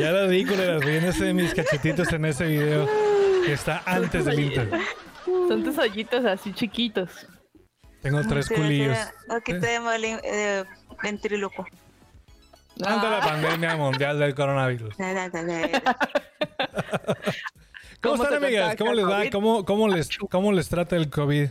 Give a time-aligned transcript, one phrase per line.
[0.00, 0.84] Ya lo di, culeras.
[0.84, 2.86] Fíjense de mis cachetitos en ese video
[3.44, 4.66] que está antes del intro.
[5.24, 7.26] Son tus hoyitos así chiquitos.
[8.02, 8.96] Tengo tres Sí, culillos.
[9.28, 10.64] Aquí tenemos el eh,
[11.02, 11.66] ventríloco.
[12.84, 14.96] Ante la pandemia mundial del coronavirus.
[14.98, 15.96] Na, na, na, na.
[18.00, 18.76] ¿Cómo, ¿Cómo están, amigas?
[18.76, 19.30] ¿Cómo les va?
[19.30, 21.48] ¿Cómo, cómo, les, ¿Cómo les trata el COVID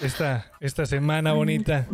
[0.00, 1.88] esta, esta semana bonita?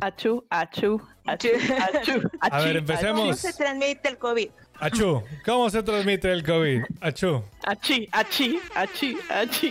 [0.00, 1.48] Achú, achú, achú,
[1.94, 3.20] achú, A ver, empecemos.
[3.20, 4.50] ¿Cómo se transmite el COVID?
[4.82, 6.82] Achú, ¿cómo se transmite el COVID?
[7.00, 7.40] Achú.
[7.64, 9.70] Achí, achí, achí, achí.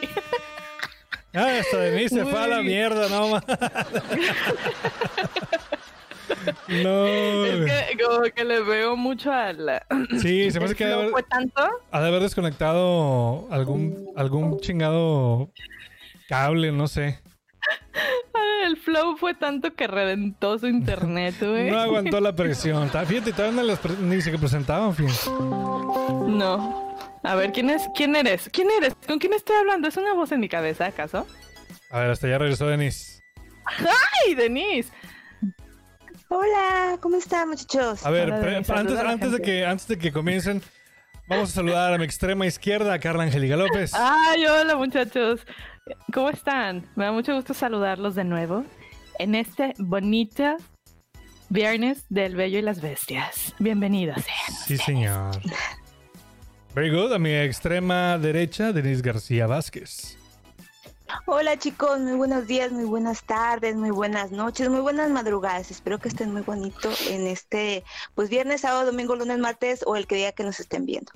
[1.33, 2.65] Ah, hasta de mí se fue a la Uy.
[2.65, 3.43] mierda, no más.
[6.67, 7.05] No.
[7.45, 9.83] Es que como que le veo mucho al...
[10.21, 11.61] Sí, se me hace que no haber, fue tanto.
[11.91, 15.51] ha de haber desconectado algún, algún chingado
[16.29, 17.19] cable, no sé.
[18.65, 21.71] El flow fue tanto que reventó su internet, güey.
[21.71, 22.89] No aguantó la presión.
[23.07, 25.29] Fíjate, todavía no las pre- ni se presentaban, fíjate.
[25.29, 26.95] No.
[27.23, 27.83] A ver, ¿quién es?
[27.95, 28.49] ¿Quién eres?
[28.51, 28.95] ¿Quién eres?
[29.07, 29.87] ¿Con quién estoy hablando?
[29.87, 31.27] ¿Es una voz en mi cabeza, acaso?
[31.89, 33.21] A ver, hasta ya regresó Denis.
[33.65, 34.91] ¡Ay, Denise!
[36.29, 38.05] Hola, ¿cómo están muchachos?
[38.05, 40.61] A ver, Hola, antes, a de que, antes de que comiencen,
[41.31, 43.93] vamos a saludar a mi extrema izquierda, Carla Angélica López.
[43.93, 45.41] ¡Ay, hola, muchachos!
[46.13, 46.85] ¿Cómo están?
[46.95, 48.65] Me da mucho gusto saludarlos de nuevo
[49.17, 50.57] en este bonito
[51.49, 53.55] viernes del Bello y las Bestias.
[53.59, 54.59] Bienvenidos sean.
[54.67, 55.31] Sí, señor.
[56.75, 57.13] Very good.
[57.13, 60.17] A mi extrema derecha, Denise García Vázquez.
[61.25, 65.71] Hola chicos, muy buenos días, muy buenas tardes, muy buenas noches, muy buenas madrugadas.
[65.71, 67.83] Espero que estén muy bonito en este,
[68.15, 71.11] pues viernes, sábado, domingo, lunes, martes o el que día que nos estén viendo.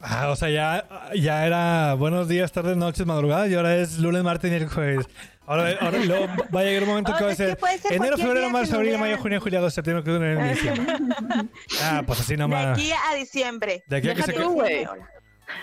[0.00, 4.22] Ah, o sea, ya, ya era buenos días, tardes, noches, madrugadas y ahora es lunes,
[4.22, 5.06] martes, miércoles.
[5.46, 8.48] Ahora, ahora luego va a llegar un momento que va a ser ser enero, febrero,
[8.50, 11.48] marzo, abril, mayo, junio, julio, agosto, septiembre, octubre, noviembre, diciembre.
[11.82, 12.78] Ah, pues así De nomás.
[12.78, 13.82] aquí a diciembre.
[13.88, 14.32] De aquí a que se...
[14.32, 14.62] tú.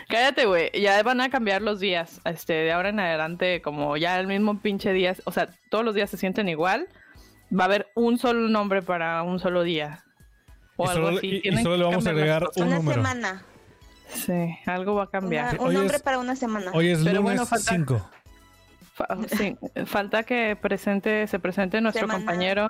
[0.08, 0.72] Cállate, güey.
[0.80, 2.22] Ya van a cambiar los días.
[2.26, 5.96] Este, de ahora en adelante, como ya el mismo pinche día, o sea, todos los
[5.96, 6.88] días se sienten igual.
[7.58, 10.04] Va a haber un solo nombre para un solo día.
[10.76, 11.42] O Y algo solo, así.
[11.44, 13.02] y- solo le vamos a agregar un Una número.
[13.02, 13.44] semana.
[14.10, 15.54] Sí, algo va a cambiar.
[15.56, 16.72] Una- un Hoy nombre es- para una semana.
[16.74, 18.10] Hoy es Pero lunes bueno, falta- 5.
[18.94, 19.56] Fa- sí,
[19.86, 22.20] falta que presente, se presente nuestro Semana.
[22.20, 22.68] compañero.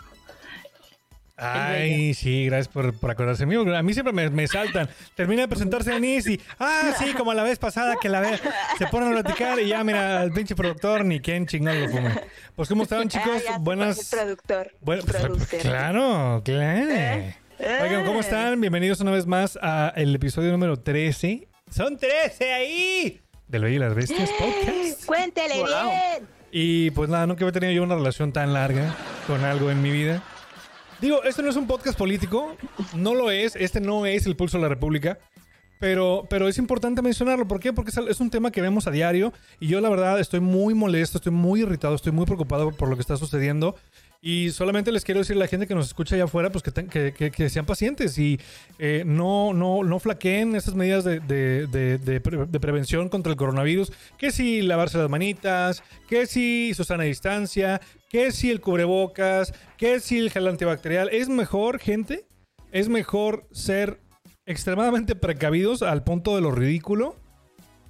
[1.38, 3.56] Ay, sí, gracias por, por acordarse de mí.
[3.56, 4.90] porque A mí siempre me, me saltan.
[5.16, 8.40] Termina de presentarse Denise y, ah, sí, como la vez pasada que la ve,
[8.78, 12.20] se ponen a platicar y ya, mira, el pinche productor, ni quién chingón lo fume.
[12.56, 13.28] Pues, ¿cómo estaban, chicos?
[13.38, 14.10] Ah, ya sé, Buenas.
[14.10, 14.72] productor.
[14.82, 17.36] Bueno, pues, claro, claro.
[17.60, 17.80] Eh.
[17.84, 18.60] Oigan, ¿cómo están?
[18.60, 21.48] Bienvenidos una vez más al episodio número 13.
[21.70, 23.22] ¡Son 13 ahí!
[23.48, 25.06] Del Bello y las Bestias Podcast.
[25.06, 25.68] Cuéntele Wow.
[25.68, 26.28] bien.
[26.52, 28.96] Y pues nada, nunca había tenido yo una relación tan larga
[29.28, 30.24] con algo en mi vida.
[31.00, 32.56] Digo, esto no es un podcast político,
[32.96, 35.20] no lo es, este no es el pulso de la República,
[35.80, 37.48] pero, pero es importante mencionarlo.
[37.48, 37.72] ¿Por qué?
[37.72, 41.20] Porque es un tema que vemos a diario y yo la verdad estoy muy molesto,
[41.20, 43.76] estoy muy irritado, estoy muy preocupado por lo que está sucediendo.
[44.22, 47.50] Y solamente les quiero decir a la gente que nos escucha allá afuera, pues que,
[47.50, 48.40] sean pacientes y
[48.80, 53.32] eh, no, no, no flaqueen estas medidas de, de- de- de pre- de prevención contra
[53.32, 53.92] el coronavirus.
[54.18, 57.80] Que si lavarse las manitas, que si su sana distancia,
[58.10, 61.10] que si el cubrebocas, que si el gel antibacterial.
[61.12, 62.26] Es mejor, gente,
[62.72, 64.00] es mejor ser
[64.46, 67.16] extremadamente precavidos al punto de lo ridículo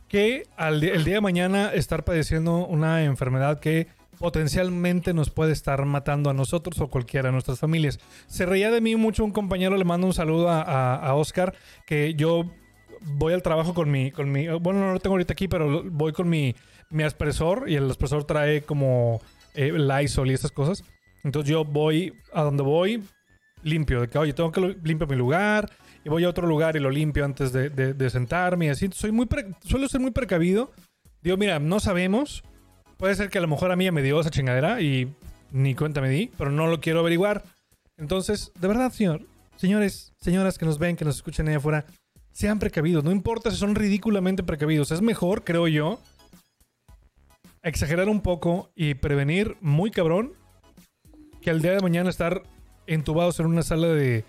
[0.07, 3.87] que al el día de mañana estar padeciendo una enfermedad que
[4.19, 7.99] potencialmente nos puede estar matando a nosotros o cualquiera de nuestras familias.
[8.27, 10.61] Se reía de mí mucho un compañero, le mando un saludo a,
[10.95, 11.53] a- Oscar,
[11.85, 12.43] que yo
[13.01, 16.13] voy al trabajo con mi, con mi, bueno, no lo tengo ahorita aquí, pero voy
[16.13, 16.55] con mi,
[16.89, 19.21] mi aspersor y el aspersor trae como
[19.53, 20.83] eh, Lysol y estas cosas.
[21.23, 23.03] Entonces yo voy a donde voy
[23.63, 25.69] limpio, de que, oye, tengo que limpio mi lugar,
[26.05, 28.87] y voy a otro lugar y lo limpio antes de sentarme y así.
[28.93, 30.71] Soy muy pre- suelo ser muy precavido.
[31.21, 32.43] Digo, mira, no sabemos.
[32.97, 35.13] Puede ser que a lo mejor a mí me dio esa chingadera y
[35.51, 37.43] ni cuenta me di, pero no lo quiero averiguar.
[37.97, 39.21] Entonces, de verdad, señor,
[39.55, 41.85] señores, señoras que nos ven, que nos escuchan ahí afuera,
[42.31, 43.03] sean precavidos.
[43.03, 44.91] No importa si son ridículamente precavidos.
[44.91, 45.99] Es mejor, creo yo,
[47.63, 50.33] exagerar un poco y prevenir muy cabrón
[51.41, 52.43] que al día de mañana estar
[52.87, 54.23] entubados en una sala de,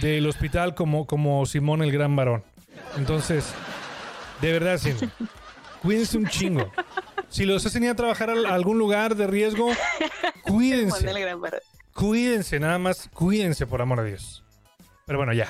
[0.00, 2.42] del hospital como, como Simón el gran varón.
[2.96, 3.52] Entonces,
[4.40, 4.92] de verdad, sí.
[5.82, 6.70] Cuídense un chingo.
[7.28, 9.68] Si los hacen ir a trabajar a algún lugar de riesgo,
[10.42, 11.08] cuídense.
[11.94, 14.42] Cuídense, nada más, cuídense por amor a Dios.
[15.06, 15.48] Pero bueno, ya.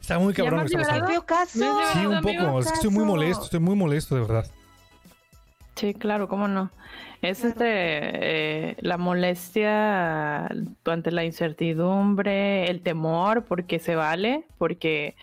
[0.00, 1.26] Está muy ¿Ya cabrón me lo que has está pasando.
[1.26, 1.92] Caso.
[1.92, 2.60] Sí, un poco.
[2.60, 4.46] Es que estoy muy molesto, estoy muy molesto, de verdad.
[5.76, 6.70] Sí, claro, cómo no.
[7.20, 7.50] Es Claro.
[7.52, 7.66] este
[8.70, 15.14] eh, la molestia ante la incertidumbre, el temor, porque se vale, porque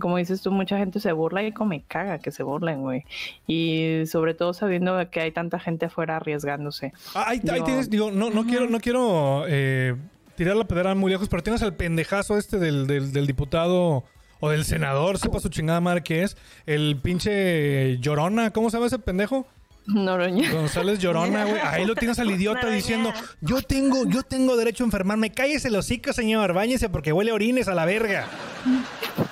[0.00, 3.04] como dices tú, mucha gente se burla y como me caga que se burlen, güey.
[3.46, 6.92] Y sobre todo sabiendo que hay tanta gente afuera arriesgándose.
[7.14, 9.96] Ah, ahí, ahí Yo- tienes, digo, no, no quiero, no quiero eh,
[10.36, 14.04] tirar la pedra muy lejos, pero tienes al pendejazo este del, del, del diputado
[14.40, 16.36] o del senador, sepa su chingada madre que es,
[16.66, 19.46] el pinche Llorona, ¿cómo se llama ese pendejo?
[19.86, 20.52] Noroña.
[20.52, 21.60] González Llorona, güey.
[21.64, 22.76] Ahí lo tienes al idiota Noroña.
[22.76, 25.30] diciendo, yo tengo, yo tengo derecho a enfermarme.
[25.32, 26.52] Cállese el hocico, señor.
[26.52, 28.28] Báñese porque huele a orines a la verga.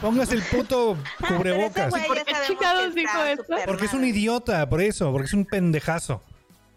[0.01, 0.97] Póngase el puto
[1.29, 1.93] cubrebocas.
[1.95, 5.45] Ah, ¿Por qué chingados dijo súper Porque es un idiota, por eso, porque es un
[5.45, 6.23] pendejazo.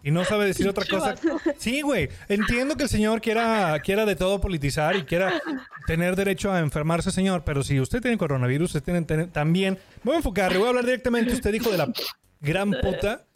[0.02, 1.14] Y no sabe decir otra cosa.
[1.58, 2.08] Sí, güey.
[2.28, 5.40] Entiendo que el señor quiera, quiera de todo politizar y quiera
[5.86, 7.42] tener derecho a enfermarse, señor.
[7.44, 9.74] Pero si usted tiene coronavirus, usted tiene también.
[10.02, 11.34] Me voy a enfocar, le voy a hablar directamente.
[11.34, 11.92] Usted dijo de la
[12.40, 13.26] gran puta.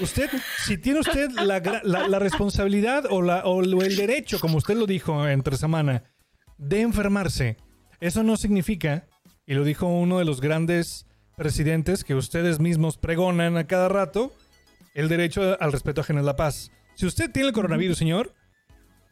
[0.00, 0.28] Usted,
[0.66, 4.86] si tiene usted la, la- la responsabilidad o, la, o el derecho, como usted lo
[4.86, 6.02] dijo entre semana,
[6.58, 7.56] de enfermarse,
[8.00, 9.06] eso no significa,
[9.48, 14.34] y lo dijo uno de los grandes presidentes que ustedes mismos pregonan a cada rato,
[14.92, 16.70] el derecho al respeto ajeno a la paz.
[16.96, 18.34] Si usted tiene el coronavirus, señor,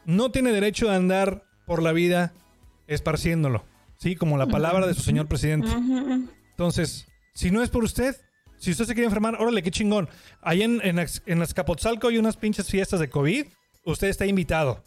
[0.05, 2.35] no tiene derecho a andar por la vida
[2.87, 3.65] esparciéndolo,
[3.97, 4.15] ¿sí?
[4.15, 5.69] Como la palabra de su señor presidente.
[6.51, 8.15] Entonces, si no es por usted,
[8.59, 10.11] si usted se quiere enfermar, órale, qué chingón.
[10.43, 13.47] Ahí en, en, en Azcapotzalco hay unas pinches fiestas de COVID.
[13.87, 14.85] Usted está invitado.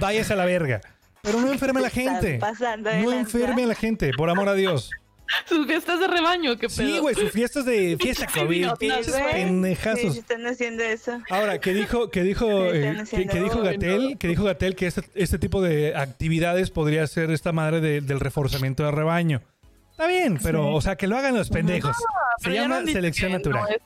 [0.00, 0.80] Váyase a la verga.
[1.26, 2.38] Pero no enferme a la gente.
[2.38, 3.18] Pasando No lanza.
[3.38, 4.90] enferme a la gente, por amor a Dios.
[5.48, 6.86] Sus fiestas de rebaño, qué pedo.
[6.86, 8.66] Sí, güey, sus fiestas de fiesta COVID.
[8.66, 10.12] no, Pinches pendejazos.
[10.12, 11.20] sí, están haciendo eso.
[11.28, 15.02] Ahora, que dijo, que dijo, Sí, eh, que, dijo Gatel, que dijo Gatel que este,
[15.16, 19.42] este tipo de actividades podría ser esta madre de- del reforzamiento de rebaño.
[19.90, 21.96] Está bien, pero, o sea, que lo hagan los pendejos.
[22.38, 23.62] Se ya lo llama selección natural.
[23.62, 23.80] no es-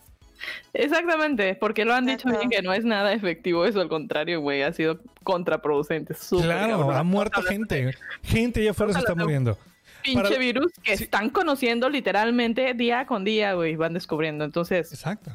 [0.72, 4.62] Exactamente, porque lo han dicho bien que no es nada efectivo, eso al contrario, güey,
[4.62, 6.14] ha sido contraproducente.
[6.14, 6.96] súper Claro, cabrón.
[6.96, 7.94] ha muerto gente.
[8.22, 9.58] Gente allá afuera se está muriendo.
[10.02, 11.04] Pinche Para- virus que Sí.
[11.04, 14.44] están conociendo literalmente día con día, güey, van descubriendo.
[14.44, 15.30] Entonces, Exacto.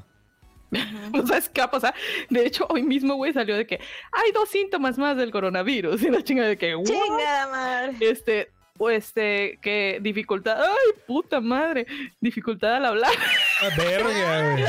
[1.13, 1.94] no sabes qué va a pasar.
[2.30, 3.75] De hecho, hoy mismo, güey, salió de que
[4.12, 6.02] hay dos síntomas más del coronavirus.
[6.04, 6.75] Y la chinga de que.
[6.84, 7.96] Chingada madre.
[8.00, 11.86] Este, o este, que dificultad, ay, puta madre,
[12.19, 13.12] dificultad al hablar.
[13.62, 14.66] Ah, verga, güey.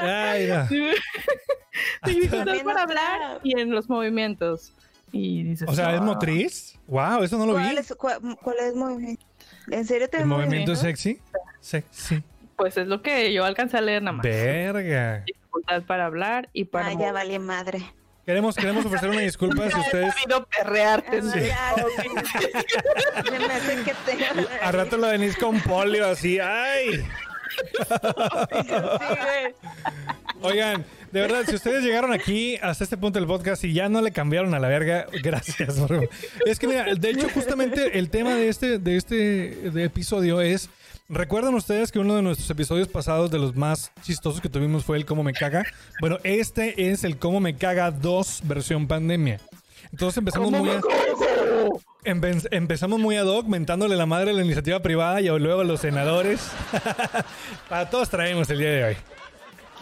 [0.02, 0.66] Ay, no.
[2.06, 4.72] dificultad para hablar y en los movimientos.
[5.12, 6.04] Y dices, O sea, ¿es "Ah".
[6.04, 6.78] motriz?
[6.86, 7.62] Wow, eso no lo vi.
[7.62, 9.24] ¿Cuál es, cuál, cuál es movimiento?
[9.70, 11.18] ¿En serio te ¿El movimiento sexy?
[11.60, 12.22] Sexy.
[12.56, 14.24] Pues es lo que yo alcancé a leer nada más.
[14.24, 15.22] Verga.
[15.26, 17.82] Dificultad para hablar y para Ah, ya vale madre.
[18.28, 20.14] Queremos, queremos ofrecer una disculpa si ustedes...
[20.58, 21.22] Perrearte.
[21.50, 21.74] Ah.
[24.60, 26.38] A rato la venís con polio así.
[26.38, 27.06] ¡Ay!
[30.42, 34.02] Oigan, de verdad, si ustedes llegaron aquí hasta este punto del podcast y ya no
[34.02, 35.76] le cambiaron a la verga, gracias.
[35.78, 36.10] por-
[36.44, 39.14] Es que mira, de hecho, justamente el tema de este, de este
[39.70, 40.68] de episodio es.
[41.10, 44.98] ¿Recuerdan ustedes que uno de nuestros episodios pasados de los más chistosos que tuvimos fue
[44.98, 45.64] el Cómo me caga?
[46.00, 49.40] Bueno, este es el Cómo me caga 2 versión pandemia.
[49.90, 50.80] Entonces empezamos muy a,
[52.04, 55.64] empe- empezamos muy ad hoc, mentándole la madre a la iniciativa privada y luego a
[55.64, 56.46] los senadores.
[57.70, 58.96] Para todos traemos el día de hoy.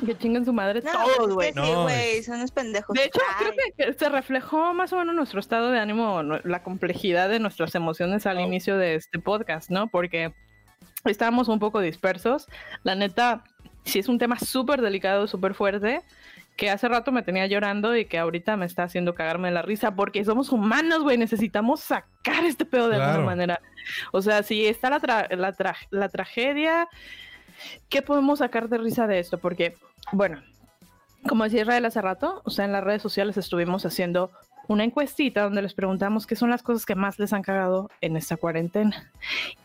[0.07, 1.49] Que chinguen su madre No, todos, güey.
[1.49, 2.95] es que sí, No, güey, son unos pendejos.
[2.95, 6.39] De hecho, Ay, creo que- se reflejó más o menos nuestro estado de ánimo, no-
[6.45, 8.43] la complejidad de nuestras emociones al Oh.
[8.43, 9.89] inicio de este podcast, ¿no?
[9.89, 10.33] Porque
[11.05, 12.47] estábamos un poco dispersos.
[12.83, 13.45] La neta,
[13.85, 16.03] sí es un tema súper delicado, súper fuerte,
[16.57, 19.95] que hace rato me tenía llorando y que ahorita me está haciendo cagarme la risa,
[19.95, 23.11] porque somos humanos, güey, necesitamos sacar este pedo de Claro.
[23.13, 23.61] alguna manera.
[24.13, 26.89] O sea, si está la, tra- la, tra- la tragedia,
[27.89, 29.39] ¿qué podemos sacar de risa de esto?
[29.39, 29.77] Porque,
[30.13, 30.43] bueno,
[31.29, 34.31] como decía Israel hace rato, o sea, en las redes sociales estuvimos haciendo
[34.69, 38.17] una encuestita donde les preguntamos qué son las cosas que más les han cagado en
[38.17, 39.13] esta cuarentena.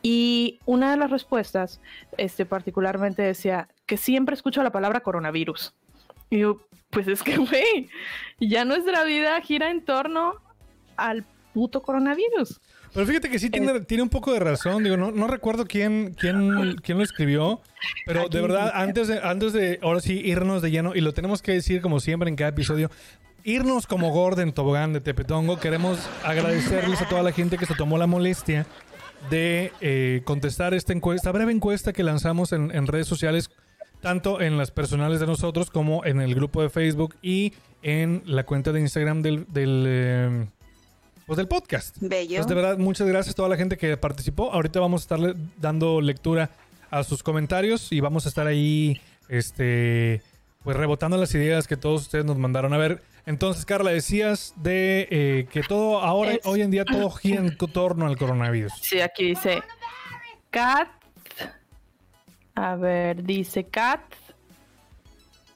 [0.01, 1.81] Y una de las respuestas,
[2.17, 5.73] este, particularmente decía que siempre escucho la palabra coronavirus.
[6.29, 7.89] Y yo, pues es que, güey,
[8.39, 10.35] ya nuestra vida gira en torno
[10.97, 12.61] al puto coronavirus.
[12.93, 14.83] Pero fíjate que sí tiene, tiene un poco de razón.
[14.83, 17.61] Digo, no, no recuerdo quién, quién, quién lo escribió,
[18.05, 21.41] pero de verdad, antes de, antes de ahora sí irnos de lleno, y lo tenemos
[21.41, 22.91] que decir como siempre en cada episodio,
[23.43, 27.97] irnos como Gordon Tobogán de Tepetongo, queremos agradecerles a toda la gente que se tomó
[27.97, 28.65] la molestia
[29.29, 33.51] de eh, contestar esta encuesta, breve encuesta que lanzamos en, en redes sociales,
[34.01, 38.45] tanto en las personales de nosotros como en el grupo de Facebook y en la
[38.45, 40.47] cuenta de Instagram del, del, eh,
[41.25, 41.97] pues del podcast.
[41.99, 42.37] Bello.
[42.37, 44.51] Pues de verdad, muchas gracias a toda la gente que participó.
[44.51, 46.49] Ahorita vamos a estarle dando lectura
[46.89, 50.21] a sus comentarios y vamos a estar ahí, este,
[50.63, 52.73] pues rebotando las ideas que todos ustedes nos mandaron.
[52.73, 57.09] A ver, entonces, Carla, decías de eh, que todo ahora, Es- hoy en día, todo
[57.11, 58.73] gira en torno al coronavirus.
[58.81, 59.61] Sí, aquí dice
[60.49, 60.89] Cat.
[62.55, 64.01] A ver, dice Cat.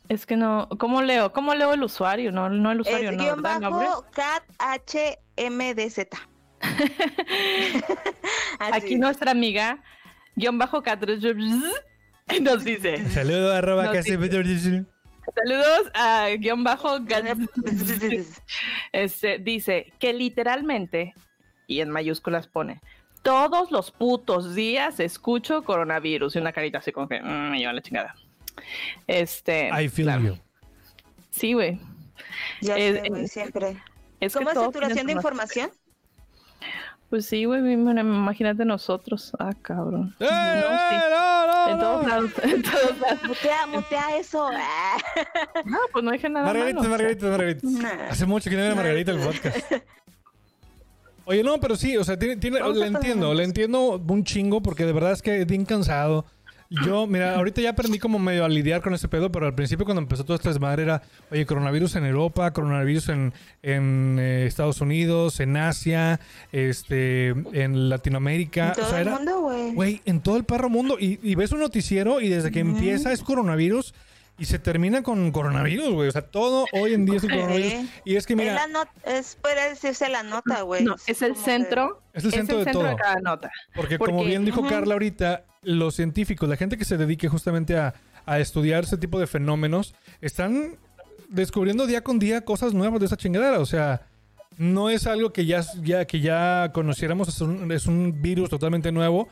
[0.08, 1.32] Es que no, ¿cómo leo?
[1.34, 2.32] ¿Cómo leo el usuario?
[2.32, 3.56] No, no el usuario, Es no, guion ¿verdad?
[3.58, 3.88] ¿El nombre?
[3.88, 6.00] bajo cat HMDZ.
[8.60, 9.00] Aquí es.
[9.00, 9.82] nuestra amiga,
[10.36, 11.04] guion bajo Cat,
[12.42, 14.12] nos dice, Saludos, arroba casi-
[15.34, 17.00] saludos a guion bajo
[18.92, 21.14] Este, dice que literalmente,
[21.68, 22.82] y en mayúsculas pone,
[23.24, 26.36] todos los putos días escucho coronavirus.
[26.36, 28.16] Y una carita así como que, "Mm, me lleva la chingada.
[29.08, 29.70] Este.
[29.70, 30.24] I feel claro.
[30.24, 30.38] you.
[31.32, 31.80] Sí, güey.
[32.62, 33.78] Ya Eh, sé, güey, eh, siempre.
[34.20, 35.72] Es que ¿Cómo es saturación de información?
[37.16, 39.32] Pues sí, güey, imagínate nosotros.
[39.40, 40.14] Ah, cabrón.
[40.20, 40.36] ¡Eh, sí.
[40.36, 41.82] eh, no, no, En no!
[41.82, 43.20] todos lados, en todos lados.
[43.26, 44.50] Mutea, mutea eso.
[45.66, 46.90] No, pues no dije nada Margarita, malo.
[46.90, 47.62] Margarita, Margarita.
[47.64, 48.10] Nah.
[48.10, 49.72] Hace mucho que no viene Margarita el podcast.
[51.24, 54.26] Oye, no, pero sí, o sea, tiene, tiene, Vamos le a entiendo, le entiendo un
[54.26, 56.26] chingo porque de verdad es que es bien cansado.
[56.70, 59.86] Yo, mira, ahorita ya aprendí como medio a lidiar con ese pedo, pero al principio
[59.86, 64.82] cuando empezó todo este desmadre era, oye, coronavirus en Europa, coronavirus en, en eh, Estados
[64.82, 66.20] Unidos, en Asia,
[66.52, 68.66] este, en Latinoamérica.
[68.66, 69.74] En o todo sea, el era, mundo, güey.
[69.74, 70.98] Güey, en todo el perro mundo.
[71.00, 73.94] Y, y ves un noticiero y desde que empieza es coronavirus
[74.38, 76.10] y se termina con coronavirus, güey.
[76.10, 77.74] O sea, todo hoy en día es el coronavirus.
[78.04, 80.84] Y es que es, mira, la not- es puede decirse la nota, güey.
[80.84, 82.02] No, es el que- centro.
[82.14, 82.96] Es el centro de todo.
[82.98, 83.52] cada nota.
[83.76, 84.70] porque como bien dijo ujú.
[84.70, 87.94] Carla ahorita, los científicos, la gente que se dedique justamente a,
[88.26, 90.78] a estudiar ese tipo de fenómenos, están
[91.30, 93.60] descubriendo día con día cosas nuevas de esa chingadera.
[93.60, 94.08] O sea,
[94.58, 98.92] no es algo que ya, ya, que ya conociéramos, es un, es un virus totalmente
[98.92, 99.28] nuevo.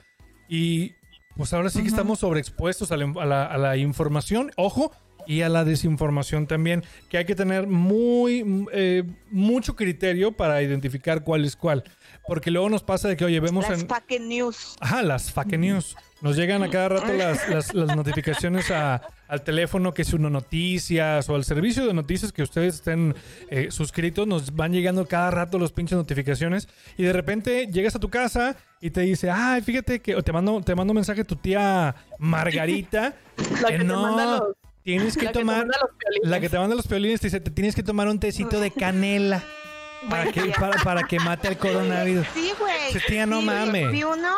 [0.49, 0.91] Y
[1.37, 4.91] pues ahora sí que estamos sobreexpuestos a la, a la- a la información, ojo,
[5.27, 11.23] y a la desinformación también, que hay que tener muy, eh, mucho criterio para identificar
[11.23, 11.83] cuál es cuál.
[12.27, 13.87] Porque luego nos pasa de que, oye, vemos Las en...
[13.89, 14.75] fucking news.
[14.79, 15.95] Ajá, las fake news.
[16.21, 20.29] Nos llegan a cada rato las, las- las notificaciones a- al teléfono, que es uno
[20.29, 23.13] noticias o al servicio de noticias que ustedes estén
[23.49, 24.25] eh, suscritos.
[24.25, 28.55] Nos van llegando cada rato los pinches notificaciones y de repente llegas a tu casa
[28.79, 31.93] y te dice, ay, fíjate que o te mando, te mando un mensaje tu tía
[32.19, 33.15] Margarita.
[33.61, 36.29] La que que te no, manda los- tienes que la que tomar, violines.
[36.29, 38.71] la que te manda los violines te dice, te tienes que tomar un tecito de
[38.71, 39.43] canela.
[40.09, 42.27] Para que, para, para que mate el coronavirus.
[42.33, 42.91] Sí, güey.
[42.91, 43.89] Sí, tía, no Sí, mames.
[43.89, 44.35] Vi uno,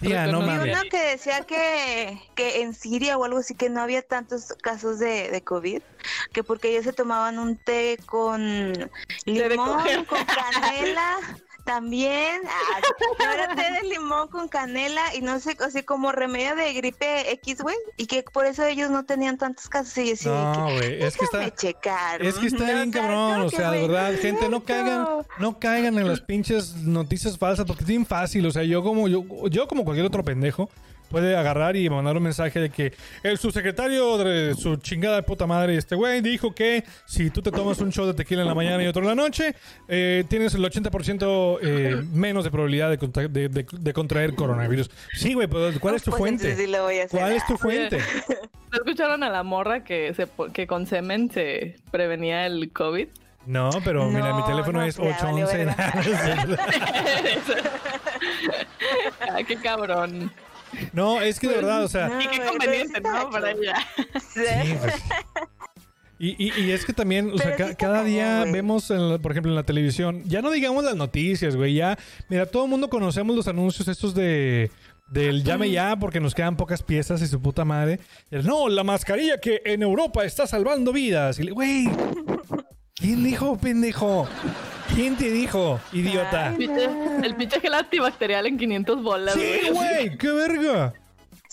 [0.00, 0.78] Tía, no Vi vi mames.
[0.78, 4.98] uno que decía que, que en Siria o algo así que no había tantos casos
[4.98, 5.82] de, de COVID,
[6.32, 8.72] que porque ellos se tomaban un té con
[9.26, 11.18] limón, con canela.
[11.64, 12.80] También, ah,
[13.48, 17.62] no té de limón con canela y no sé, así como remedio de gripe X,
[17.62, 19.96] güey, y que por eso ellos no tenían tantos casos.
[19.96, 21.54] Y yo No, güey, es que está...
[21.54, 22.22] checar.
[22.22, 24.62] Es que está O bien cabrón, no, o sea, de verdad, no es gente, no
[24.62, 25.06] caigan,
[25.38, 29.08] no caigan en las pinches noticias falsas porque es bien fácil, o sea, yo como
[29.08, 30.68] yo, yo como cualquier otro pendejo
[31.14, 32.92] puede agarrar y mandar un mensaje de que
[33.22, 37.52] el subsecretario de su chingada de puta madre, este güey, dijo que si tú te
[37.52, 39.54] tomas un shot de tequila en la mañana y otro en la noche,
[39.86, 44.90] eh, tienes el 80% eh, menos de probabilidad de, contra- de- de- de contraer coronavirus.
[45.12, 46.48] Sí, güey, pero ¿cuál es tu Pues fuente?
[46.50, 47.20] entonces sí lo voy a hacer.
[47.20, 47.98] ¿Cuál es tu fuente?
[48.72, 53.06] ¿No escucharon a la morra que, se, que con semen se prevenía el COVID?
[53.46, 55.68] No, pero mira, mi No, teléfono no, es ya, valió 811.
[59.32, 60.30] Ay, qué cabrón.
[60.92, 63.30] No, es que de verdad, o sea, No, Y qué conveniente, ¿no?
[63.30, 63.74] Para ella.
[64.32, 64.94] Sí, pues.
[66.18, 69.32] Y, y- y es que también, o sea, ca- cada día vemos, en la- por
[69.32, 72.88] ejemplo, en la televisión, ya no digamos las noticias, güey, ya, mira, todo el mundo
[72.88, 74.70] conocemos los anuncios estos de
[75.10, 78.00] del llame ya porque nos quedan pocas piezas y su puta madre.
[78.30, 81.38] El, no, la mascarilla que en Europa está salvando vidas.
[81.38, 81.88] Y le- güey,
[82.94, 84.26] ¿quién dijo, pendejo?
[84.94, 86.50] ¿Quién te dijo, idiota?
[86.50, 90.16] El pinche- El pinche gel antibacterial en 500 bolas, Sí, güey.
[90.16, 90.92] qué verga.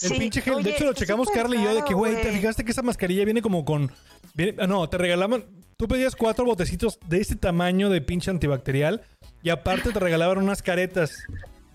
[0.01, 0.53] El Sí, pinche gel.
[0.55, 2.81] oye, de hecho, lo checamos Carly y yo de que, güey, ¿te fijaste que esa
[2.81, 3.91] mascarilla viene como con.
[4.33, 5.45] viene- ah, no, te regalaban.
[5.77, 9.01] Tú pedías cuatro botecitos de este tamaño de pinche antibacterial
[9.41, 11.24] y aparte te regalaban unas caretas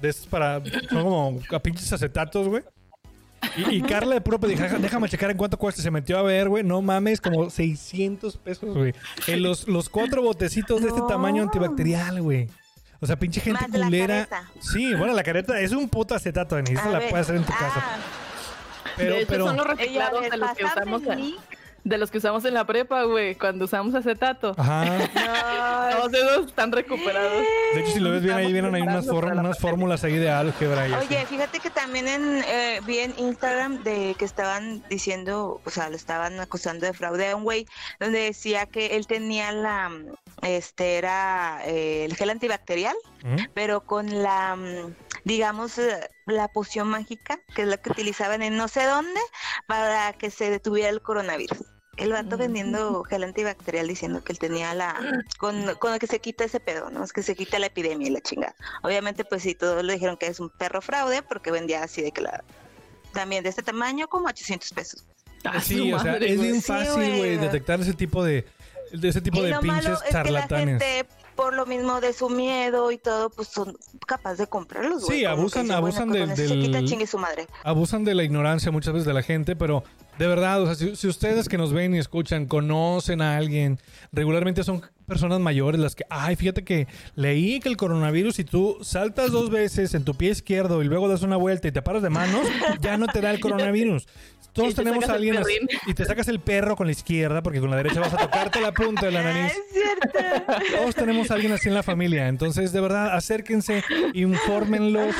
[0.00, 0.62] de esas para.
[0.88, 2.62] Son como a pinches acetatos, güey.
[3.56, 5.80] Y, y Carla de puro dijo, "Deja- déjame checar en cuánto cuesta.
[5.82, 6.62] Se metió a ver, güey.
[6.64, 8.92] No mames, como 600 pesos, güey.
[9.26, 11.06] En los, los cuatro botecitos de este No.
[11.06, 12.48] tamaño antibacterial, güey.
[13.00, 14.26] O sea, pinche gente Más la culera.
[14.26, 14.50] careta.
[14.60, 16.80] Sí, bueno, la careta es un puto acetato, Denise.
[16.80, 17.74] Esa la puedes hacer en tu casa.
[17.76, 17.98] ah,
[18.96, 19.46] Pero, de hecho, pero.
[19.46, 21.40] son los reciclados de los que usamos el en, link.
[21.86, 24.54] De los que usamos en la prepa, güey, cuando usamos acetato.
[24.58, 24.84] Ajá.
[25.26, 27.44] No, Todos esos están recuperados.
[27.74, 29.06] De hecho, si lo ves bien ahí, vienen ahí unas,
[29.58, 31.06] fórmulas ahí de álgebra y así.
[31.06, 35.88] Oye, fíjate que también en, eh, vi en Instagram de que estaban diciendo, o sea,
[35.88, 37.66] lo estaban acusando de fraude a un güey,
[38.00, 39.90] donde decía que él tenía la,
[40.42, 43.36] este, era eh, el gel antibacterial, ¿Mm?
[43.54, 48.56] pero con la, mm, digamos, eh, la poción mágica, que es la que utilizaban en
[48.56, 49.20] no sé dónde,
[49.66, 51.75] para que se detuviera el coronavirus.
[51.96, 52.38] El vato Mm.
[52.40, 54.94] vendiendo gel antibacterial diciendo que él tenía la,
[55.38, 57.02] con, con el que se quita ese pedo, ¿no?
[57.04, 58.54] Es que se quita la epidemia y la chingada.
[58.82, 62.12] Obviamente, pues sí, todos le dijeron que es un perro fraude porque vendía así de
[62.12, 62.44] que la,
[63.12, 65.04] también de este tamaño como 800 pesos.
[65.44, 67.36] Ah, Sí, su o sea, es bien Sí, fácil, güey.
[67.38, 68.44] detectar ese tipo de,
[68.92, 70.82] de ese tipo y de lo pinches malo es que la charlatanes.
[70.82, 73.76] gente, por lo mismo de su miedo y todo, pues son
[74.06, 75.04] capaces de comprarlos.
[75.06, 77.46] Sí, que abusan- dicen, abusan bueno, del- se quita su madre.
[77.62, 79.84] abusan de la ignorancia muchas veces de la gente, pero
[80.18, 83.78] de verdad, o sea, si, si ustedes que nos ven y escuchan conocen a alguien,
[84.12, 88.78] regularmente son personas mayores las que, ay, fíjate que leí que el coronavirus, si tú
[88.82, 92.02] saltas dos veces en tu pie izquierdo y luego das una vuelta y te paras
[92.02, 92.40] de manos,
[92.80, 94.06] ya no te da el coronavirus.
[94.56, 97.70] Todos tenemos a alguien así- y te sacas el perro con la izquierda porque con
[97.70, 99.52] la derecha vas a tocarte la punta de la Ah, nariz.
[99.52, 100.76] es cierto.
[100.78, 102.28] Todos tenemos a alguien así en la familia.
[102.28, 103.84] Entonces, de verdad, acérquense,
[104.14, 105.14] infórmenlos,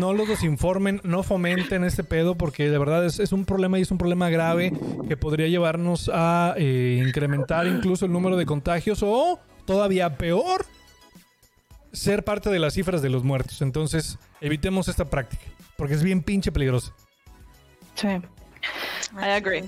[0.00, 3.82] no los desinformen, no fomenten este pedo, porque de verdad es, es un problema y
[3.82, 4.72] es un problema grave
[5.08, 10.64] que podría llevarnos a eh, incrementar incluso el número de contagios o, todavía peor,
[11.92, 13.62] ser parte de las cifras de los muertos.
[13.62, 15.42] Entonces, evitemos esta práctica,
[15.76, 16.92] porque es bien pinche peligrosa.
[17.94, 18.08] Sí.
[19.16, 19.64] I agree.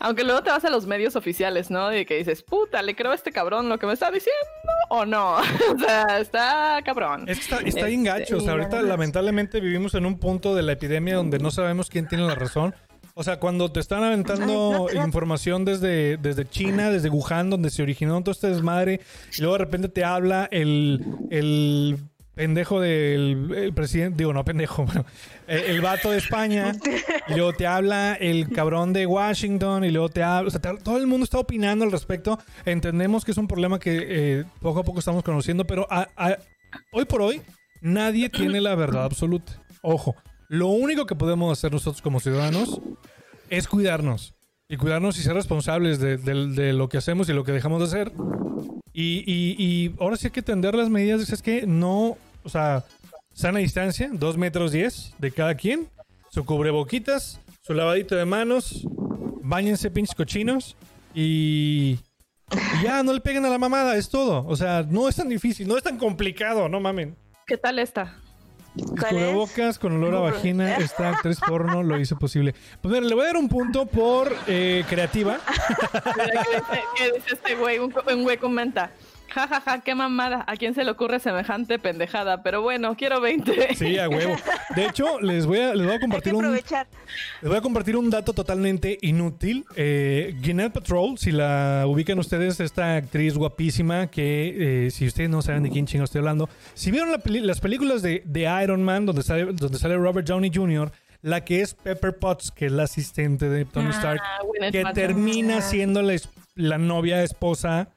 [0.00, 1.88] Aunque luego te vas a los medios oficiales, ¿no?
[1.88, 4.40] De que dices, puta, le creo a este cabrón lo que me está diciendo
[4.90, 5.36] o no.
[5.74, 7.24] o sea, está cabrón.
[7.28, 8.36] Es que está, está bien Este, gacho.
[8.38, 11.90] O sea, y ahorita lamentablemente vivimos en un punto de la epidemia donde no sabemos
[11.90, 12.74] quién tiene la razón.
[13.16, 18.20] O sea, cuando te están aventando información desde, desde China, desde Wuhan, donde se originó
[18.22, 19.00] todo este desmadre,
[19.38, 21.96] y luego de repente te habla el, el
[22.34, 25.04] pendejo del el presidente, digo, no pendejo, bueno,
[25.46, 26.72] el, el vato de España,
[27.28, 30.76] y luego te habla el cabrón de Washington, y luego te habla, o sea, te-
[30.82, 32.38] todo el mundo está opinando al respecto.
[32.64, 34.04] Entendemos que es un problema que
[34.40, 36.38] eh, poco a poco estamos conociendo, pero a- a-
[36.92, 37.40] hoy por hoy
[37.80, 39.52] nadie tiene la verdad absoluta.
[39.82, 40.16] Ojo,
[40.48, 42.80] lo único que podemos hacer nosotros como ciudadanos
[43.50, 44.34] es cuidarnos.
[44.66, 47.80] Y cuidarnos y ser responsables de, de- de lo que hacemos y lo que dejamos
[47.80, 48.12] de hacer.
[48.94, 51.28] Y, y- y ahora sí hay que tender las medidas.
[51.30, 52.84] Es que no, o sea,
[53.32, 55.88] sana distancia, 2 metros 10 de cada quien.
[56.30, 58.86] Su cubreboquitas, su lavadito de manos.
[59.42, 60.76] Báñense pinches cochinos.
[61.14, 61.98] Y,
[62.50, 64.44] y ya, no le peguen a la mamada, es todo.
[64.46, 67.16] O sea, no es tan difícil, no es tan complicado, no mamen.
[67.46, 68.16] ¿Qué tal esta?
[68.74, 72.54] ¿Cuál Cubrebocas con olor a vagina, esta actriz porno lo hizo posible.
[72.80, 75.38] Pues mira, le voy a dar un punto por eh, creativa.
[76.96, 77.78] ¿Qué dice, este güey?
[77.78, 77.92] Un
[78.24, 78.90] güey comenta.
[79.34, 80.44] Ja, ja, ja, qué mamada.
[80.46, 82.42] ¿A quién se le ocurre semejante pendejada?
[82.42, 83.74] Pero bueno, quiero 20.
[83.74, 84.36] Sí, a huevo.
[84.76, 86.62] De hecho, les voy a, les voy a Hay que compartir un, les
[87.42, 89.64] voy a compartir un dato totalmente inútil.
[89.76, 95.42] Eh, Gwyneth Patrol, si la ubican ustedes, esta actriz guapísima que, eh, si ustedes no
[95.42, 98.82] saben de quién chingo estoy hablando, si vieron la peli- las películas de, de Iron
[98.84, 100.92] Man, donde sale, donde sale Robert Downey Jr.,
[101.22, 104.84] la que es Pepper Potts, que es la asistente de Tony Stark, Ah, Gwyneth que
[104.92, 106.14] termina siendo la,
[106.54, 107.88] la novia esposa.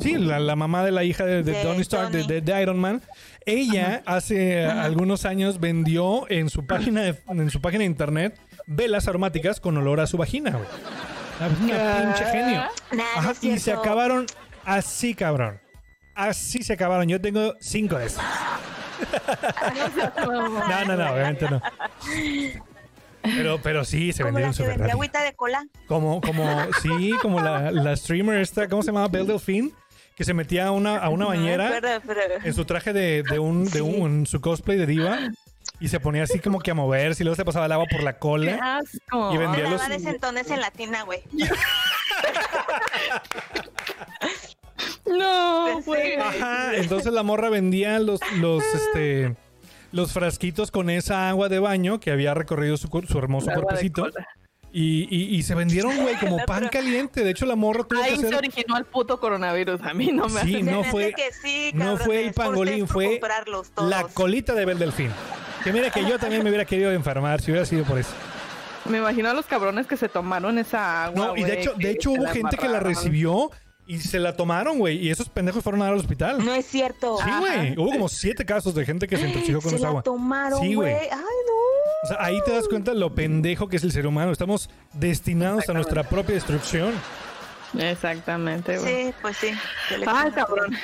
[0.00, 2.34] Sí, la, la mamá de la hija de, de De Tony Stark, de, Tony.
[2.34, 3.00] de- de Iron Man.
[3.46, 9.08] Ella hace algunos años vendió en su página de, en su página de internet velas
[9.08, 10.64] aromáticas con olor a su vagina, güey.
[11.40, 12.62] Una pinche genio.
[12.92, 14.26] Nah, Ajá, y se acabaron
[14.64, 15.60] así, cabrón.
[16.14, 17.08] Así se acabaron.
[17.08, 18.24] Yo tengo cinco de esas.
[20.26, 21.62] No, no, no, obviamente no.
[23.36, 24.96] Pero, pero sí, se Como vendieron súper vendía rápido.
[24.96, 25.66] agüita de cola.
[25.86, 26.46] Como, como,
[26.82, 29.08] sí, como la, la streamer esta, ¿cómo se llamaba?
[29.08, 29.70] Belle Delphine,
[30.16, 32.20] que se metía a una, a una No bañera acuerdo, pero...
[32.44, 35.18] en su traje de, de un, de un, su cosplay de diva
[35.80, 38.02] y se ponía así como que a moverse y luego se pasaba el agua por
[38.02, 38.78] la Qué cola.
[38.78, 39.32] asco.
[39.32, 39.92] Y vendía los- en
[40.76, 41.22] tina, güey.
[45.06, 46.14] No, güey.
[46.16, 49.34] Ajá, entonces la morra vendía los, los, este,
[49.92, 54.08] los frasquitos con esa agua de baño que había recorrido su, su hermoso cuerpecito.
[54.70, 57.24] Y, y- y se vendieron, güey, como pan caliente.
[57.24, 58.38] De hecho, la morra tuvo que Ahí se hacer...
[58.38, 59.80] originó el puto coronavirus.
[59.82, 62.86] A mí no me Sí, hace no Se fue- que sí, no fue el pangolín,
[62.86, 63.18] fue.
[63.88, 65.10] La colita de Bel Delfín.
[65.64, 68.10] Que mira que yo también me hubiera querido enfermar si hubiera sido por eso.
[68.84, 71.28] Me imagino a los cabrones que se tomaron esa agua.
[71.28, 73.50] No, y de hecho, de que hecho se hubo gente que la recibió
[73.88, 74.98] y se la tomaron, güey.
[74.98, 76.44] Y esos pendejos fueron a dar al hospital.
[76.44, 77.16] No es cierto.
[77.18, 77.72] Sí, güey.
[77.76, 80.02] Hubo como siete casos de gente que se intoxicó con se esa la agua.
[80.02, 80.92] tomaron, Sí, güey.
[80.94, 81.08] güey.
[81.10, 82.04] Ay, no.
[82.04, 84.30] O sea, ahí te das cuenta lo pendejo que es el ser humano.
[84.30, 86.92] Estamos destinados a nuestra propia destrucción.
[87.78, 89.06] Exactamente, güey.
[89.08, 89.48] Sí, pues sí.
[90.06, 90.74] Ay, cabrón.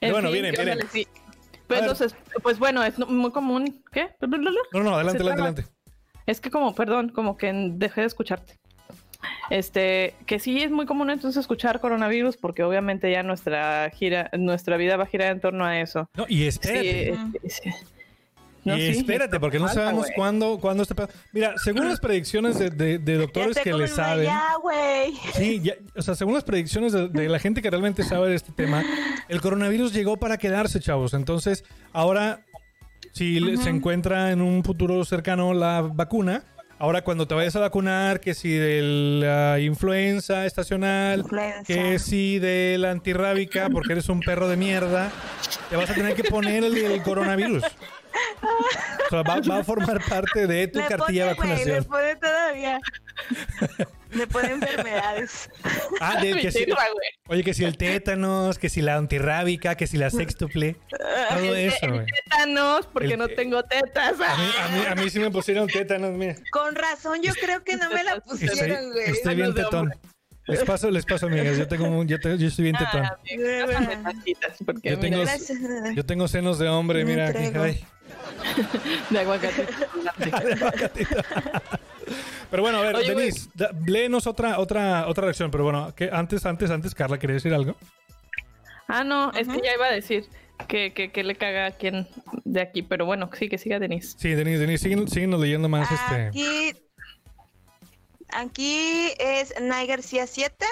[0.00, 0.78] Bueno, fin, vienen, ¿qué onda, vienen.
[0.78, 1.02] Lexi?
[1.06, 1.90] A Pues ver.
[1.90, 3.82] entonces, pues bueno, es muy común.
[3.92, 4.10] ¿Qué?
[4.20, 5.32] No, no, adelante, Se adelante, traba.
[5.34, 5.64] adelante.
[6.26, 8.58] Es que como, perdón, como que dejé de escucharte.
[9.50, 14.76] Este, que sí es muy común entonces escuchar coronavirus porque obviamente ya nuestra gira, nuestra
[14.76, 16.08] vida va a girar en torno a eso.
[16.14, 17.14] No, y espérate.
[17.48, 17.70] sí.
[18.64, 21.08] No, y sí, espérate, porque no sabemos cuándo, cuándo este pedo.
[21.32, 24.24] Mira, según las predicciones de, de- de doctores que le saben.
[24.24, 25.14] Ya, güey.
[25.34, 28.34] Sí, ya- o sea, según las predicciones de, de la gente que realmente sabe de
[28.34, 28.82] este tema,
[29.28, 31.14] el coronavirus llegó para quedarse, chavos.
[31.14, 32.40] Entonces, ahora,
[33.12, 36.42] si se encuentra en un futuro cercano la vacuna,
[36.78, 38.82] ahora cuando te vayas a vacunar, que si de
[39.22, 41.62] la influenza estacional, Influenza.
[41.64, 45.10] que si de la antirrábica, porque eres un perro de mierda,
[45.70, 47.62] te vas a tener que poner el, el coronavirus.
[49.12, 51.84] Va, va a formar parte de tu Le cartilla de pone, güey, le vacunación.
[51.84, 52.80] pone todavía.
[54.12, 55.50] Le pone enfermedades.
[56.00, 56.66] Ah, de que si-.
[57.28, 60.76] Oye, que si el tétanos, que si la antirrábica, que si la sextuple.
[60.90, 62.06] Todo eso, güey.
[62.06, 64.14] Tétanos, porque El- no tengo tetas.
[64.20, 66.36] A mí, a, mí, a mí sí me pusieron tétanos, mira.
[66.50, 69.10] Con razón, yo creo que no me la pusieron, güey.
[69.10, 69.92] estoy bien tetón.
[70.46, 71.58] Les paso, les paso, amigas.
[71.58, 73.04] Yo tengo, un- yo, yo estoy bien tetón.
[73.04, 73.18] Ah,
[74.64, 75.24] porque Yo tengo-.
[75.94, 77.32] Yo tengo senos de hombre, mira.
[77.32, 77.84] que-
[79.10, 79.66] de aguacate.
[82.50, 83.14] Pero bueno, a ver, Oye.
[83.14, 85.50] Denise, da- léenos otra, otra, otra reacción.
[85.50, 87.76] Pero bueno, que antes, antes, antes, Carla, ¿quería decir algo?
[88.88, 90.28] Ah, no, es que ya iba a decir
[90.68, 92.06] que, que, que le caga a quien
[92.44, 94.16] de aquí, pero bueno, sí, que siga Denise.
[94.18, 96.26] Sí, Denise, Denise, síguenos, síguenos leyendo más este.
[96.28, 96.72] Aquí,
[98.28, 100.64] aquí es Nay García 7.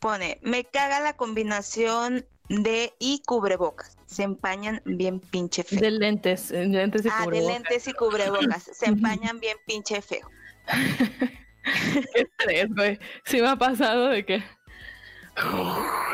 [0.00, 3.97] Pone, me caga la combinación de y cubrebocas.
[4.08, 5.80] Se empañan bien pinche feo.
[5.80, 8.62] De lentes, eh, lentes y ah, de lentes y cubrebocas.
[8.72, 10.30] Se empañan bien pinche feo.
[12.14, 12.98] Qué estrés, güey.
[13.24, 14.42] Sí me ha pasado de que...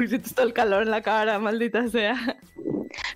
[0.01, 2.37] Uy, siento todo el calor en la cara, maldita sea.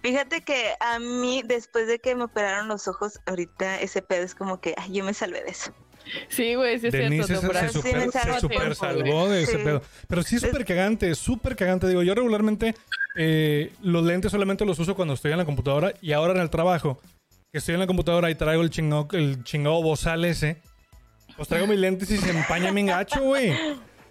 [0.01, 4.37] Fíjate que a mí, después de que me operaron los ojos, ahorita ese pedo es
[4.37, 5.75] como que, ay, yo me salvé de eso.
[6.29, 7.53] Sí, güey, sí es Denise cierto.
[7.53, 9.64] se, se Sí, super, me se salvó super tiempo, salvó de ese Sí.
[9.64, 9.83] pedo.
[10.09, 11.88] Pero sí es súper cagante, súper cagante.
[11.88, 12.75] Digo, yo regularmente
[13.16, 16.51] eh, los lentes solamente los uso cuando estoy en la computadora y ahora en el
[16.51, 17.01] trabajo,
[17.53, 20.61] que estoy en la computadora y traigo el chingado, el chingado bozal ese,
[21.37, 23.53] pues traigo mis lentes y se empaña mi gacho, güey.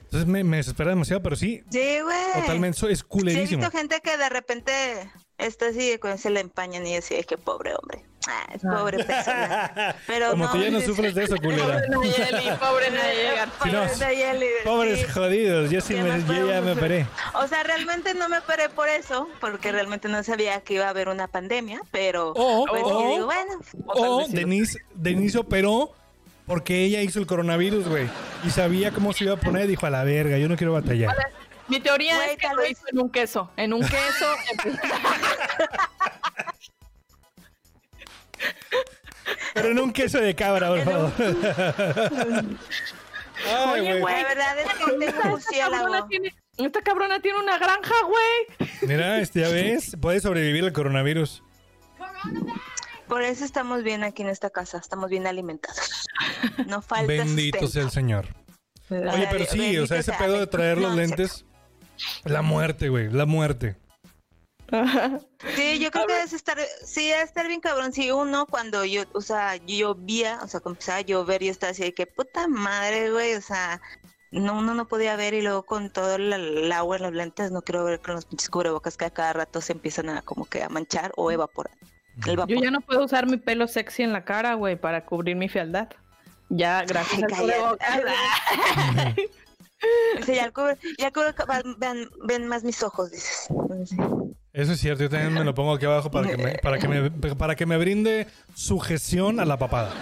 [0.03, 2.17] Entonces me, me desespera demasiado, pero sí, Sí, güey.
[2.41, 3.61] totalmente, eso es Sí, he culerísimo.
[3.63, 4.71] visto gente que de repente
[5.37, 8.03] está así, con se le empañan y ay, qué pobre hombre.
[8.29, 9.95] Ah, es pobre persona.
[10.07, 11.81] Pero Como no, tú ya no sí, sufres de eso, culera.
[11.93, 15.05] Pobre Nayeli, pobre Nayeli Sí, no, Pobre Nayeli, Pobres sí.
[15.13, 17.05] jodidos, yo sí ¿Qué me, yo ya me operé.
[17.35, 20.89] O sea, realmente no me operé por eso, porque realmente no sabía que iba a
[20.89, 23.53] haber una pandemia, pero O, pues o- yo digo, bueno,
[23.87, 25.93] O sí Denise, Denise operó
[26.45, 28.09] porque ella hizo el coronavirus, güey.
[28.45, 29.67] Y sabía cómo se iba a poner.
[29.67, 31.15] Dijo, a la verga, yo no quiero batallar.
[31.67, 33.51] Mi teoría es que lo vez- hizo en un queso.
[33.57, 34.35] En un queso.
[39.53, 41.11] Pero en un queso de cabra, por favor.
[43.45, 44.15] Ay, Oye, güey.
[44.23, 46.07] la verdad es que tengo esta, cabrona murciélago.
[46.07, 48.69] tiene, esta cabrona tiene una granja, güey.
[48.81, 51.43] Mira, este, ya ves, puede sobrevivir el coronavirus.
[53.07, 56.07] Por eso estamos bien aquí en esta casa, estamos bien alimentados.
[56.65, 58.27] No falta Bendito sea el Señor.
[58.89, 61.45] Oye, pero sí, o sea, ese sea, pedo de traer los lentes.
[62.23, 63.77] La muerte, güey, la muerte.
[65.55, 67.93] Sí, yo creo que debe estar, sí, debe estar bien cabrón.
[67.93, 71.71] Si uno cuando yo, o sea, llovía, o sea, cuando empezaba a llover, yo estaba
[71.71, 73.81] así de que puta madre, güey, o sea,
[74.31, 77.51] no, uno no podía ver y luego con todo el, el agua en los lentes,
[77.51, 80.45] no quiero ver con los pinches cubrebocas que a cada rato se empiezan a como
[80.45, 81.73] que a manchar o evaporar.
[82.25, 85.49] Yo ya no puedo usar mi pelo sexy en la cara, güey, para cubrir mi
[85.49, 85.87] fealdad.
[86.49, 88.01] Ya, gracias Ay, cubrebocas.
[90.17, 91.11] Dice, ya el cubre, ya
[91.77, 93.47] vean, ven más mis ojos, dices.
[93.85, 93.97] Sí.
[94.53, 96.87] Eso es cierto, yo también me lo pongo aquí abajo para que me, para que
[96.87, 99.93] me, para que me brinde sujeción a la papada.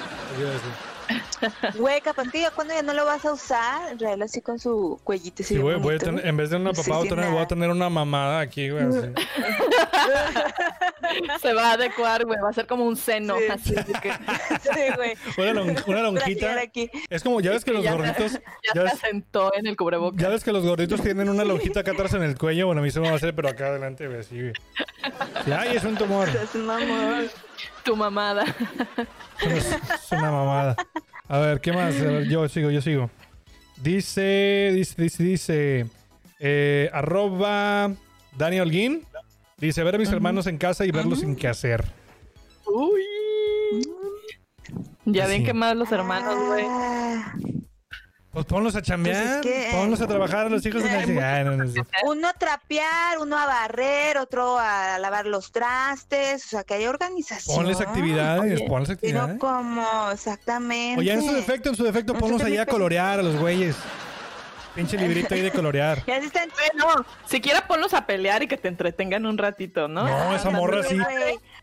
[1.75, 3.97] Güey, Capantillo, ¿cuándo ya no lo vas a usar?
[3.99, 5.43] Real así con su cuellito.
[5.43, 6.05] Sí, güey, voy a bonito.
[6.05, 7.47] tener- en vez de una Sí, papá, voy, a tener, voy a nada.
[7.47, 8.83] tener una mamada aquí, güey.
[8.85, 8.99] así.
[11.41, 12.39] Se va a adecuar, güey.
[12.39, 13.35] Va a ser como un seno.
[13.37, 13.43] Sí.
[13.49, 14.11] Así de que
[14.61, 15.13] Sí, güey.
[15.87, 16.55] Una, lonjita.
[17.09, 18.33] Es como, ya ves que los ya, gorditos.
[18.33, 18.39] ya
[18.73, 20.21] Ya se asentó en el cubrebocas.
[20.21, 22.65] ya ves que los gorditos tienen una lonjita acá atrás en el cuello.
[22.67, 24.53] Bueno, a mí se me va a hacer, pero acá adelante, güey, así, güey.
[25.45, 26.27] Sí, Ay, es un tumor.
[26.29, 27.25] Es un amor.
[27.83, 28.43] Tu mamada.
[29.41, 30.75] Es una mamada.
[31.27, 31.99] A ver, ¿qué más?
[31.99, 33.09] A ver, yo sigo, yo sigo.
[33.81, 35.85] Dice, dice, dice, dice.
[36.39, 37.91] eh, arroba
[38.37, 39.03] Daniel Holguín.
[39.57, 41.83] Dice, ver a mis hermanos en casa y verlos sin qué hacer.
[42.65, 43.01] Uy.
[45.05, 46.65] Ya ven que más los hermanos, güey.
[48.35, 50.83] Pues ponlos a chambear, Pues es que- ponlos a trabajar a los hijos.
[50.83, 51.07] Ay,
[51.45, 51.71] no, no, no.
[52.05, 56.85] Uno a trapear, uno a barrer, otro a lavar los trastes, o sea, que hay
[56.85, 57.55] organización.
[57.55, 59.35] Ponles actividades, Oye, ponles actividades.
[59.35, 60.99] no como, exactamente.
[60.99, 63.77] Oye, en su defecto, en su defecto, ponlos allá a colorear a los güeyes.
[64.75, 66.03] Pinche librito ahí de colorear.
[66.07, 70.03] Ya se están Bueno, siquiera ponlos a pelear y que te entretengan un ratito, ¿no?
[70.05, 70.97] No, esa morra sí.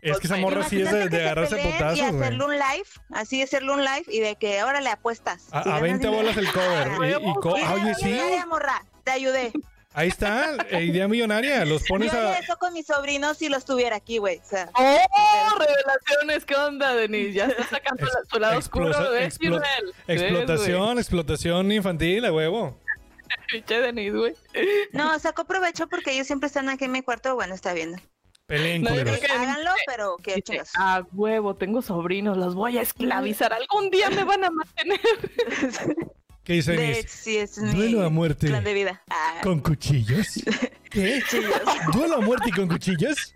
[0.01, 2.21] Es que esa Pues, morra sí es de, de se agarrarse a Y putazos, güey.
[2.23, 5.47] hacerle un live, así hacerle un live y de que ahora le apuestas.
[5.51, 6.17] A, Si a ganas 20 dinero.
[6.23, 6.87] bolas el cover.
[7.21, 8.19] Y, y co- ah, oye, sí.
[8.47, 9.53] morra, te ayudé.
[9.95, 11.63] Ahí está, eh, idea millonaria.
[11.65, 12.17] Los Yo pones a.
[12.17, 14.39] haría eso con mis sobrinos si los tuviera aquí, güey.
[14.39, 15.59] O sea, ¡Oh!
[15.59, 17.33] Revelaciones, ¿qué onda, Denise?
[17.33, 19.93] Ya está sacando su lado explosa- oscuro, ¿ves, explo- Israel?
[20.07, 22.81] ¿Ves, Explotación, explotación infantil, a huevo.
[23.23, 23.37] Güey?
[23.51, 24.33] Pinche Denise, güey.
[24.93, 27.35] no, saco provecho porque ellos siempre están aquí en mi cuarto.
[27.35, 27.99] Bueno, está bien.
[28.45, 29.19] Peleen, No, yo culeros.
[29.19, 30.71] creo que- Háganlo, pero Dice, chingas.
[30.75, 33.53] a huevo, tengo sobrinos, los voy a esclavizar.
[33.53, 34.99] Algún día me van a mantener.
[36.43, 37.07] ¿Qué dice De Denise?
[37.07, 38.47] sí, es mi Duelo a muerte.
[38.47, 39.01] plan de vida.
[39.09, 40.43] Ah, ¿Con cuchillos?
[40.89, 41.21] ¿Qué?
[41.93, 43.33] ¿Duelo a muerte y con cuchillos?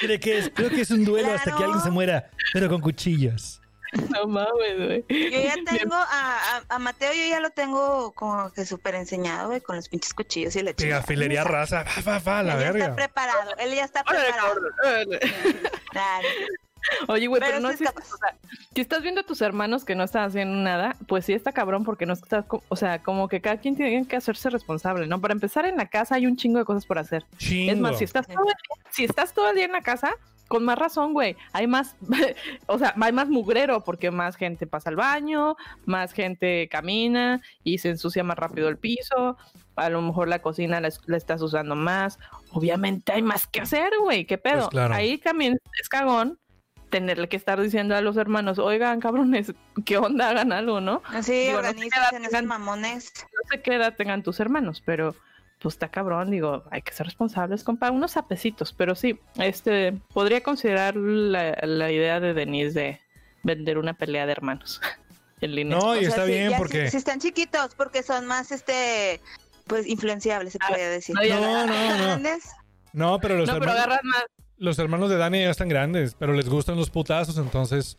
[0.00, 0.50] ¿Cree que es?
[0.54, 3.60] Creo que es un duelo hasta que alguien se muera, pero con cuchillos.
[4.10, 5.04] No mames, güey.
[5.08, 9.48] Yo ya tengo a, a, a Mateo, yo ya lo tengo como que súper enseñado,
[9.48, 11.02] güey, con los pinches cuchillos y la Que chingada.
[11.02, 12.94] filería raza, fa, fa, fa, la Él ya está verga.
[12.96, 14.54] preparado, él ya está Órale, preparado.
[14.54, 15.20] cabrón, órale.
[15.90, 16.28] Claro.
[17.08, 18.12] Oye, güey, pero, Pero no sí es capaz.
[18.12, 18.36] o sea,
[18.74, 21.84] si estás viendo a tus hermanos que no están haciendo nada, pues sí está cabrón
[21.84, 25.20] porque no estás, o sea, como que cada quien tiene que hacerse responsable, ¿no?
[25.20, 27.24] Para empezar en la casa hay un chingo de cosas por hacer.
[27.38, 27.72] Chingo.
[27.72, 30.12] Es más, si estás todo el día, si estás todo el día en la casa,
[30.48, 31.96] con más razón, güey, hay más,
[32.66, 37.78] o sea, hay más mugrero porque más gente pasa al baño, más gente camina y
[37.78, 39.36] se ensucia más rápido el piso.
[39.76, 42.18] A lo mejor la cocina la, es- la estás usando más.
[42.52, 44.24] Obviamente hay más que hacer, güey.
[44.24, 44.56] ¿Qué pedo?
[44.60, 44.94] Pues claro.
[44.94, 46.38] Ahí también es cagón
[46.88, 49.52] tenerle que estar diciendo a los hermanos, oigan, cabrones,
[49.84, 50.30] ¿qué onda?
[50.30, 51.02] Hagan algo, ¿no?
[51.08, 53.12] Así, Digo, no en esos tengan- mamones.
[53.34, 55.14] no sé qué edad tengan tus hermanos, pero
[55.66, 60.40] pues está cabrón, digo, hay que ser responsables, compa, unos sapecitos, pero sí, este, podría
[60.40, 63.00] considerar la, la idea de Denise de
[63.42, 64.80] vender una pelea de hermanos
[65.40, 65.76] en línea.
[65.76, 66.84] No, y está bien ya porque.
[66.84, 69.20] Si, si están chiquitos, porque son más, este,
[69.66, 71.16] pues, influenciables, se Ah, podría decir.
[71.16, 72.28] no, No, no, no.
[72.92, 74.24] No, pero los, no, pero hermanos, agarras más.
[74.58, 77.96] los hermanos de Dani ya están grandes, pero les gustan los putazos, entonces.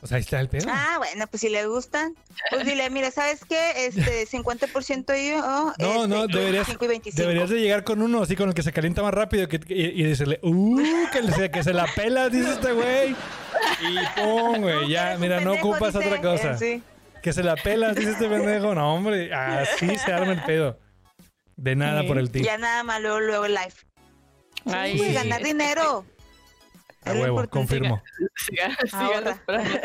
[0.00, 0.66] Pues ahí está el pedo.
[0.70, 2.14] Ah, bueno, pues si le gustan,
[2.50, 3.86] pues dile, mira, ¿sabes qué?
[3.86, 7.20] Este, 50% yo, No, este, no, tú, deberías- 5 y 25.
[7.20, 10.00] Deberías de llegar con uno así con el que se calienta más rápido que- y,
[10.00, 10.80] y decirle, uh,
[11.12, 13.16] que, le- que se la pela, dice este güey.
[13.80, 16.52] Y pum, güey, No, ya, mira, no ocupas dice, otra cosa.
[16.52, 16.82] eh, sí.
[17.22, 18.76] Que se la pelas, dice este pendejo.
[18.76, 20.78] No, hombre, así se arma el pedo.
[21.56, 22.06] De nada Sí.
[22.06, 22.44] por el tip.
[22.44, 23.72] Ya nada más luego, luego el live.
[23.72, 26.04] Sí, Ay, ganar dinero.
[27.04, 27.50] A huevo, importante.
[27.50, 28.02] confirmo.
[28.36, 29.30] Sigan, sigan Ahorra.
[29.30, 29.78] esperando.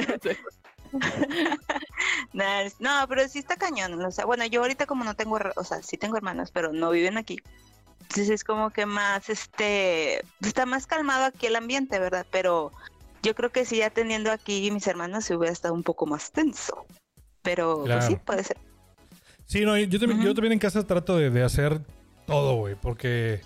[2.33, 4.01] Nah, es- No, pero sí está cañón.
[4.03, 6.89] O sea, bueno, yo ahorita como no tengo, o sea, sí tengo hermanos, pero no
[6.91, 7.37] viven aquí.
[8.01, 12.25] Entonces es como que más, este, está más calmado aquí el ambiente, ¿verdad?
[12.31, 12.71] Pero
[13.23, 16.31] yo creo que sí, ya teniendo aquí mis hermanos, se hubiera estado un poco más
[16.31, 16.85] tenso.
[17.41, 17.99] Pero Claro.
[18.01, 18.57] pues sí, puede ser.
[19.45, 21.81] Sí, no, yo también, yo también en casa trato de, de hacer
[22.27, 23.41] todo, güey, porque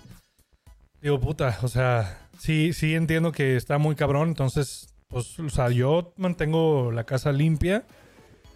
[1.00, 5.70] digo, puta, o sea, sí, sí entiendo que está muy cabrón, entonces, pues, o sea,
[5.70, 7.84] yo mantengo la casa limpia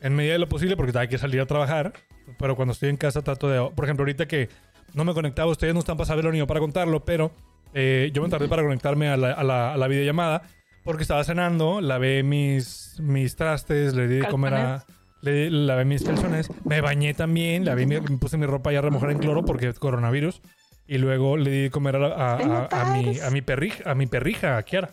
[0.00, 1.92] en medida de lo posible porque hay que salir a trabajar,
[2.38, 4.48] pero cuando estoy en casa trato de, por ejemplo, ahorita que
[4.94, 7.32] no me conectaba, ustedes no están para saberlo ni yo para contarlo, pero
[7.74, 10.42] eh, yo me tardé para conectarme a la, a la- a la videollamada
[10.84, 14.84] porque estaba cenando, lavé mis, mis trastes, le di de comer a...
[15.22, 19.12] Le lavé mis calzones, me bañé también, lavé me puse mi ropa ya a remojar
[19.12, 20.42] en cloro porque es coronavirus.
[20.92, 23.94] Y luego le di de comer a, a- a- a mi, a mi perrija, a
[23.94, 24.90] mi perrija, a Kiara.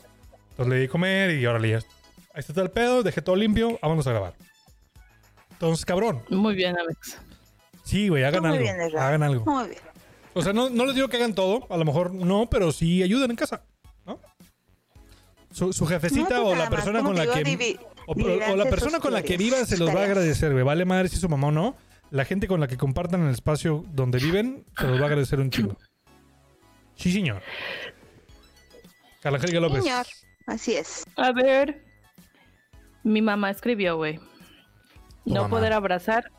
[0.51, 1.77] Entonces le di de comer y órale, ya.
[2.33, 4.33] Ahí está todo el pedo, dejé todo limpio, vámonos a grabar.
[5.51, 6.21] Entonces, cabrón.
[6.29, 7.17] Muy bien, Alex.
[7.83, 8.61] Sí, güey, hagan Muy algo.
[8.63, 9.43] bien, hagan algo.
[9.45, 9.81] Muy bien.
[10.33, 13.03] O sea, no, no les digo que hagan todo, a lo mejor no, pero sí
[13.03, 13.63] ayuden en casa,
[14.05, 14.19] ¿no?
[15.51, 17.79] Su, su jefecita No, o pues la persona con la digo, que...
[18.05, 20.03] O, Y o- o la persona con la que ustedes, viva se los va a
[20.05, 20.63] agradecer, güey.
[20.63, 21.75] Vale madre si su mamá o no.
[22.11, 25.39] La gente con la que compartan el espacio donde viven se los va a agradecer
[25.39, 25.77] un chingo.
[26.99, 27.41] Sí, señor.
[29.21, 29.83] Carla Angélica López.
[29.83, 30.05] Señor,
[30.47, 31.05] así es.
[31.15, 31.81] A ver.
[33.03, 34.19] Mi mamá escribió, güey.
[35.25, 35.49] No mamá.
[35.49, 36.31] poder abrazar.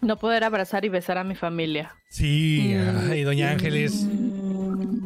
[0.00, 1.96] No poder abrazar y besar a mi familia.
[2.08, 3.10] Sí, Mm.
[3.10, 4.04] ay, doña Ángeles.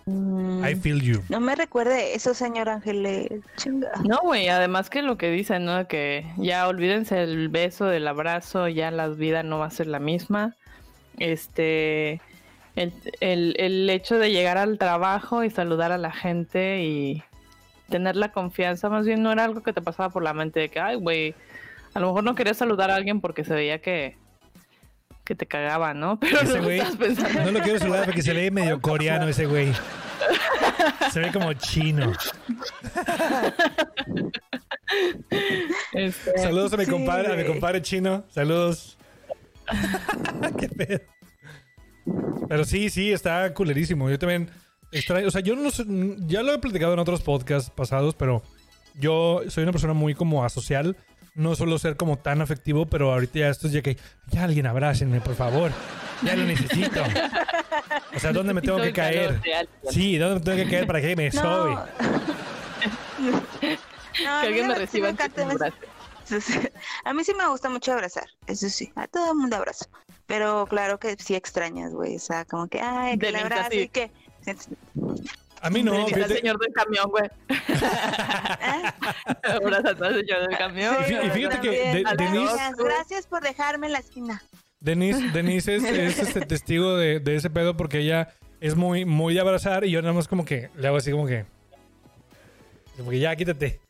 [0.07, 1.22] Mm, I feel you.
[1.31, 3.28] No me recuerde eso, señor Ángeles.
[3.57, 3.90] Chinga.
[4.05, 5.88] No, güey, además que lo que dicen, ¿no?
[5.88, 9.98] Que ya olvídense del beso, del abrazo, ya la vida no va a ser la
[9.98, 10.55] misma.
[11.18, 12.20] Este,
[12.77, 17.23] el, el, el hecho de llegar al trabajo y saludar a la gente y
[17.91, 20.69] tener la confianza, más bien no era algo que te pasaba por la mente de
[20.71, 21.35] que, ay, güey,
[21.95, 24.17] a lo mejor no querías saludar a alguien porque se veía que,
[25.25, 26.19] que te cagaba, ¿no?
[26.21, 27.45] Pero Ese no güey, estás pensando.
[27.45, 29.73] no lo quiero saludar porque se ve medio coreano ese güey.
[31.13, 32.13] Se ve como chino.
[35.93, 38.25] Este, Saludos a mi Sí, compadre, a mi compadre chino.
[38.31, 38.97] Saludos.
[40.59, 41.01] Qué pedo.
[42.49, 44.11] Pero sí, sí, está culerísimo.
[44.11, 44.51] Yo también
[44.91, 45.85] extraño, o sea, yo no sé,
[46.27, 48.43] ya lo he platicado en otros podcasts pasados, pero
[48.99, 50.97] yo soy una persona muy como asocial.
[51.35, 53.97] No suelo ser como tan afectivo, pero ahorita ya esto es ya que
[54.31, 55.73] ya alguien abrácenme, por favor.
[56.23, 57.03] Ya lo necesito.
[58.15, 59.41] O sea, ¿dónde me tengo que caer?
[59.91, 61.71] Sí, ¿dónde me tengo que caer para que me sobe?
[61.71, 63.43] No.
[64.12, 65.61] Que alguien me reciba encanta en sus
[67.05, 69.87] A mí sí me gusta mucho abrazar, eso sí, a todo el mundo abrazo.
[70.27, 73.79] Pero claro que sí extrañas, güey, o sea, como que, ay, que le abrazo sí.
[73.81, 74.11] y que...
[75.61, 76.37] A mí no, fíjate.
[76.39, 77.31] señor del camión, güey.
[79.45, 80.97] Abrazando al señor del camión.
[81.01, 84.43] Y fí- y fíjate que de- Denise- Gracias, gracias por dejarme en la esquina.
[84.81, 89.35] Denise, Denise es, es, este testigo de, de ese pedo porque ella es muy, muy
[89.35, 91.45] de abrazar y yo nada más como que le hago así como que.
[92.97, 93.81] Como que ya, quítate.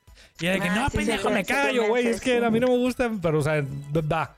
[0.41, 2.07] Y ella de que, Ah, no, sí, pendejo, sí, me sí, callo, güey.
[2.07, 2.45] Es que sí.
[2.45, 3.63] a mí no me gusta, pero, o sea,
[4.11, 4.37] va.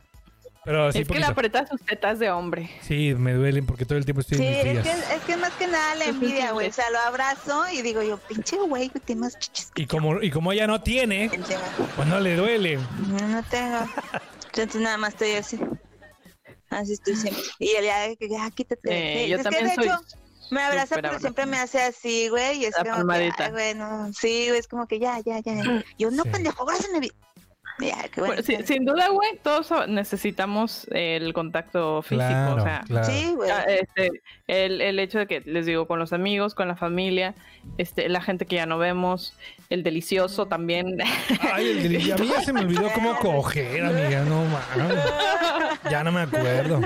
[0.64, 2.70] Pero sí, es que le aprieta sus tetas de hombre.
[2.80, 5.36] Sí, me duelen porque todo el tiempo estoy Sí, en mis es que, es que
[5.36, 6.68] más que nada la envidia, güey.
[6.68, 9.86] O sea, lo abrazo y digo yo, pinche güey, que tiene más chichis que Y
[9.86, 11.30] como, y como ella no tiene,
[11.96, 12.78] pues no le duele.
[13.08, 13.78] No, no tengo.
[14.46, 15.60] Entonces nada más estoy así.
[16.70, 17.42] Así estoy siempre.
[17.58, 18.88] Y él ya, de que ya quítate.
[18.90, 20.00] Eh, Sí, yo es también que de soy hecho
[20.50, 22.58] me abraza, pero siempre me hace así, güey.
[22.60, 23.44] Y es La como que, palmadita.
[23.46, 24.12] ay, güey, no.
[24.12, 25.54] Sí, güey, es como que ya, ya, ya.
[25.98, 26.28] Yo no, Sí.
[26.30, 27.12] pendejo, abrázame bien.
[27.80, 28.40] Ya, qué bueno.
[28.40, 32.18] Sí, sin duda, güey, todos necesitamos el contacto físico.
[32.18, 33.04] Claro, o sea, claro.
[33.04, 33.50] Sí, güey.
[33.66, 34.10] este,
[34.46, 37.34] el, el hecho de que, les digo, con los amigos, con la familia,
[37.76, 39.34] este, la gente que ya no vemos,
[39.70, 40.98] el delicioso también.
[41.52, 44.20] Ay, el deli- a mí ya se me olvidó cómo coger, amiga.
[44.22, 44.98] No mames.
[45.90, 46.80] Ya no me acuerdo.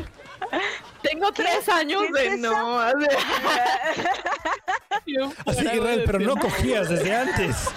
[1.03, 2.81] Tengo tres años ¿Qué de no.
[2.81, 3.07] Así,
[5.64, 7.70] Israel, de pero no cogías desde antes.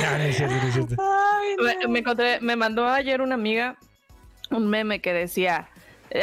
[0.00, 0.94] Ya, no es cierto, no es cierto.
[0.98, 1.64] Ay, no.
[1.64, 3.76] Me, me encontré, me mandó ayer una amiga
[4.50, 5.68] un meme que decía,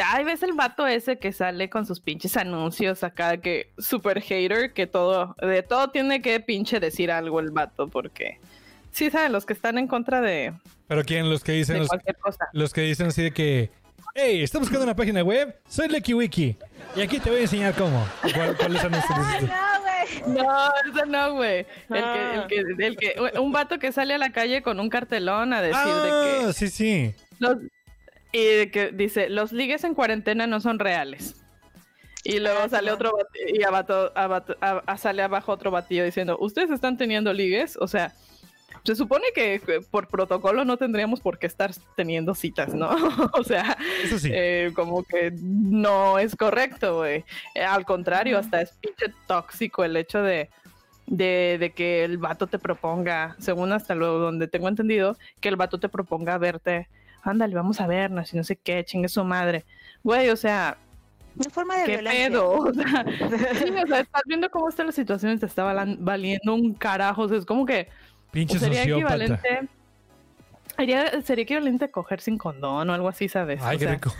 [0.06, 4.72] ay, ves el vato ese que sale con sus pinches anuncios acá, que super hater,
[4.72, 8.38] que todo, de todo tiene que pinche decir algo el vato, porque
[8.94, 10.54] sí saben, los que están en contra de,
[10.88, 12.48] Pero quién, los que dicen, de los, cualquier cosa.
[12.52, 13.70] los que dicen así de que,
[14.14, 15.54] hey, ¿estás buscando una página web?
[15.68, 16.56] Soy Lucky Wiki.
[16.96, 18.06] Y aquí te voy a enseñar cómo.
[18.34, 20.36] ¿Cuál, cuál no, güey.
[20.36, 21.66] No, eso no, güey.
[21.90, 22.46] El Ah.
[22.48, 25.52] que, el que, el que, un vato que sale a la calle con un cartelón
[25.52, 27.14] a decir de Ah, que sí, sí.
[27.38, 27.56] los,
[28.32, 31.36] y de que dice, los ligues en cuarentena no son reales.
[32.22, 36.04] Y luego Ah, sale otro bati- y abato- abato- a- a- sale abajo otro batillo
[36.04, 37.76] diciendo, ¿ustedes están teniendo ligues?
[37.76, 38.12] O sea,
[38.84, 42.90] se supone que eh, por protocolo no tendríamos por qué estar teniendo citas, ¿no?
[43.32, 44.30] o sea, Eso sí.
[44.32, 47.24] eh, como que no es correcto, güey.
[47.54, 50.50] Eh, al contrario, hasta es pinche tóxico el hecho de,
[51.06, 55.56] de, de que el vato te proponga, según hasta luego donde tengo entendido, que el
[55.56, 56.88] vato te proponga verte,
[57.22, 59.64] ándale, vamos a vernos y no sé qué, chingue su madre.
[60.02, 60.76] Güey, o sea,
[61.36, 62.28] Una forma de ¿qué violencia.
[62.28, 62.50] pedo?
[62.52, 63.04] O sea,
[63.58, 65.64] sí, o sea, estás viendo cómo está la situación y te está
[65.98, 67.22] valiendo un carajo.
[67.22, 67.88] O sea, es como que
[68.34, 69.14] Pinche sería sociópata.
[69.24, 69.68] equivalente.
[70.76, 73.62] Sería, sería equivalente a coger sin condón o algo así, ¿sabes?
[73.62, 74.14] Ay, O qué sea, rico.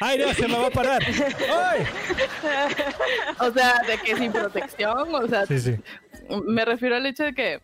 [0.00, 1.02] Ay, no, se me va a parar.
[1.04, 1.80] Ay.
[3.40, 5.76] O sea, de que sin protección, o sea, Sí, sí.
[6.46, 7.60] me refiero al hecho de que,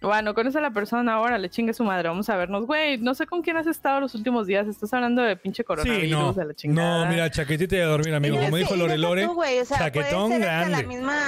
[0.00, 3.14] bueno, conoce a la persona ahora, le chingue su madre, vamos a vernos, güey, no
[3.14, 6.32] sé con quién has estado los últimos días, estás hablando de pinche coronavirus, Sí, no.
[6.32, 7.04] de la chingada.
[7.04, 8.38] No, mira, chaquetita de dormir, amigo.
[8.38, 10.82] Como dijo Lore Lore, tú, güey, o sea, chaquetón puede ser hasta grande.
[10.82, 11.18] la misma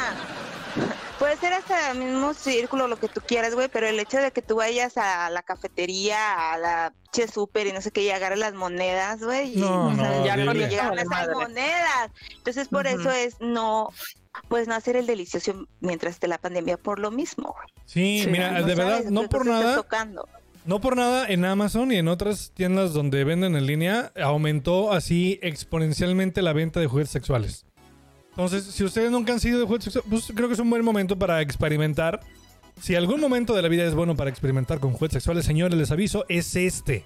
[1.23, 4.33] puede ser hasta el mismo círculo lo que tú quieras, güey, pero el hecho de
[4.33, 8.11] que tú vayas a la cafetería, a la che super y no sé qué y
[8.11, 12.11] agarres las monedas, güey, y No, no no, sabes ya cuando eso llegan esas monedas.
[12.39, 13.91] Entonces por eso es no
[14.49, 17.55] pues no hacer el delicioso mientras esté la pandemia por lo mismo.
[17.57, 17.69] güey.
[17.85, 20.29] Sí, Sí, mira, No de verdad, no por nada, tocando.
[20.65, 25.39] no por nada en Amazon y en otras tiendas donde venden en línea aumentó así
[25.41, 27.65] exponencialmente la venta de juguetes sexuales.
[28.33, 30.85] Entonces, si ustedes nunca han sido de juguetes sexuales, pues creo que es un buen
[30.85, 32.21] momento para experimentar.
[32.81, 35.91] Si algún momento de la vida es bueno para experimentar con juguetes sexuales, señores, les
[35.91, 37.05] aviso, es este.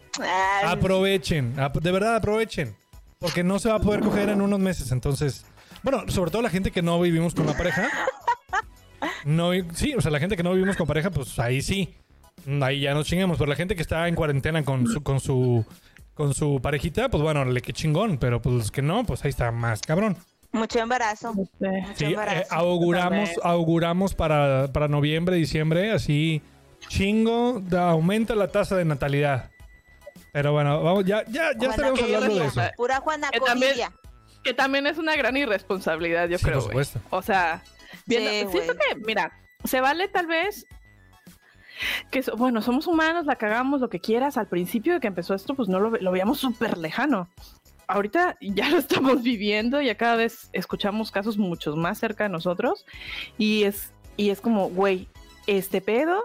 [0.64, 2.74] Aprovechen, ap- de verdad aprovechen.
[3.18, 4.92] Porque no se va a poder coger en unos meses.
[4.92, 5.44] Entonces,
[5.82, 7.90] bueno, sobre todo la gente que no vivimos con la pareja.
[9.24, 11.94] No, sí, o sea, la gente que no vivimos con pareja, pues ahí sí.
[12.62, 13.38] Ahí ya nos chingamos.
[13.38, 15.64] Pero la gente que está en cuarentena con su, con su,
[16.14, 18.18] con su parejita, pues bueno, le que chingón.
[18.18, 20.16] Pero pues los que no, pues ahí está más cabrón.
[20.52, 21.34] Mucho embarazo.
[21.34, 21.50] Mucho
[21.96, 22.54] Sí, eh, embarazo.
[22.54, 26.42] auguramos, auguramos para, para noviembre, diciembre, así
[26.88, 29.50] chingo, da- aumenta la tasa de natalidad.
[30.32, 32.60] Pero bueno, vamos, ya, ya, ya estaremos hablando de eso.
[32.76, 33.74] Pura Juana Que también-
[34.44, 36.56] que también es una gran irresponsabilidad, yo Sí, creo.
[36.58, 37.00] por supuesto.
[37.10, 37.62] O sea,
[38.06, 39.32] viendo, Sí, siento que, mira,
[39.64, 40.66] se vale tal vez
[42.10, 44.36] que, bueno, somos humanos, la cagamos, lo que quieras.
[44.36, 47.28] Al principio de que empezó esto, pues no lo, ve- lo veíamos súper lejano.
[47.88, 52.84] Ahorita ya lo estamos viviendo, ya cada vez escuchamos casos muchos más cerca de nosotros
[53.38, 55.08] y es, y es como, güey,
[55.46, 56.22] este pedo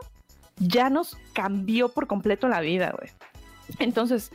[0.57, 3.09] ya nos cambió por completo la vida, güey.
[3.79, 4.31] Entonces,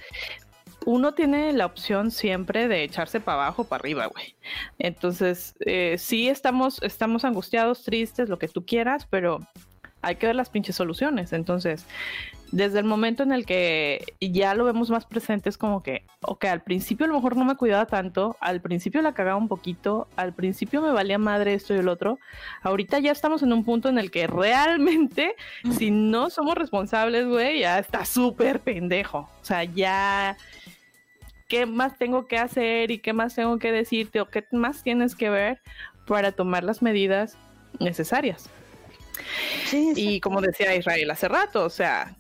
[0.85, 4.37] uno tiene la opción siempre de echarse para abajo, para arriba, güey.
[4.79, 9.41] Entonces, eh, sí estamos, estamos angustiados, tristes, lo que tú quieras, pero
[10.03, 11.33] hay que ver las pinches soluciones.
[11.33, 11.85] Entonces,
[12.53, 16.45] desde el momento en el que ya lo vemos más presente, es como que, ok,
[16.45, 20.09] al principio a lo mejor no me cuidaba tanto, al principio la cagaba un poquito,
[20.17, 22.19] al principio me valía madre esto y el otro.
[22.63, 25.35] Ahorita ya estamos en un punto en el que realmente,
[25.77, 29.29] si no somos responsables, güey, ya está súper pendejo.
[29.41, 30.37] O sea, ya
[31.49, 35.15] qué más tengo que hacer y qué más tengo que decirte o qué más tienes
[35.15, 35.61] que ver
[36.07, 37.37] para tomar las medidas
[37.81, 38.49] necesarias.
[39.67, 42.15] Sí, Y como decía Israel hace rato, o sea,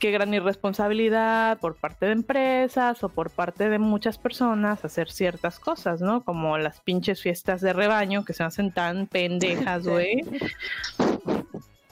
[0.00, 5.60] qué gran irresponsabilidad por parte de empresas o por parte de muchas personas hacer ciertas
[5.60, 6.24] cosas, ¿no?
[6.24, 10.24] Como las pinches fiestas de rebaño que se hacen tan pendejas, güey.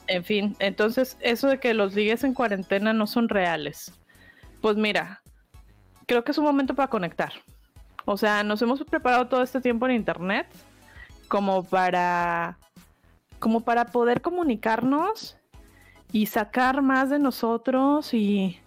[0.07, 3.93] En fin, entonces eso de que los ligues en cuarentena no son reales.
[4.59, 5.21] Pues mira,
[6.07, 7.31] creo que es un momento para conectar.
[8.05, 10.47] O sea, nos hemos preparado todo este tiempo en internet
[11.27, 12.57] como para
[13.37, 15.38] como para poder comunicarnos
[16.11, 18.59] y sacar más de nosotros y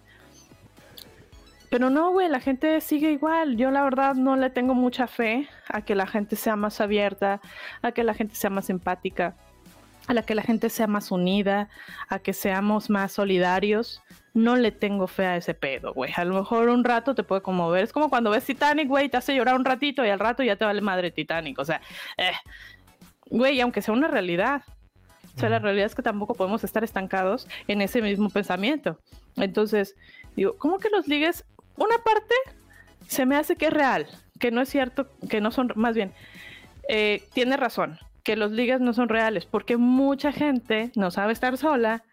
[1.73, 3.57] pero no, güey, la gente sigue igual.
[3.57, 7.41] Yo la verdad no le tengo mucha fe a que la gente sea más abierta,
[7.81, 9.35] a que la gente sea más empática,
[10.05, 11.69] a la que la gente sea más unida,
[12.09, 14.03] a que seamos más solidarios.
[14.35, 16.13] No le tengo fe a ese pedo, güey.
[16.15, 17.83] A lo mejor un rato te puede conmover.
[17.83, 20.55] Es como cuando ves Titanic, güey, te hace llorar un ratito y al rato ya
[20.55, 21.57] te vale madre Titanic.
[21.57, 21.81] O sea,
[22.17, 22.33] eh,
[23.31, 24.61] güey, aunque sea una realidad.
[25.35, 28.99] O sea, la realidad es que tampoco podemos estar estancados en ese mismo pensamiento.
[29.35, 29.95] Entonces,
[30.35, 31.45] digo, ¿cómo que los ligues?
[31.75, 32.35] Una parte
[33.07, 34.07] se me hace que es real,
[34.39, 36.13] que no es cierto, que no son, más bien,
[36.87, 41.57] eh, tiene razón, que los ligues no son reales, porque mucha gente no sabe estar
[41.57, 42.03] sola.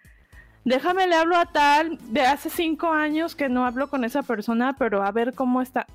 [0.64, 4.77] Déjame le hablo a tal de hace cinco años que no hablo con esa persona,
[4.79, 5.87] pero a ver cómo está.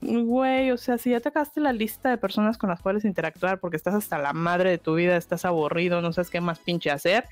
[0.00, 3.58] Güey, o sea, si ya te acabaste la lista de personas con las cuales interactuar
[3.58, 6.90] porque estás hasta la madre de tu vida, estás aburrido, no sabes qué más pinche
[6.90, 7.28] hacer,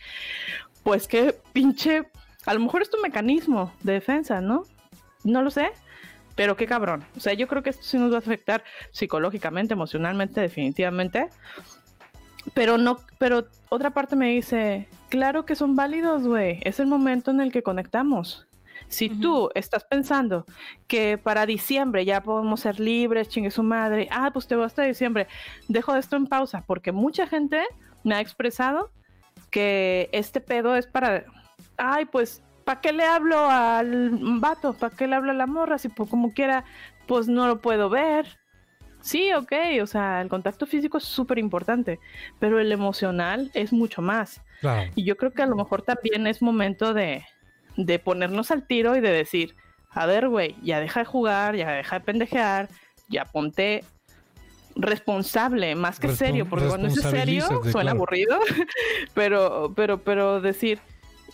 [0.83, 2.09] pues qué pinche,
[2.45, 4.65] a lo mejor es tu mecanismo de defensa, ¿no?
[5.25, 5.71] No lo sé,
[6.35, 7.05] pero qué cabrón.
[7.17, 11.29] O sea, yo creo que esto sí nos va a afectar psicológicamente, emocionalmente, definitivamente.
[12.55, 16.61] Pero no, pero otra parte me dice, claro que son válidos, güey.
[16.63, 18.46] Es el momento en el que conectamos.
[18.89, 20.45] Si tú estás pensando
[20.87, 24.83] que para diciembre ya podemos ser libres, chingue su madre, ah, pues te voy hasta
[24.83, 25.27] diciembre,
[25.69, 27.63] dejo esto en pausa, porque mucha gente
[28.05, 28.91] me ha expresado
[29.51, 31.25] que este pedo es para,
[31.77, 34.11] ay, pues, ¿para qué le hablo al
[34.41, 34.75] vato?
[34.75, 35.79] ¿Para qué le hablo a la morra?
[35.79, 36.65] Si pues, como quiera,
[37.07, 38.39] pues no lo puedo ver.
[39.01, 42.01] Sí, ok, o sea, el contacto físico es súper importante,
[42.41, 44.43] pero el emocional es mucho más.
[44.61, 44.91] Claro.
[44.97, 47.25] Y yo creo que a lo mejor también es momento de,
[47.77, 49.55] de ponernos al tiro y de decir,
[49.91, 52.69] a ver, güey, ya deja de jugar, ya deja de pendejear,
[53.09, 53.85] ya ponte
[54.75, 57.91] responsable, más que Respon- serio, porque cuando es serio suena claro.
[57.91, 58.39] aburrido,
[59.15, 60.81] pero, pero, pero decir,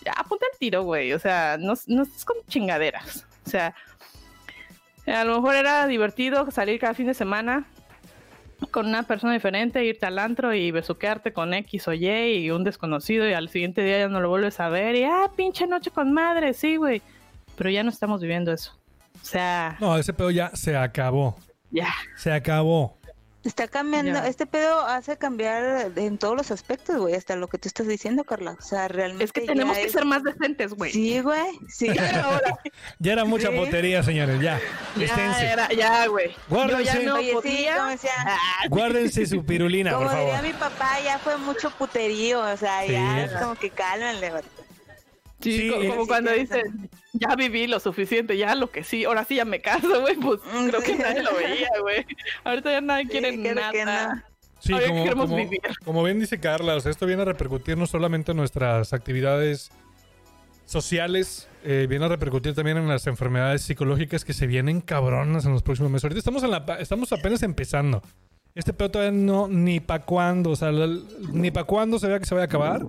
[0.05, 3.75] ya ponte al tiro, güey, o sea, no, no estés con chingaderas, o sea,
[5.05, 7.65] a lo mejor era divertido salir cada fin de semana
[8.71, 12.63] con una persona diferente, irte al antro y besuquearte con X o Y y un
[12.63, 15.91] desconocido y al siguiente día ya no lo vuelves a ver y ah, pinche noche
[15.91, 17.01] con madre, sí, güey.
[17.55, 18.73] Pero ya no estamos viviendo eso.
[19.21, 21.37] O sea, No, ese pedo ya se acabó.
[21.71, 21.93] ya.
[22.17, 22.97] Se acabó.
[23.43, 24.27] Está cambiando, Ya.
[24.27, 28.23] este pedo hace cambiar en todos los aspectos, güey, hasta lo que tú estás diciendo,
[28.23, 28.55] Carla.
[28.57, 29.25] O sea, realmente.
[29.25, 30.91] Es que tenemos que es- ser más decentes, güey.
[30.93, 31.87] Sí, güey, sí.
[32.25, 32.57] Ahora,
[32.99, 33.55] Ya era mucha Sí.
[33.57, 34.59] potería, señores, ya.
[34.95, 36.33] ya, era, ya, güey.
[36.47, 36.83] Guárdense.
[36.85, 38.37] ya no Oye, sí, Ah,
[38.69, 42.93] Guárdense su pirulina, como por diría mi papá, ya fue mucho puterío, o sea, Sí.
[42.93, 44.43] ya es como que cálmenle, güey.
[45.43, 48.83] Sí, Sí, co- como sí, cuando sí, dicen, ya viví lo suficiente, ya lo que
[48.83, 52.05] sí, ahora sí ya me caso, güey, pues Mm, creo que nadie lo veía, güey.
[52.43, 53.71] Ahorita ya nadie Sí, quiere nada.
[53.71, 54.33] que.
[54.59, 55.59] Sí, Ahora como, queremos como- vivir.
[55.83, 59.71] como bien dice Carla, o sea, esto viene a repercutir no solamente en nuestras actividades
[60.65, 65.51] sociales, eh, viene a repercutir también en las enfermedades psicológicas que se vienen cabronas en
[65.51, 66.05] los próximos meses.
[66.05, 68.01] Ahorita estamos, en la, pa- estamos apenas empezando.
[68.55, 70.99] Este pedo todavía no, ni para cuándo, o sea, la-
[71.31, 72.85] ni para cuándo se vea que se vaya a acabar.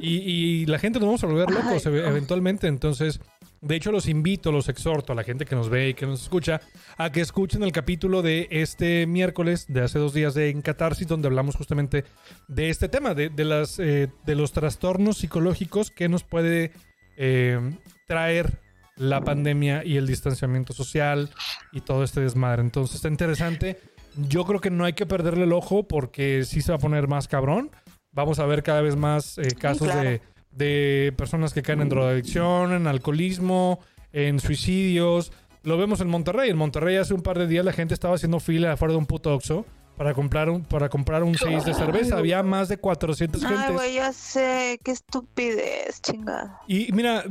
[0.00, 2.66] Y, y la gente nos vamos a volver locos Ay, eventualmente.
[2.66, 3.20] Entonces,
[3.60, 6.22] de hecho, los invito, los exhorto a la gente que nos ve y que nos
[6.22, 6.60] escucha
[6.98, 11.06] a que escuchen el capítulo de este miércoles, de hace dos días de En Catarsis,
[11.06, 12.04] donde hablamos justamente
[12.48, 16.72] de este tema, de, de las, eh, de los trastornos psicológicos que nos puede
[17.16, 17.60] eh,
[18.08, 18.58] traer
[18.96, 21.30] la pandemia y el distanciamiento social
[21.72, 22.62] y todo este desmadre.
[22.62, 23.78] Entonces, está interesante.
[24.16, 27.08] Yo creo que no hay que perderle el ojo porque sí se va a poner
[27.08, 27.70] más cabrón.
[28.12, 30.02] Vamos a ver cada vez más eh, casos claro.
[30.08, 33.80] de, de personas que caen en drogadicción, en alcoholismo,
[34.12, 35.32] en suicidios.
[35.62, 36.50] Lo vemos en Monterrey.
[36.50, 39.06] En Monterrey hace un par de días la gente estaba haciendo fila afuera de un
[39.06, 39.64] puto Oxxo
[39.96, 42.18] para comprar un, para comprar un 6 de cerveza.
[42.18, 43.94] Había más de 400 Ay, gentes.
[43.94, 46.60] ya sé, qué estupidez, chingada.
[46.66, 47.24] Y mira,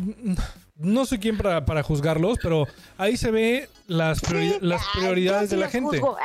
[0.78, 2.68] no soy quien para, para juzgarlos, pero
[2.98, 6.00] ahí se ve las, priori- Sí, las ay, prioridades de la gente.
[6.00, 6.18] juzgo.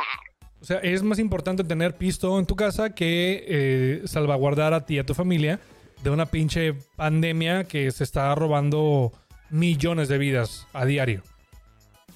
[0.61, 4.95] O sea, es más importante tener pisto en tu casa que eh, salvaguardar a ti
[4.95, 5.61] y a tu familia
[6.03, 9.13] de una pinche pandemia que se está robando
[9.51, 11.23] millones de vidas a diario.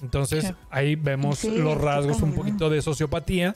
[0.01, 3.55] Entonces, ahí vemos Sí, los rasgos un poquito de sociopatía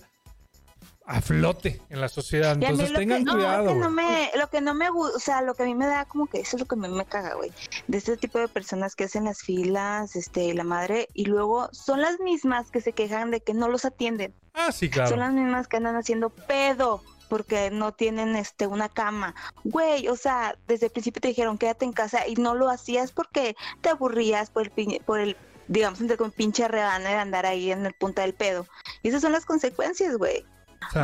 [1.08, 2.54] a flote en la sociedad.
[2.54, 3.66] Entonces, tengan que, no, cuidado.
[3.66, 5.76] lo que no me, lo que no me gusta, o sea, lo que a mí
[5.76, 7.52] me da como que eso es lo que a mí me caga, güey.
[7.88, 12.02] De este tipo de personas que hacen las filas, este, la madre, y luego son
[12.02, 14.34] las mismas que se quejan de que no los atienden.
[14.54, 15.18] Ah, sí, Son claro.
[15.18, 19.36] las mismas que andan haciendo pedo porque no tienen este una cama.
[19.64, 23.12] Güey, o sea, desde el principio te dijeron quédate en casa y no lo hacías
[23.12, 25.36] porque te aburrías por el por el
[25.68, 28.68] digamos entre con pinche rebana de andar ahí en el punta del pedo.
[29.04, 30.46] Y esas son las consecuencias, güey.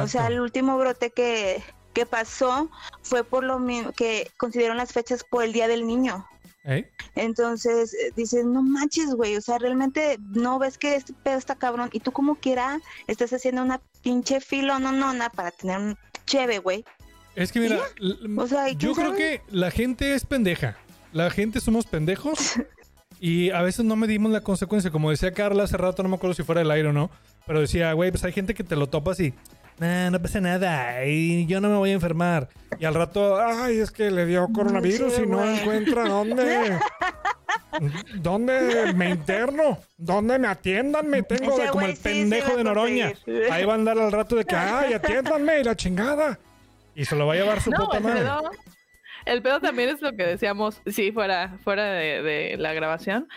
[0.03, 1.63] O sea, el último brote que
[1.93, 2.69] que pasó
[3.01, 6.25] fue por lo mismo que consideraron las fechas por el Día del Niño.
[6.63, 6.89] ¿Eh?
[7.15, 11.55] Entonces eh, dices, no manches, güey, o sea, realmente no ves que este pedo está
[11.55, 16.85] cabrón y tú como quiera estás haciendo una pinche filononona para tener un cheve, güey.
[17.35, 19.17] Es que mira, l- O sea, ¿y yo creo sabe?
[19.17, 20.77] que la gente es pendeja.
[21.11, 22.53] La gente somos pendejos
[23.19, 24.91] y a veces no medimos la consecuencia.
[24.91, 27.09] Como decía Carla hace rato, no me acuerdo si fuera del aire o no,
[27.45, 29.33] pero decía, güey, pues hay gente que te lo topas y,
[29.81, 32.47] nah, no pasa nada y yo no me voy a enfermar.
[32.79, 36.77] Y al rato, ay, es que le dio coronavirus Sí, y no encuentra dónde.
[38.15, 39.77] ¿Dónde me interno?
[39.97, 41.07] ¿Dónde me atiendan?
[41.09, 43.11] Me tengo de como el pendejo de Noroña.
[43.13, 43.51] conseguir.
[43.51, 46.37] Ahí va a andar al rato de que, ay, atiéndanme y la chingada.
[46.95, 48.27] Y se lo va a llevar su No, puta el madre.
[49.25, 53.27] el pedo también es lo que decíamos, sí, fuera, fuera de, de la grabación,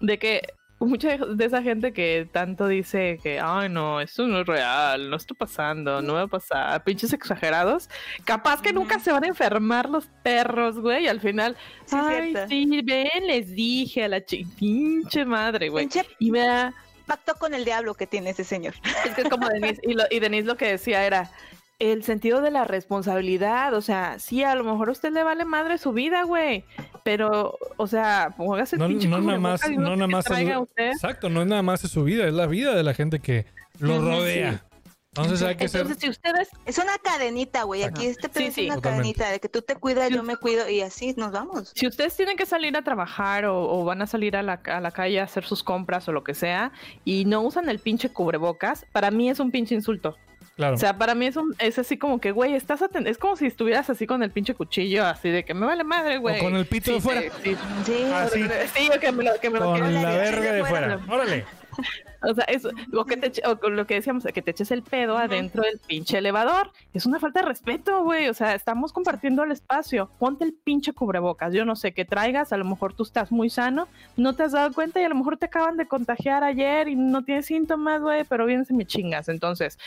[0.00, 0.42] de que
[0.88, 5.16] mucha de esa gente que tanto dice que, ay, no, esto no es real, no
[5.16, 7.90] está pasando, no va a pasar, pinches exagerados,
[8.24, 12.30] capaz que nunca se van a enfermar los perros, güey, y al final, Sí, ay,
[12.32, 12.48] cierto.
[12.48, 14.20] sí, ven, les dije a la
[14.58, 15.84] pinche madre, güey.
[15.86, 16.72] Pinche Y me da,
[17.06, 18.74] pacto con el diablo que tiene ese señor.
[19.04, 21.30] es que como Denise, y, lo, y Denise lo que decía era
[21.80, 25.44] el sentido de la responsabilidad, o sea, sí, a lo mejor a usted le vale
[25.44, 26.64] madre su vida, güey,
[27.02, 30.22] pero, o sea, póngase el No, pinche no nada más, no nada.
[30.76, 33.46] Exacto, no es nada más su vida, es la vida de la gente que
[33.80, 34.62] lo rodea.
[35.16, 35.92] Entonces hay que ser.
[35.96, 37.82] Si ustedes, Es una cadenita, güey.
[37.82, 38.66] Aquí este pedo Sí, es sí.
[38.66, 39.14] una Totalmente.
[39.14, 41.72] cadenita de que tú te cuidas, yo me cuido y así nos vamos.
[41.74, 44.80] si ustedes tienen que salir a trabajar o, o van a salir a la, a
[44.80, 46.70] la calle a hacer sus compras o lo que sea
[47.04, 50.16] y no usan el pinche cubrebocas, para mí es un pinche insulto.
[50.56, 50.74] Claro.
[50.74, 53.46] O sea, para mí es un, es así como que, güey, estás es como si
[53.46, 56.38] estuvieras así con el pinche cuchillo, así de que me vale madre, güey.
[56.40, 57.22] con el pito de fuera.
[57.42, 58.04] Sí, Sí.
[58.12, 58.44] Ah, sí.
[58.74, 60.98] sí, o que me lo, que me lo Con quieren la Órale, verga de fuera.
[60.98, 61.14] fuera.
[61.22, 61.44] Órale.
[62.22, 65.16] O sea, eso, o que te o lo que decíamos, que te eches el pedo
[65.16, 66.70] adentro del pinche elevador.
[66.92, 68.28] Es una falta de respeto, güey.
[68.28, 70.10] O sea, estamos compartiendo el espacio.
[70.18, 71.54] Ponte el pinche cubrebocas.
[71.54, 72.52] Yo no sé qué traigas.
[72.52, 75.14] A lo mejor tú estás muy sano, no te has dado cuenta y a lo
[75.14, 78.84] mejor te acaban de contagiar ayer y no tienes síntomas, güey, pero vienes y me
[78.84, 79.28] chingas.
[79.28, 79.78] Entonces,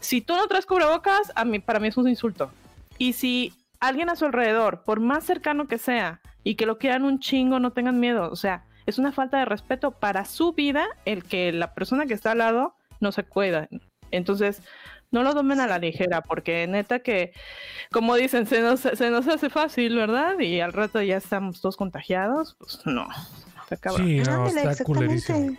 [0.00, 2.50] si tú no traes cubrebocas, a mí, para mí es un insulto.
[2.98, 7.04] Y si alguien a su alrededor, por más cercano que sea, y que lo quieran
[7.04, 8.30] un chingo, no tengan miedo.
[8.30, 12.14] O sea, es una falta de respeto para su vida el que la persona que
[12.14, 13.68] está al lado no se cuida.
[14.10, 14.62] Entonces,
[15.10, 17.34] No lo tomen a la ligera, porque neta que,
[17.90, 20.38] como dicen, se nos, se nos hace fácil, ¿verdad?
[20.38, 22.56] Y al rato ya estamos todos contagiados.
[22.58, 23.06] Pues no.
[23.62, 24.06] Está cabrón.
[24.06, 25.58] Sí, no, Ándale, está culerísimo.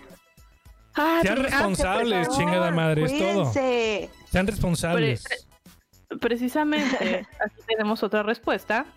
[0.96, 3.54] Ah, Sean responsables, chingada madre, es todo.
[4.32, 5.24] Sean responsables.
[6.20, 8.88] Precisamente, aquí tenemos otra respuesta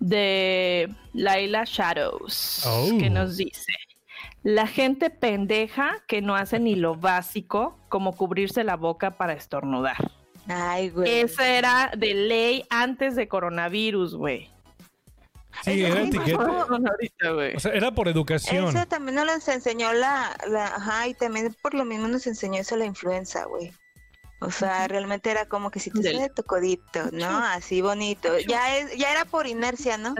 [0.00, 2.88] de Laila Shadows, Oh.
[2.98, 3.72] que nos dice:
[4.42, 10.10] La gente pendeja que no hace ni lo básico, como cubrirse la boca para estornudar.
[10.46, 11.20] Ay, güey.
[11.20, 14.50] Esa era de ley antes de coronavirus, güey.
[15.64, 16.66] Sí, Eso era etiqueta.
[17.56, 18.68] O sea, era por educación.
[18.68, 22.76] Eso también nos enseñó la, la, ajá, y también por lo mismo nos enseñó eso
[22.76, 23.72] la influenza, güey.
[24.40, 27.38] O sea, realmente era como que si te sale tu codito, ¿no?
[27.38, 28.38] Así bonito.
[28.48, 30.14] Ya es, ya era por inercia, ¿no?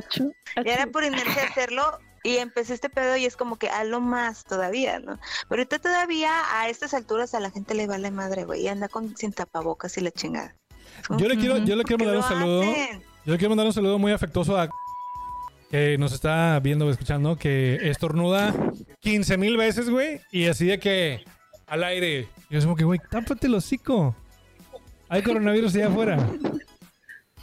[0.65, 4.45] Ya era por inercia hacerlo y empecé este pedo y es como que hazlo más
[4.45, 5.19] todavía, ¿no?
[5.49, 8.89] Pero ahorita todavía a estas alturas a la gente le vale madre, güey, y anda
[8.89, 10.55] con sin tapabocas y la chingada.
[11.17, 12.63] Yo le quiero, yo le quiero ¿Por qué mandar un lo saludo.
[12.63, 13.03] hacen?
[13.25, 14.69] Yo le quiero mandar un saludo muy afectuoso a
[15.71, 18.55] que nos está viendo o escuchando, que estornuda
[19.01, 21.25] 15 mil veces, güey, y así de que
[21.69, 22.29] al aire.
[22.51, 24.15] Yo es como que, güey, tápate el hocico.
[25.09, 26.19] Hay coronavirus allá afuera.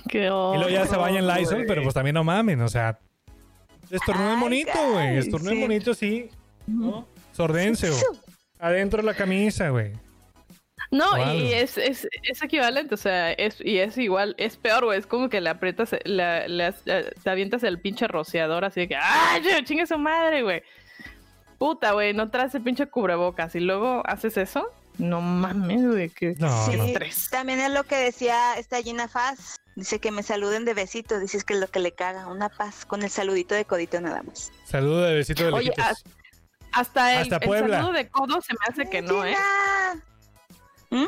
[0.09, 1.67] Qué Y luego ya se baña en horror, Lysol, güey.
[1.67, 2.99] pero pues también no mamen, o sea.
[3.89, 5.07] Estornuden Ay, bonito, güey.
[5.07, 5.61] ay, Estornuden sí.
[5.61, 6.29] bonito, sí.
[6.67, 7.07] ¿no?
[7.33, 8.01] Sordense, güey.
[8.59, 9.93] Adentro de la camisa, güey.
[10.91, 14.99] No, y es, es, es equivalente, o sea, es, y es igual, es peor, güey,
[14.99, 18.81] es como que le aprietas, la, le has- eh, te avientas el pinche rociador así
[18.81, 20.61] de que, ¡ah, chingue su madre, güey!
[21.57, 26.35] Puta, güey, no traes el pinche cubrebocas y luego haces eso, no mames, güey, que
[26.39, 26.49] No.
[27.31, 29.57] También es lo que decía esta Gina Faz.
[29.75, 31.19] Dice que me saluden de besito.
[31.19, 32.27] Dices que es lo que le caga.
[32.27, 34.51] Una paz con el saludito de codito nada más.
[34.65, 36.03] Saludo de besito de Oye, haz-
[36.71, 39.35] hasta el, Hasta el saludo de codo se me hace que no, ¿eh?
[40.89, 41.07] Gina.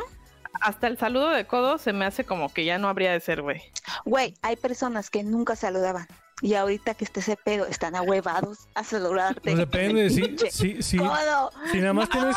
[0.60, 3.42] Hasta el saludo de codo se me hace como que ya no habría de ser,
[3.42, 3.62] güey.
[4.04, 6.06] Güey, hay personas que nunca saludaban.
[6.40, 9.40] Y ahorita que esté ese pedo, están ahuevados a saludarte.
[9.40, 10.98] Pues depende, sí, sí, sí.
[10.98, 11.50] codo.
[11.72, 12.36] Si nada más tienes,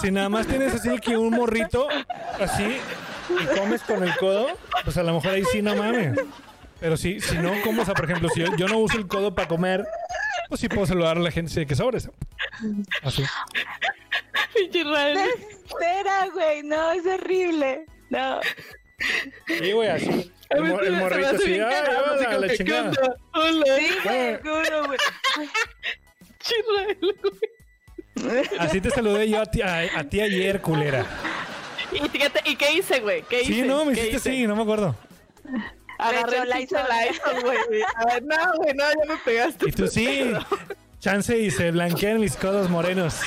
[0.00, 1.88] si nada más tienes así que un morrito,
[2.40, 2.78] así,
[3.30, 4.48] y comes con el codo,
[4.84, 6.18] pues a lo mejor ahí sí no mames.
[6.78, 9.06] Pero si, si no, como, o sea, por ejemplo, si yo, yo no uso el
[9.06, 9.86] codo para comer,
[10.48, 12.10] pues sí puedo saludar a la gente sí, que sobres.
[13.02, 13.24] Así.
[14.54, 17.86] Espera, güey, no, es horrible.
[18.10, 18.40] No.
[19.46, 20.32] Sí, güey, así.
[20.50, 21.84] El, mo- el morrito así, ay,
[22.20, 22.92] hola, la chingada.
[23.34, 24.98] Hola, Sí, güey, juro, güey.
[28.14, 28.42] Güey.
[28.58, 31.04] Así te saludé yo a ti, a, a ti ayer, culera.
[31.92, 33.22] ¿Y, fíjate, ¿Y qué hice, güey?
[33.22, 33.52] ¿Qué hice?
[33.52, 34.30] Sí, no, me ¿Qué histe hice?
[34.30, 34.96] así, no me acuerdo.
[35.98, 36.86] Agarré echó pinche Lysol.
[37.34, 37.82] Lysol, güey.
[37.94, 39.68] A ver, no, güey, no, ya me pegaste.
[39.68, 40.32] Y tú sí,
[41.00, 43.20] chance y se blanquean mis codos morenos.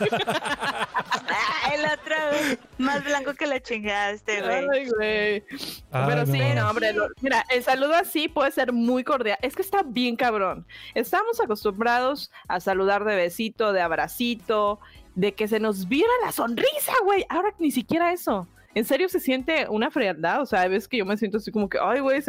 [0.00, 4.66] Ah, el otro, más blanco que la chingada este, güey.
[4.72, 5.44] Ay, güey.
[5.90, 9.38] Ay, Pero no sí, no, hombre, lo- mira, el saludo así puede ser muy cordial.
[9.42, 10.66] Es que está bien cabrón.
[10.94, 14.80] Estamos acostumbrados a saludar de besito, de abracito,
[15.14, 17.24] de que se nos viera la sonrisa, güey.
[17.28, 18.46] Ahora ni siquiera eso.
[18.74, 21.52] En serio se siente una frialdad, o sea, hay veces que yo me siento así
[21.52, 22.22] como que, ay, güey,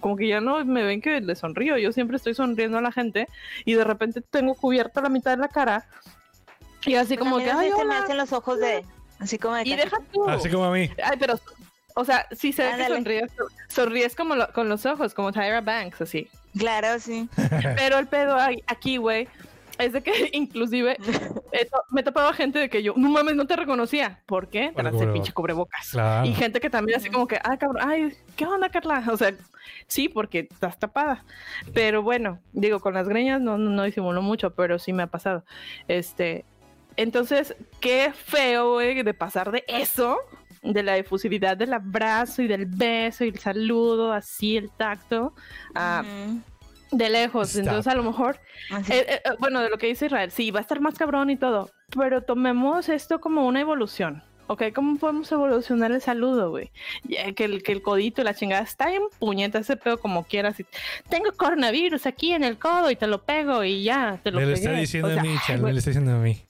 [0.00, 1.78] como que ya no me ven que le sonrío.
[1.78, 3.28] Yo siempre estoy sonriendo a la gente
[3.64, 5.86] y de repente tengo cubierta la mitad de la cara
[6.86, 8.84] y así como Bueno, que, ay, se me hacen los ojos de,
[9.20, 10.28] así como de Y deja tú.
[10.28, 10.90] Así como a mí.
[11.02, 11.38] Ay, pero,
[11.94, 13.32] o sea, sí se ve que sonríes,
[13.68, 16.28] sonríes como lo- con los ojos, como Tyra Banks, así.
[16.58, 17.28] Claro, sí.
[17.76, 19.28] Pero el pedo ahí- aquí, güey,
[19.78, 20.96] es de que inclusive
[21.52, 24.20] eh, to- me topaba gente de que yo, no mames, no te reconocía.
[24.26, 24.72] ¿Por qué?
[24.74, 25.12] Tras el cubrebocas.
[25.14, 25.88] pinche cubrebocas.
[25.90, 26.26] Claro.
[26.26, 29.02] Y gente que también así como que, ay, cabrón, ay, ¿qué onda, Carla?
[29.10, 29.32] O sea,
[29.88, 31.24] sí, porque estás tapada.
[31.72, 35.08] Pero bueno, digo, con las greñas no, no, no disimulo mucho, pero sí me ha
[35.08, 35.44] pasado.
[35.88, 36.44] Este,
[36.96, 40.18] entonces, qué feo, güey, de pasar de eso,
[40.62, 45.34] de la efusividad del abrazo y del beso y el saludo, así, el tacto,
[45.74, 46.02] a
[46.90, 47.48] de lejos.
[47.50, 47.60] Stop.
[47.62, 48.38] Entonces, a lo mejor
[48.70, 48.92] Así.
[48.92, 51.30] eh, eh, eh, bueno, de lo que dice Israel, sí, va a estar más cabrón
[51.30, 54.22] y todo, pero tomemos esto como una evolución.
[54.46, 54.62] ¿Ok?
[54.74, 56.70] ¿Cómo podemos evolucionar el saludo, güey?
[57.04, 60.24] Ya Que el, que el codito y la chingada está en puñeta ese pedo como
[60.24, 60.60] quieras.
[60.60, 60.66] y,
[61.08, 64.46] Tengo coronavirus aquí en el codo y te lo pego y ya, te lo Me
[64.46, 64.66] lo pegué".
[64.66, 66.43] está diciendo O sea, a mí, Chal, me lo está diciendo a mí.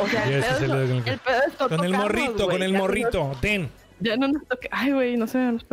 [0.00, 2.62] O sea, el pedo, es, con el- el pedo es Con el tocarnos, morrito, con
[2.62, 3.32] el morrito.
[3.40, 3.70] Ten.
[4.00, 4.68] ya no nos toca.
[4.70, 5.38] Ay, güey, no sé.
[5.38, 5.66] no sé,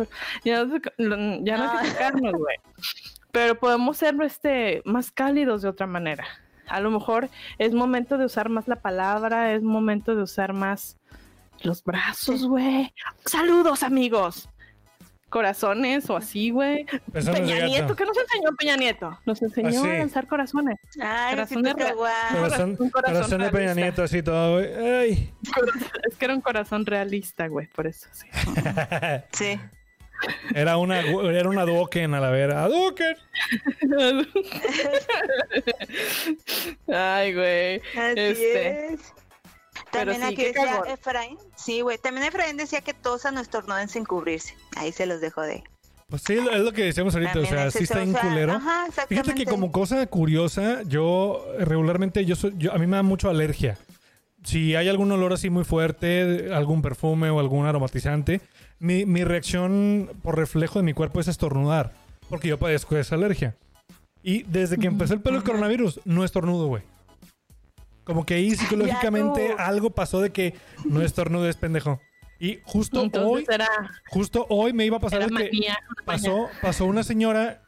[0.44, 1.92] Ya no, ya no hay que Ah.
[1.92, 2.56] tocarnos, güey.
[3.30, 6.24] Pero podemos ser este, más cálidos de otra manera.
[6.68, 10.96] A lo mejor es momento de usar más la palabra, es momento de usar más
[11.62, 12.92] los brazos, güey.
[13.24, 14.48] Saludos, amigos.
[15.28, 16.86] Corazones o así, güey.
[17.12, 17.66] Peña.
[17.66, 19.18] Nieto, ¿qué nos enseñó Peña Nieto?
[19.26, 19.88] Nos enseñó Ah, sí.
[19.90, 20.76] a lanzar corazones.
[21.00, 22.12] Ay, Corazón sí, guau.
[22.32, 23.80] Corazón, Un corazón corazón de Peña realista.
[23.80, 24.74] Nieto, así todo, güey.
[24.74, 25.32] Ay.
[26.10, 28.26] Es que era un corazón realista, güey, por eso sí.
[29.32, 29.60] Sí.
[30.54, 32.62] Era una, era una Duoken a la vera.
[32.64, 33.16] ¡Aduken!
[36.88, 37.76] Ay, güey.
[37.94, 38.94] Así Este.
[38.94, 39.00] es.
[39.96, 40.88] También sí, aquí decía cagón.
[40.88, 41.38] Efraín.
[41.56, 41.98] Sí, güey.
[41.98, 44.54] También Efraín decía que tosan o estornuden sin cubrirse.
[44.76, 45.64] Ahí se los dejo de.
[46.08, 47.40] Pues sí, es lo que decíamos ahorita.
[47.40, 48.52] O sea, sí está en culero.
[48.52, 53.02] Ajá, Fíjate que como cosa curiosa, yo regularmente, yo, soy- yo a mí me da
[53.02, 53.76] mucho alergia.
[54.44, 58.40] Si hay algún olor así muy fuerte, algún perfume o algún aromatizante,
[58.78, 61.92] mi, mi reacción por reflejo de mi cuerpo es estornudar,
[62.28, 63.56] porque yo padezco de esa alergia.
[64.22, 66.84] Y desde que empezó el pelo del coronavirus, no estornudo, güey.
[68.06, 70.54] Como que ahí psicológicamente algo pasó de que
[70.84, 72.00] no estornudes, pendejo.
[72.38, 73.68] Y justo hoy, era,
[74.08, 75.50] justo hoy me iba a pasar que
[76.04, 77.62] pasó, pasó una señora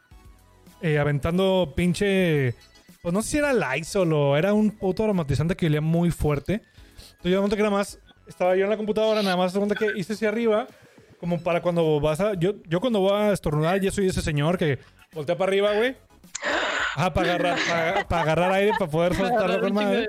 [0.81, 2.53] eh, aventando pinche.
[3.01, 6.61] Pues no sé si era Lysol o era un puto aromatizante que olía muy fuerte.
[7.11, 9.97] Entonces yo momento que nada más estaba yo en la computadora, nada más momento que
[9.97, 10.67] hice hacia arriba,
[11.19, 12.35] como para cuando vas a.
[12.35, 14.79] Yo, yo cuando voy a estornudar, yo soy ese señor que
[15.13, 15.95] voltea para arriba, güey.
[17.01, 20.07] Ah, para agarrar, para, para agarrar aire, para poder soltarlo con madre.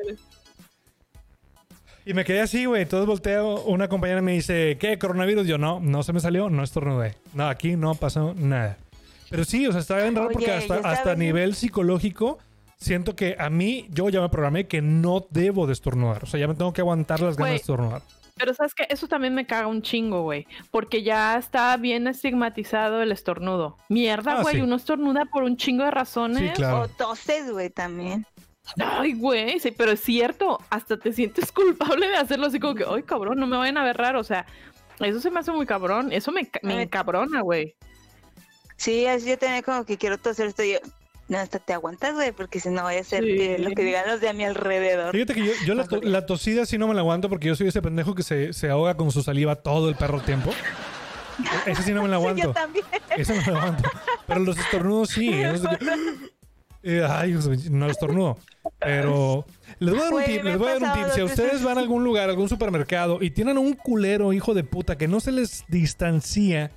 [2.04, 2.82] Y me quedé así, güey.
[2.82, 4.98] Entonces volteo, una compañera me dice, ¿qué?
[4.98, 5.46] ¿Coronavirus?
[5.46, 7.14] Yo, no, no se me salió, no estornudé.
[7.32, 8.76] No, aquí no pasó nada.
[9.30, 12.38] Pero sí, o sea, está bien raro Oye, porque hasta, hasta a nivel psicológico
[12.76, 16.24] siento que a mí, yo ya me programé que no debo de estornudar.
[16.24, 18.02] O sea, ya me tengo que aguantar las ganas de estornudar.
[18.40, 20.46] Pero sabes que eso también me caga un chingo, güey.
[20.70, 23.76] Porque ya está bien estigmatizado el estornudo.
[23.88, 24.56] Mierda, Ah, güey.
[24.56, 24.60] sí.
[24.62, 26.38] Uno estornuda por un chingo de razones.
[26.50, 26.80] Sí, claro.
[26.82, 28.26] O toses, güey, también.
[28.78, 29.60] Ay, güey.
[29.60, 30.58] Sí, pero es cierto.
[30.70, 33.84] Hasta te sientes culpable de hacerlo así como que, ay, cabrón, no me vayan a
[33.84, 34.20] ver raro.
[34.20, 34.46] O sea,
[35.00, 36.12] eso se me hace muy cabrón.
[36.12, 37.74] Eso me, me encabrona, güey.
[38.76, 40.78] Sí, así yo también como que quiero toser esto yo.
[41.30, 43.36] No, hasta te aguantas, güey, porque si no voy a hacer Sí.
[43.36, 45.12] que lo que digan los de a mi alrededor.
[45.12, 47.54] Fíjate que yo, yo la, to- la tosida sí no me la aguanto porque yo
[47.54, 50.50] soy ese pendejo que se, se ahoga con su saliva todo el perro tiempo.
[51.66, 52.42] Ese sí no me la Sí, aguanto.
[52.42, 52.84] yo también.
[53.16, 53.88] Eso no lo aguanto.
[54.26, 55.32] Pero los estornudos sí.
[55.32, 55.86] esos que-
[56.82, 57.38] Eh, ay,
[57.70, 58.38] no estornudo.
[58.78, 59.44] Pero
[59.80, 60.42] les voy a dar un tip.
[60.42, 61.12] me Les voy a dar un tip.
[61.14, 64.64] Si dos ustedes van a algún lugar, algún supermercado y tienen un culero hijo de
[64.64, 66.70] puta que no se les distancia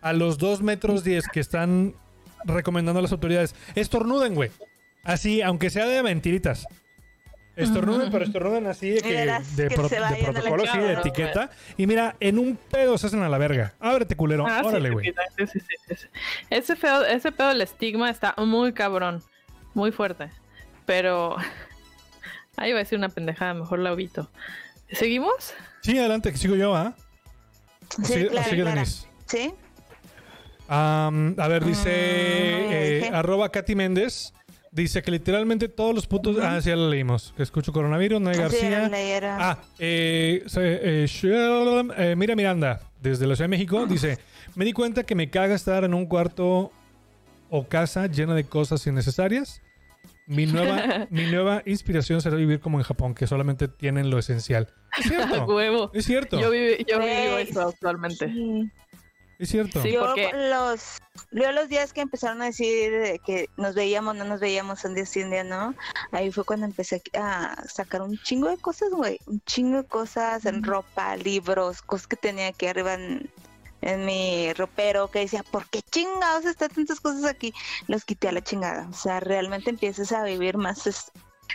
[0.00, 1.94] a los 2 metros 10 que están
[2.44, 4.50] recomendando las autoridades, estornuden, güey.
[5.04, 6.66] Así, aunque sea de mentiritas.
[7.56, 9.26] Estornuden, pero estornuden así de, que,
[9.56, 11.50] de, que pro- se de a protocolo, sí, de etiqueta.
[11.76, 13.74] Y mira, en un pedo se hacen a la verga.
[13.80, 14.46] Ábrete, culero.
[14.46, 15.06] Ah, Órale, güey.
[15.06, 16.06] sí, sí, sí, sí, sí.
[16.50, 19.24] Ese, feo, ese pedo del estigma está muy cabrón.
[19.74, 20.30] Muy fuerte.
[20.86, 21.34] Pero.
[22.56, 24.30] Ahí va a decir una pendejada, mejor la evito.
[24.92, 25.52] ¿Seguimos?
[25.82, 26.94] Sí, adelante, que sigo yo, ¿ah?
[27.96, 28.74] Sí, sigue, claro, sigue claro.
[28.76, 29.06] Denise.
[29.26, 29.54] ¿Sí?
[30.68, 34.32] Am, a ver, dice Mm, eh, arroba Katy Méndez.
[34.70, 36.36] Dice que literalmente todos los putos.
[36.42, 37.32] Ah, sí, ya lo leímos.
[37.36, 38.90] Que escucho coronavirus, no hay Sí, García.
[39.40, 41.06] Ah, eh, eh,
[41.96, 44.18] eh, mira Miranda, desde la Ciudad de México, dice:
[44.54, 46.70] Me di cuenta que me caga estar en un cuarto
[47.50, 49.62] o casa llena de cosas innecesarias.
[50.26, 54.68] Mi nueva, mi nueva inspiración será vivir como en Japón, que solamente tienen lo esencial.
[54.98, 55.44] Es cierto.
[55.48, 55.90] Huevo.
[55.94, 56.38] es cierto.
[56.38, 58.28] Yo, vivo Güey, eso actualmente.
[58.28, 58.70] sí.
[59.38, 59.80] Es cierto.
[59.82, 59.92] Sí.
[59.92, 60.98] yo porque- los
[61.32, 64.94] yo los días que empezaron a decir de que nos veíamos, no nos veíamos un
[64.94, 65.74] día sí, un día no,
[66.12, 70.44] ahí fue cuando empecé a sacar un chingo de cosas, güey, un chingo de cosas
[70.46, 73.30] en ropa, libros, cosas que tenía aquí arriba en,
[73.80, 77.52] en mi ropero, que decía, ¿por qué chingados están tantas cosas aquí?
[77.86, 80.86] Los quité a la chingada, o sea, realmente empiezas a vivir más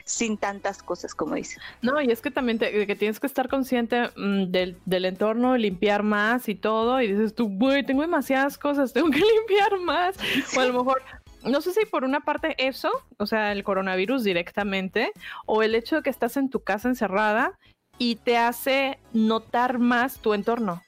[0.06, 1.60] sin tantas cosas, como dice.
[1.82, 5.58] No, y es que también te- que tienes que estar consciente mm, del, del entorno,
[5.58, 7.02] limpiar más y todo.
[7.02, 10.16] Y dices tú, güey, tengo demasiadas cosas, tengo que limpiar más.
[10.56, 11.02] O a lo mejor,
[11.44, 15.12] no sé si por una parte eso, o sea, el coronavirus directamente,
[15.46, 17.58] o el hecho de que estás en tu casa encerrada
[17.98, 20.82] y te hace notar más tu entorno.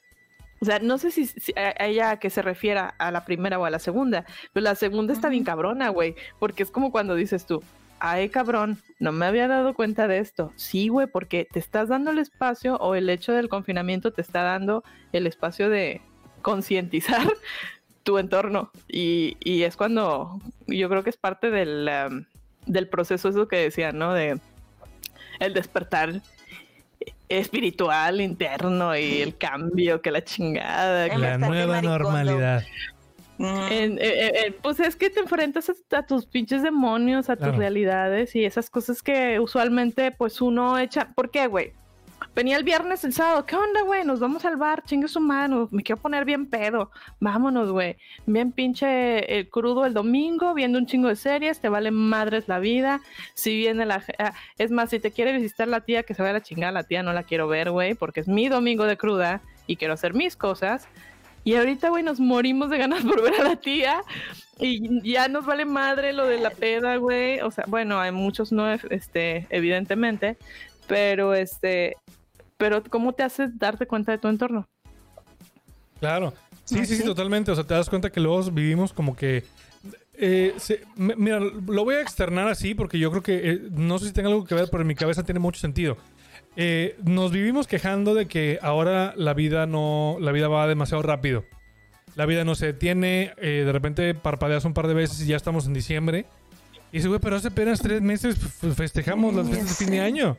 [0.60, 3.64] O sea, no sé si, si a ella a se refiera a la primera o
[3.64, 7.44] a la segunda, pero la segunda está bien cabrona, güey, porque es como cuando dices
[7.46, 7.62] tú,
[8.00, 10.52] ay cabrón, no me había dado cuenta de esto.
[10.56, 14.42] Sí, güey, porque te estás dando el espacio o el hecho del confinamiento te está
[14.42, 16.00] dando el espacio de
[16.42, 17.26] concientizar
[18.02, 18.70] tu entorno.
[18.88, 22.24] Y, y es cuando yo creo que es parte del, um,
[22.66, 24.12] del proceso, eso que decía, ¿no?
[24.14, 24.38] De
[25.40, 26.20] el despertar
[27.28, 31.08] espiritual interno y el cambio, que la chingada.
[31.10, 32.62] que- La nueva normalidad.
[33.38, 37.28] Mm, en- eh, eh, eh, pues es que te enfrentas a, a tus pinches demonios,
[37.28, 37.52] a Claro.
[37.52, 41.12] tus realidades y esas cosas que usualmente pues uno echa.
[41.14, 41.72] ¿Por qué, güey?
[42.34, 44.04] Venía el viernes, el sábado, ¿qué onda, güey?
[44.04, 47.96] Nos vamos al bar, chingue su mano, me quiero poner bien pedo, vámonos, güey.
[48.24, 53.00] Bien pinche crudo el domingo, viendo un chingo de series, te vale madres la vida.
[53.34, 54.02] Si viene la...
[54.18, 56.72] ah, es más, si te quiere visitar la tía, que se vaya a la chingada,
[56.72, 59.92] la tía no la quiero ver, güey, porque es mi domingo de cruda y quiero
[59.94, 60.88] hacer mis cosas.
[61.46, 64.02] Y ahorita, güey, nos morimos de ganas por ver a la tía.
[64.58, 67.38] Y ya nos vale madre lo de la peda, güey.
[67.40, 70.36] O sea, bueno, hay muchos no, este, evidentemente.
[70.88, 71.96] Pero este,
[72.56, 74.66] pero ¿cómo te haces darte cuenta de tu entorno?
[76.00, 76.34] Claro.
[76.64, 77.04] Sí, sí, sí, Sí.
[77.04, 77.52] totalmente.
[77.52, 79.44] O sea, te das cuenta que luego vivimos como que.
[80.18, 83.50] eh, se- mira, lo voy a externar así porque yo creo que.
[83.52, 85.96] eh, no sé si tenga algo que ver, pero en mi cabeza tiene mucho sentido.
[86.56, 90.16] Eh, nos vivimos quejando de que ahora la vida no.
[90.20, 91.44] La vida va demasiado rápido.
[92.14, 93.32] La vida no se detiene.
[93.36, 96.26] eh, de repente parpadeas un par de veces y ya estamos en diciembre.
[96.92, 98.36] Y dice, güey, pero hace apenas tres meses
[98.74, 100.36] festejamos las Ya fiestas de fin de año.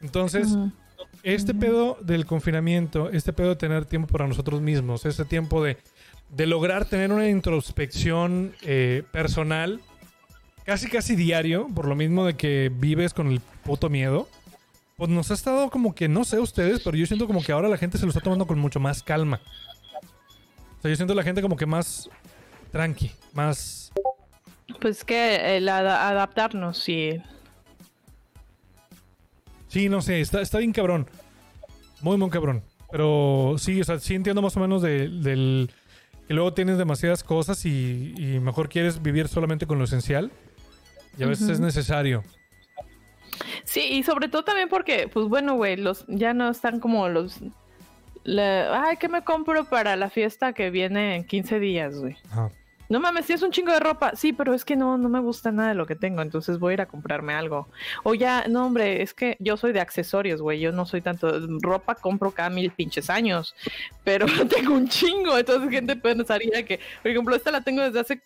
[0.00, 0.48] Entonces.
[1.22, 5.76] Este pedo del confinamiento, este pedo de tener tiempo para nosotros mismos, este tiempo de,
[6.30, 9.80] de lograr tener una introspección eh, personal,
[10.64, 14.28] casi casi diario, por lo mismo de que vives con el puto miedo,
[15.02, 17.68] pues nos ha estado como que, no sé ustedes, pero yo siento como que ahora
[17.68, 19.40] la gente se lo está tomando con mucho más calma.
[20.78, 22.08] O sea, yo siento la gente como que más
[22.70, 23.90] tranqui, más...
[24.80, 27.20] Pues que el ada- adaptarnos, sí.
[29.66, 31.10] Sí, no sé, está, está bien cabrón.
[32.00, 32.62] Muy, muy cabrón.
[32.92, 35.68] Pero sí, o sea, sí entiendo más o menos de- del...
[36.28, 40.30] Que luego tienes demasiadas cosas y, y mejor quieres vivir solamente con lo esencial.
[41.18, 42.22] Y a veces es necesario.
[43.64, 47.38] Sí, y sobre todo también porque, pues bueno, güey, los ya no están como los.
[48.24, 52.16] la- Ay, ¿qué me compro para la fiesta que viene en 15 días, güey?
[52.88, 54.12] No mames, sí es un chingo de ropa.
[54.16, 56.72] Sí, pero es que no, no me gusta nada de lo que tengo, entonces voy
[56.72, 57.66] a ir a comprarme algo.
[58.02, 60.60] O ya, no, hombre, es que yo soy de accesorios, güey.
[60.60, 61.32] Yo no soy tanto.
[61.62, 63.54] Ropa compro cada mil pinches años,
[64.04, 65.38] pero tengo un chingo.
[65.38, 68.20] Entonces, gente pensaría que, por ejemplo, esta la tengo desde hace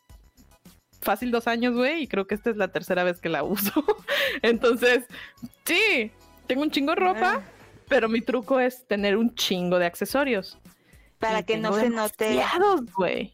[1.07, 3.73] fácil dos años, güey, y creo que esta es la tercera vez que la uso.
[4.43, 5.07] Entonces,
[5.65, 6.11] sí,
[6.47, 7.43] tengo un chingo de ropa,
[7.89, 10.59] pero mi truco es tener un chingo de accesorios.
[11.19, 12.25] Para Y que no se note.
[12.29, 13.33] demasiados, güey.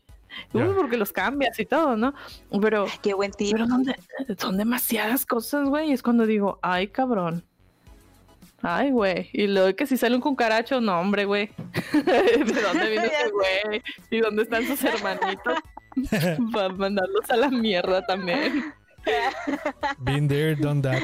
[0.55, 2.15] Uy, porque los cambias y todo, ¿no?
[2.61, 3.53] Pero, Qué buen tip.
[3.53, 3.97] pero son, de-
[4.39, 5.91] son demasiadas cosas, güey.
[5.91, 7.45] y Es cuando digo, ay, cabrón.
[8.63, 9.29] Ay, güey.
[9.33, 11.51] Y luego que si sale un cucaracho, no, hombre, güey.
[11.93, 13.83] ¿De dónde vino ese güey?
[14.11, 15.59] ¿Y dónde están sus hermanitos?
[16.53, 18.73] Para mandarlos a la mierda también.
[19.99, 21.03] Been there, done that.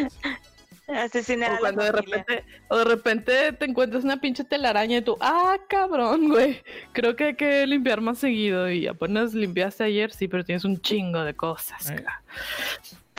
[0.86, 4.98] Asesinar a O la cuando de repente, o de repente te encuentras una pinche telaraña
[4.98, 6.62] y tú, ah, cabrón, güey.
[6.92, 8.70] Creo que hay que limpiar más seguido.
[8.70, 11.90] Y apenas limpiaste ayer, sí, pero tienes un chingo de cosas.
[11.90, 12.04] Eh.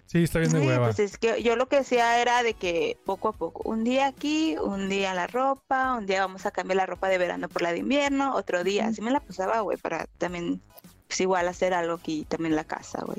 [0.08, 0.88] Sí, está bien de Sí, hueva.
[0.88, 4.08] pues es que yo lo que hacía era de que poco a poco, un día
[4.08, 7.62] aquí, un día la ropa, un día vamos a cambiar la ropa de verano por
[7.62, 10.64] la de invierno, otro día, así me la pasaba, güey, para también,
[11.10, 13.18] pues igual hacer algo aquí también en la casa, güey.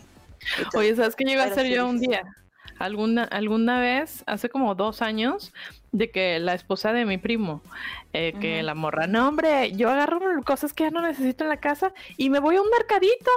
[0.56, 2.22] Entonces, Oye, ¿sabes qué llego a hacer sí yo un día?
[2.78, 5.52] Alguna, alguna vez, hace como dos años,
[5.90, 7.62] de que la esposa de mi primo,
[8.12, 11.58] eh, que la morra, no hombre, yo agarro cosas que ya no necesito en la
[11.58, 13.30] casa y me voy a un mercadito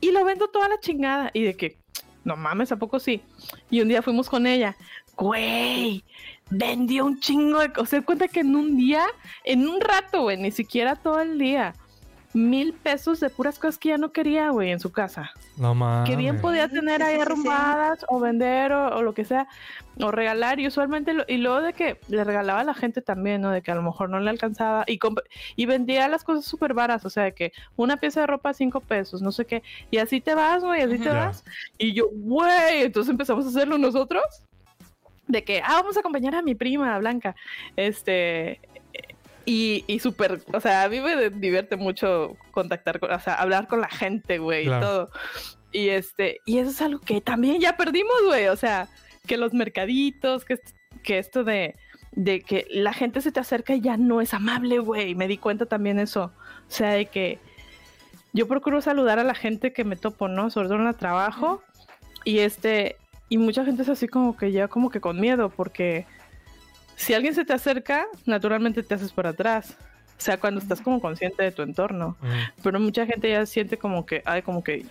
[0.00, 1.30] y lo vendo toda la chingada.
[1.32, 1.78] Y de que,
[2.24, 3.22] no mames, ¿a poco sí?
[3.70, 4.76] Y un día fuimos con ella,
[5.16, 6.02] güey,
[6.50, 7.90] vendió un chingo de cosas.
[7.90, 9.06] Se cuenta que en un día,
[9.44, 11.74] en un rato, güey, ni siquiera todo el día,
[12.34, 15.30] mil pesos de puras cosas que ya no quería, güey, en su casa.
[15.56, 16.10] No mames.
[16.10, 17.22] Que bien podía tener sí, ahí sí, sí.
[17.22, 19.46] arrumbadas o vender o, o lo que sea,
[20.00, 20.58] o regalar.
[20.58, 23.50] Y usualmente, lo- y luego de que le regalaba a la gente también, ¿no?
[23.52, 24.98] De que a lo mejor no le alcanzaba y,
[25.54, 28.80] y vendía las cosas súper varas, o sea, de que una pieza de ropa cinco
[28.80, 29.62] pesos, no sé qué.
[29.92, 31.44] Y así te vas, güey, así te vas.
[31.78, 34.24] Y yo, güey, entonces empezamos a hacerlo nosotros.
[35.26, 37.34] De que, ah, vamos a acompañar a mi prima Blanca.
[37.76, 38.60] Este.
[39.46, 43.68] Y, y súper, o sea, a mí me divierte mucho contactar, con, o sea, hablar
[43.68, 44.78] con la gente, güey, Claro.
[44.78, 45.10] y todo.
[45.72, 48.88] Y este, y eso es algo que también ya perdimos, güey, o sea,
[49.26, 51.74] que los mercaditos, que, est- que esto de,
[52.12, 55.36] de que la gente se te acerca y ya no es amable, güey, me di
[55.36, 56.32] cuenta también eso,
[56.68, 57.38] o sea, de que
[58.32, 60.48] yo procuro saludar a la gente que me topo, ¿no?
[60.50, 61.62] Sobre todo en el trabajo,
[62.24, 62.96] y este,
[63.28, 66.06] y mucha gente es así como que ya como que con miedo, porque
[66.96, 69.76] si alguien se te acerca, naturalmente te haces para atrás.
[70.16, 72.16] O sea, cuando estás como consciente de tu entorno.
[72.20, 72.62] Mm.
[72.62, 74.84] Pero mucha gente ya siente como que, ay, como que,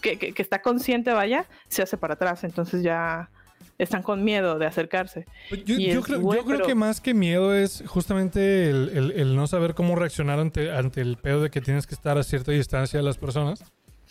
[0.00, 2.42] que, que- que está consciente, vaya, se hace para atrás.
[2.44, 3.30] Entonces ya
[3.78, 5.24] están con miedo de acercarse.
[5.48, 9.36] Pues Yo, creo, yo creo pero- que más que miedo es justamente el, el- el
[9.36, 12.50] no saber cómo reaccionar ante, ante el pedo de que tienes que estar a cierta
[12.52, 13.62] distancia de las personas.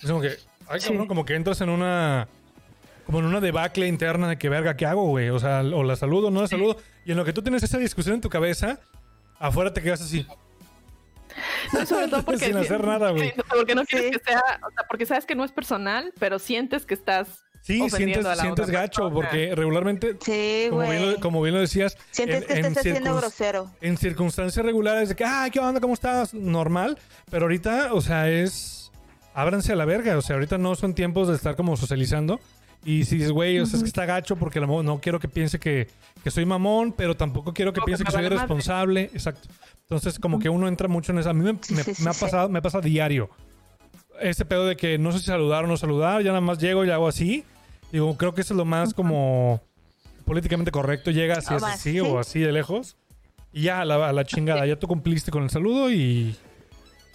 [0.02, 0.32] Es como que,
[0.70, 0.88] ay, Sí.
[0.88, 2.28] cabrón, como que entras en una.
[3.06, 5.30] Como en una debacle interna de que, verga, ¿qué hago, güey?
[5.30, 6.78] O sea, o la saludo o no la saludo.
[7.10, 8.78] Y en lo que tú tienes esa discusión en tu cabeza,
[9.40, 10.28] afuera te quedas así.
[11.74, 13.30] No, sobre todo porque, Sin hacer nada, güey.
[13.32, 14.20] Sí, porque no quieres Sí.
[14.20, 17.90] que sea, o sea, porque sabes que no es personal, pero sientes que estás Sí,
[17.90, 19.16] sientes, a la sientes otra gacho, persona.
[19.16, 21.14] porque regularmente, Sí, como bien, güey.
[21.16, 23.72] lo, como bien lo decías, Sientes en- que estás haciendo circun- grosero.
[23.82, 25.80] en circunstancias regulares de que, ah, ¿qué onda?
[25.82, 26.36] ¿Cómo estás?
[26.36, 27.00] Normal.
[27.32, 28.92] Pero ahorita, o sea, es.
[29.34, 30.16] Ábranse a la verga.
[30.16, 32.40] O sea, ahorita no son tiempos de estar como socializando.
[32.86, 35.00] Y si dices, güey, o sea, es que está gacho porque a lo mejor no
[35.02, 35.88] quiero que piense que,
[36.24, 38.36] que soy mamón, pero tampoco quiero que piense que soy vale madre.
[38.36, 39.02] irresponsable.
[39.14, 39.48] Exacto.
[39.84, 41.30] Entonces, como que uno entra mucho en eso.
[41.30, 42.26] A mí me, Sí, me- sí, sí, me ha sí.
[42.26, 43.30] pasado, me pasa diario.
[44.22, 46.84] Ese pedo de que no sé si saludar o no saludar, ya nada más llego
[46.86, 47.44] y hago así.
[47.92, 49.62] Digo, creo que eso es lo más como
[50.26, 51.10] políticamente correcto.
[51.10, 52.00] Llegas y es va, así sí.
[52.02, 52.98] o así de lejos.
[53.52, 54.66] Y ya, a la, a la chingada.
[54.66, 56.36] Ya tú cumpliste con el saludo y,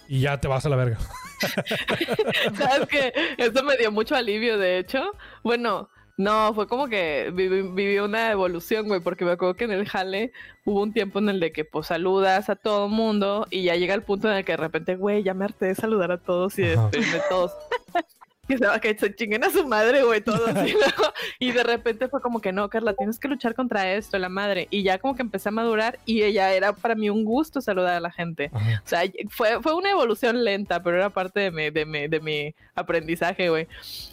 [0.09, 0.97] y ya te vas a la verga.
[2.57, 5.11] ¿Sabes que Eso me dio mucho alivio, de hecho.
[5.43, 9.71] Bueno, no, fue como que viví, viví una evolución, güey, porque me acuerdo que en
[9.71, 10.31] el jale
[10.63, 13.93] hubo un tiempo en el de que pues saludas a todo mundo y ya llega
[13.93, 16.57] el punto en el que de repente, güey, ya me harté de saludar a todos
[16.57, 17.51] y de despedirme de todos.
[18.47, 20.53] Que se, que se chinguen a su madre, güey, todos.
[20.53, 24.29] Luego- y de repente fue como que no, Carla, tienes que luchar contra esto, la
[24.29, 24.67] madre.
[24.69, 27.95] Y ya como que empecé a madurar y ella era para mí un gusto saludar
[27.95, 28.51] a la gente.
[28.53, 28.81] Ajá.
[28.85, 32.19] O sea, fue, fue una evolución lenta, pero era parte de mi, de mi, de
[32.19, 33.67] mi aprendizaje, güey.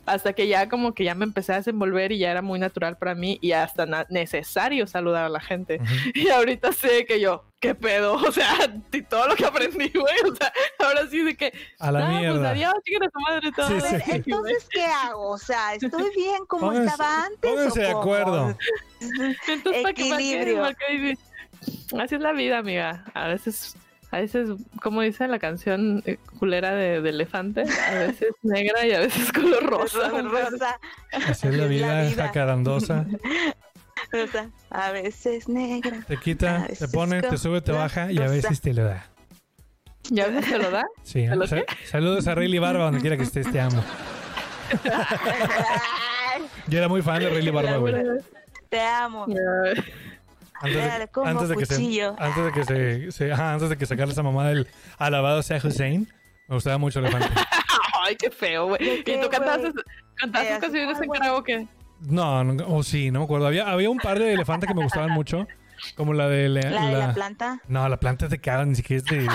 [0.07, 2.97] Hasta que ya como que ya me empecé a desenvolver y ya era muy natural
[2.97, 5.77] para mí y hasta necesario saludar a la gente.
[5.77, 5.93] Ujú.
[6.15, 8.15] Y ahorita sé que yo, ¿qué pedo?
[8.29, 8.53] O sea,
[8.93, 10.15] y todo lo que aprendí, güey.
[10.31, 11.53] O sea, ahora sí de que...
[11.79, 12.51] A la "Ah, Pues mierda.
[12.51, 13.69] adiós, chiquen a su madre todo.
[13.69, 13.81] Sí, sí.
[14.05, 15.31] Pues, Entonces, ¿qué hago?
[15.31, 17.39] O sea, ¿estoy bien como Pónganse- estaba antes?
[17.41, 18.57] pónganse o de acuerdo.
[19.01, 20.61] Entonces, ¿para qué, para qué, Equilibrio.
[20.61, 21.19] para qué vivir?
[22.01, 23.05] Así es la vida, amiga.
[23.15, 23.77] A veces,
[24.11, 24.51] a veces,
[24.83, 29.33] como dice la canción eh, culera de, de elefante, a veces negra y a veces
[29.33, 30.09] color rosa.
[30.23, 30.79] Rosa,
[31.13, 33.07] Así es la vida, jacarandosa.
[34.11, 36.01] Rosa, a veces negra.
[36.07, 39.07] Te quita, te pone, te sube, te baja y a veces te lo da.
[40.11, 40.85] ¿Y a veces te lo da?
[41.03, 43.83] Sí, ¿Te lo sa- saludos a Riley Barba donde quiera que estés, te amo.
[46.69, 47.95] Yo era muy fan de Riley Barba, güey.
[48.69, 49.27] Te amo.
[50.61, 53.77] Antes de, como antes de que se, antes de que se, se- ajá, antes de
[53.77, 56.09] que sacara esa mamá del alabado sea Hussein,
[56.49, 57.29] me gustaba mucho Elefante.
[58.05, 58.85] Ay, qué feo, güey.
[58.85, 59.85] ¿De ¿Y qué, tú cantaste, güey?
[60.17, 61.21] cantaste Eh, canciones en güey.
[61.21, 61.67] karaoke?
[62.03, 63.47] No, no, oh, sí, no me acuerdo.
[63.47, 65.47] Había, había un par de elefantes que me gustaban mucho,
[65.97, 67.61] como la de la, La de la- la planta.
[67.69, 69.27] No, la planta te caga, ni siquiera es de...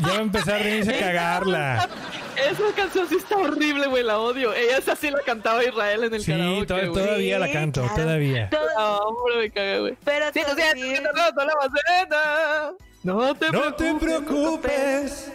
[0.00, 1.88] Ya va a empezar a reírse a cagarla.
[2.36, 4.54] Esa canción sí está horrible, güey, la odio.
[4.54, 6.92] Ella esa sí la cantaba Israel en el Sí, karaoke, to- güey.
[7.04, 7.96] todavía la Sí, canto, claro.
[8.02, 8.48] todavía.
[8.48, 9.96] Todo- No, hombre, me caga, güey.
[10.02, 10.76] pero Sí, bien.
[10.76, 12.72] que te roto la maceta.
[13.02, 14.00] No te No te preocupes.
[14.00, 15.32] preocupes,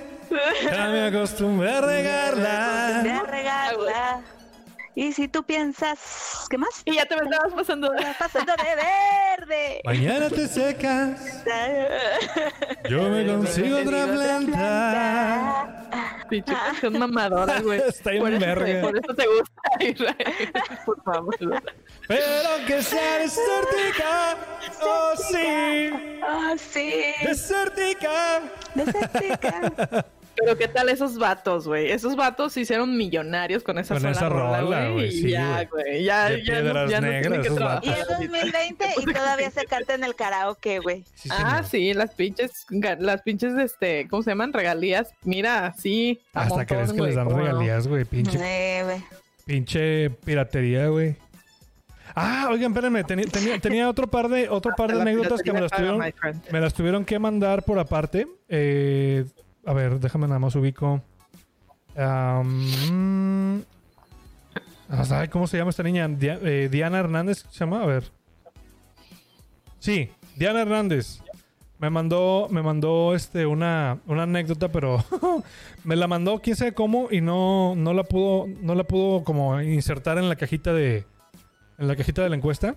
[0.71, 2.99] ya me acostumbré a Voy regarla.
[2.99, 4.21] a regarla.
[4.97, 6.81] Y si tú piensas, ¿qué más?
[6.83, 8.03] Y ya te me estabas pasando de...
[8.19, 9.81] Pasando de verde.
[9.85, 11.43] Mañana te secas,
[12.89, 15.67] yo me consigo otra planta.
[16.31, 17.79] Pinche canción mamadora, güey.
[17.87, 18.81] Está bien por, eso, verga.
[18.81, 20.51] por eso te gusta Israel.
[20.83, 21.35] Por favor.
[22.07, 24.35] Pero que sea desértica,
[24.81, 25.91] oh sí,
[26.23, 26.91] Ah, sí.
[27.23, 28.41] desértica.
[28.73, 30.05] Desértica.
[30.37, 31.91] Pero qué tal esos vatos, güey.
[31.91, 34.93] Esos vatos se hicieron millonarios con esa Con sola esa rola, güey.
[34.93, 36.03] güey, y sí, ya, güey.
[36.03, 37.83] Ya, ya, no, piedras ya no negras, tienen que trabajar.
[37.85, 41.03] Y es 2020 y todavía se canta en el karaoke, güey.
[41.15, 42.65] Sí, Ah, sí, las pinches,
[42.99, 44.53] las pinches, este, ¿cómo se llaman?
[44.53, 45.09] Regalías.
[45.23, 46.19] Mira, sí.
[46.33, 47.37] Hasta montón, crees que les dan no.
[47.37, 48.05] regalías, güey.
[48.05, 49.01] Pinche, Eh,
[49.45, 51.15] pinche piratería, güey.
[52.15, 55.61] Ah, oigan, espérenme, tenía, tenía, tenía otro par de, otro par de anécdotas que me
[55.61, 55.99] las tuvieron,
[56.51, 58.27] me las tuvieron que mandar por aparte.
[58.49, 59.25] Eh,
[59.67, 61.01] a ver, déjame nada más ubico.
[65.09, 66.07] Ay, ¿Cómo se llama esta niña?
[66.07, 67.83] Dia- eh, Diana Hernández, ¿se llama?
[67.83, 68.05] A ver.
[69.79, 71.21] Sí, Diana Hernández.
[71.79, 75.03] Me mandó, me mandó este una, una anécdota, pero
[75.83, 79.61] me la mandó quién sabe cómo y no, no la pudo, no la pudo como
[79.61, 81.05] insertar en la cajita de,
[81.77, 82.75] en la cajita de la encuesta.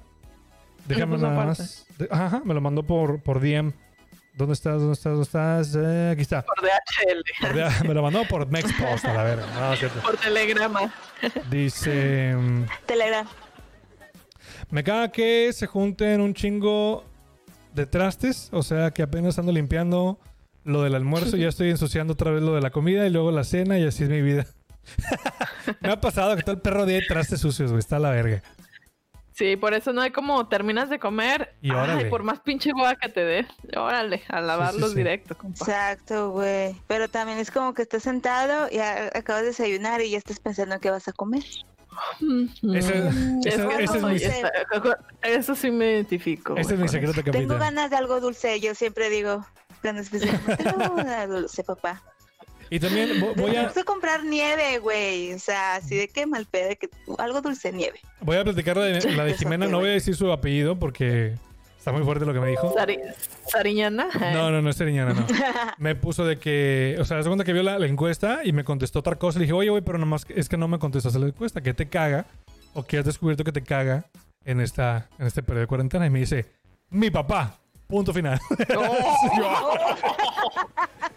[0.87, 1.87] Déjame nada más.
[1.99, 3.73] De- ajá, me lo mandó por, por DM.
[4.41, 4.81] ¿Dónde estás?
[4.81, 5.11] ¿Dónde estás?
[5.13, 5.77] ¿Dónde estás?
[5.77, 6.43] Eh, aquí está.
[6.43, 9.47] Por DHL, me lo mandó por Mexpost, a la verga.
[9.55, 10.01] No, es cierto.
[10.01, 10.91] por telegrama.
[11.51, 12.35] Dice.
[12.35, 13.27] mm, Telegram.
[14.71, 17.05] Me caga que se junten un chingo
[17.75, 18.49] de trastes.
[18.53, 20.19] O sea, que apenas ando limpiando
[20.65, 21.37] lo del almuerzo.
[21.37, 24.05] Ya estoy ensuciando otra vez lo de la comida y luego la cena y así
[24.05, 24.47] es mi vida.
[25.83, 27.81] Me ha pasado que todo el perro hay trastes sucios, güey.
[27.81, 28.43] Está a la verga.
[29.41, 31.55] Sí, por eso no hay como terminas de comer.
[31.63, 32.05] Y órale.
[32.05, 33.47] Ay, por más pinche boda que te dé.
[33.75, 34.99] Órale, a lavarlos sí.
[34.99, 35.65] directo, compa.
[35.65, 36.77] Exacto, güey.
[36.87, 40.75] Pero también es como que estás sentado y acabas de desayunar y ya estás pensando
[40.75, 41.43] en qué vas a comer.
[45.23, 46.55] Eso sí me identifico.
[46.59, 49.47] Ese es mi secreto, Tengo ganas de algo dulce, yo siempre digo,
[49.81, 50.03] tengo
[50.97, 52.03] ganas de dulce, papá.
[52.71, 56.25] Y también vo- voy a, Tengo que comprar nieve, güey, o sea, así de que
[56.27, 57.99] mal pedo, que algo dulce, nieve.
[58.21, 59.67] voy a platicar la de, la de Jimena.
[59.67, 61.35] No voy a decir su apellido porque
[61.79, 62.73] está muy fuerte lo que me dijo.
[62.75, 63.01] Sari-
[63.49, 64.09] Sariñana.
[64.33, 65.27] No, no, no es Seriñana, no.
[65.79, 68.63] Me puso de que, o sea, la segunda que vio la, la encuesta y me
[68.63, 69.39] contestó otra cosa.
[69.41, 71.61] Le dije, oye, güey, pero nomás que- es que no me contestaste la encuesta.
[71.63, 72.27] ¿Qué te caga?
[72.75, 74.05] ¿O qué has descubierto que te caga
[74.45, 76.07] en, esta, en este periodo de cuarentena?
[76.07, 76.47] Y me dice,
[76.91, 77.57] mi papá.
[77.91, 78.41] Punto final.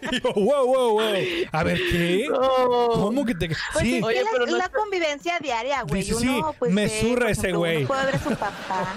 [0.12, 1.14] y yo, wow, wow, wow.
[1.52, 2.26] A ver, ¿qué?
[2.28, 2.88] No.
[2.92, 3.48] ¿Cómo que te.?
[3.48, 6.02] Pues Sí, Oye, la, pero es no la convivencia diaria, güey.
[6.02, 7.78] Dice, uno, sí, pues, me por ese güey.
[7.78, 8.94] Uno puede ver a su papá.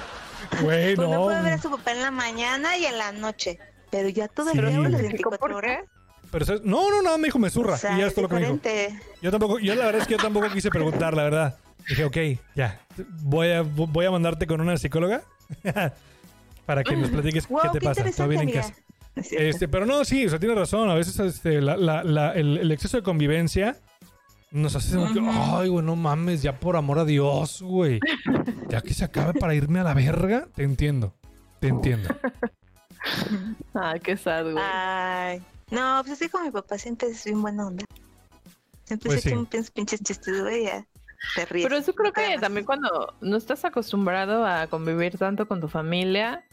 [0.61, 1.23] güey, Uno no.
[1.23, 3.59] puede ver a su papá en la mañana y en la noche.
[3.89, 5.53] Pero ya todo el día, las ¿Por 24 qué?
[5.53, 5.85] horas.
[6.29, 6.61] Pero, ¿sabes?
[6.63, 7.75] no, no, no, me dijo, me zurra.
[7.75, 8.59] O sea, y ya es todo lo que me dijo.
[9.21, 11.57] Yo tampoco, yo la verdad es que yo tampoco quise preguntar, la verdad.
[11.87, 12.17] Dije, ok,
[12.53, 12.81] ya.
[13.21, 15.23] Voy a, voy a mandarte con una psicóloga
[16.67, 18.11] para que nos platiques Wow, qué te qué pasa.
[18.15, 18.73] Todo bien en casa.
[19.15, 20.91] Este, pero no, sí, o sea, tiene razón.
[20.91, 23.75] A veces este, la- la- la- el, el exceso de convivencia
[24.51, 27.99] nos hace que, ay, güey, no mames, ya por amor a Dios, güey.
[28.69, 31.15] Ya que se acabe para irme a la verga, te entiendo.
[31.59, 32.09] Te entiendo.
[33.73, 34.57] Ah, qué sad, güey.
[34.63, 35.41] Ay.
[35.71, 37.85] No, pues así como mi papá siempre es bien buena onda.
[38.85, 39.29] Siempre Pues se sí.
[39.29, 40.85] echa un pin- pinches chistes, güey, ya.
[41.35, 41.65] Te ríes.
[41.67, 46.43] Pero eso creo que también cuando no estás acostumbrado a convivir tanto con tu familia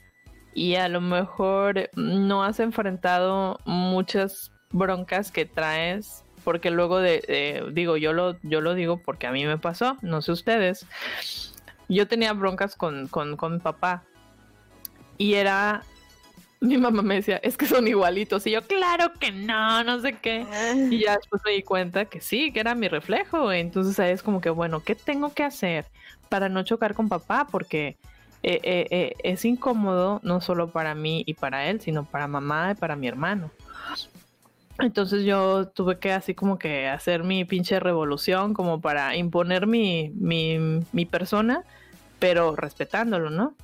[0.55, 7.97] y a lo mejor no has enfrentado muchas broncas que traes, porque luego de, digo,
[7.97, 10.87] yo lo, yo lo digo porque a mí me pasó, no sé ustedes,
[11.89, 14.05] yo tenía broncas con, con, con mi papá
[15.19, 15.83] y era,
[16.61, 20.15] mi mamá me decía, es que son igualitos y yo, claro que no, no sé
[20.15, 20.47] qué.
[20.91, 23.53] Y ya después me di cuenta que sí, que era mi reflejo.
[23.53, 25.87] Entonces ahí es como que, bueno, ¿qué tengo que hacer
[26.29, 27.47] para no chocar con papá?
[27.51, 27.97] Porque
[28.47, 32.73] eh, eh, eh, es incómodo no solo para mí y para él, sino para mamá
[32.73, 33.51] y para mi hermano.
[34.79, 40.11] Entonces yo tuve que así como que hacer mi pinche revolución como para imponer mi,
[40.15, 40.59] mi,
[40.93, 41.63] mi persona,
[42.19, 43.55] pero respetándolo, ¿no?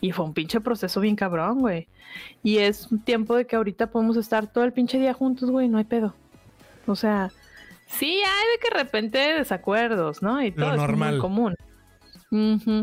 [0.00, 1.88] Y fue un pinche proceso bien cabrón, güey.
[2.44, 5.66] Y es un tiempo de que ahorita podemos estar todo el pinche día juntos, güey,
[5.68, 6.14] no hay pedo.
[6.86, 7.32] O sea,
[7.88, 10.40] sí hay de que de repente desacuerdos, ¿no?
[10.40, 11.12] Y Lo todo es normal.
[11.14, 11.54] muy común.
[12.32, 12.82] Ujú.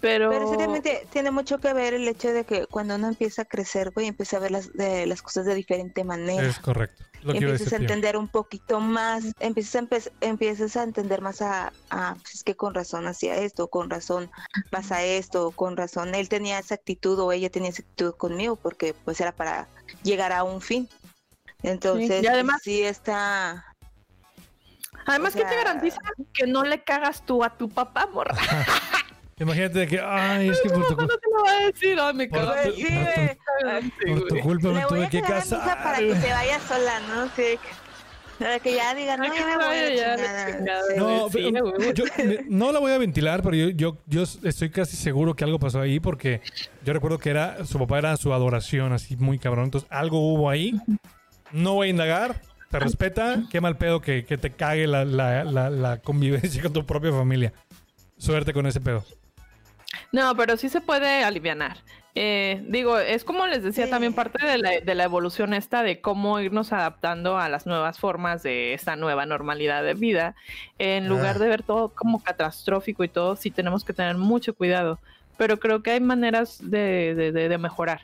[0.00, 3.44] Pero, Pero seriamente tiene mucho que ver el hecho de que cuando uno empieza a
[3.44, 6.48] crecer, güey, empieza a ver las, de, las cosas de diferente manera.
[6.48, 7.04] Es correcto.
[7.22, 10.82] Lo que iba a empiezas a entender un poquito más, empiezas a, empe- empiezas a
[10.82, 14.30] entender más a, a, pues es que con razón hacía esto, con razón
[14.70, 18.94] pasa esto, con razón él tenía esa actitud o ella tenía esa actitud conmigo porque
[19.04, 19.68] pues era para
[20.02, 20.88] llegar a un fin.
[21.62, 23.64] Entonces, y además- sí está...
[25.10, 25.98] además, o ¿qué te sea- garantiza
[26.32, 28.34] que no le cagas tú a tu papá, morra?
[29.40, 31.98] Imagínate de que, ay, es que por tu, no cu- te lo va a decir,
[32.00, 32.54] ay, me por cago.
[32.64, 32.86] tu- sí,
[34.06, 35.82] por por tu culpa me tuve que casar.
[35.82, 37.28] para que se vaya sola, ¿no?
[37.36, 37.56] Sí,
[38.36, 40.16] para que ya diga, no, ya me voy a ya.
[40.96, 42.04] No, Sí, pero yo
[42.48, 45.80] no la voy a ventilar, pero yo, yo, yo estoy casi seguro que algo pasó
[45.80, 46.40] ahí porque
[46.84, 49.66] yo recuerdo que era su papá era su adoración, así muy cabrón.
[49.66, 50.74] Entonces algo hubo ahí.
[51.52, 52.40] No voy a indagar.
[52.70, 53.42] Te respeta.
[53.50, 57.10] Qué mal pedo que, que te cague la, la, la, la convivencia con tu propia
[57.12, 57.52] familia.
[58.18, 59.04] Suerte con ese pedo.
[60.12, 61.78] No, pero sí se puede alivianar.
[62.14, 63.90] Eh, digo, es como les decía Sí.
[63.90, 67.98] también parte de la, de la evolución esta de cómo irnos adaptando a las nuevas
[67.98, 70.34] formas de esta nueva normalidad de vida.
[70.78, 71.38] En lugar Ah.
[71.38, 74.98] de ver todo como catastrófico y todo, sí tenemos que tener mucho cuidado.
[75.36, 78.00] Pero creo que hay maneras de, de- de- de mejorar.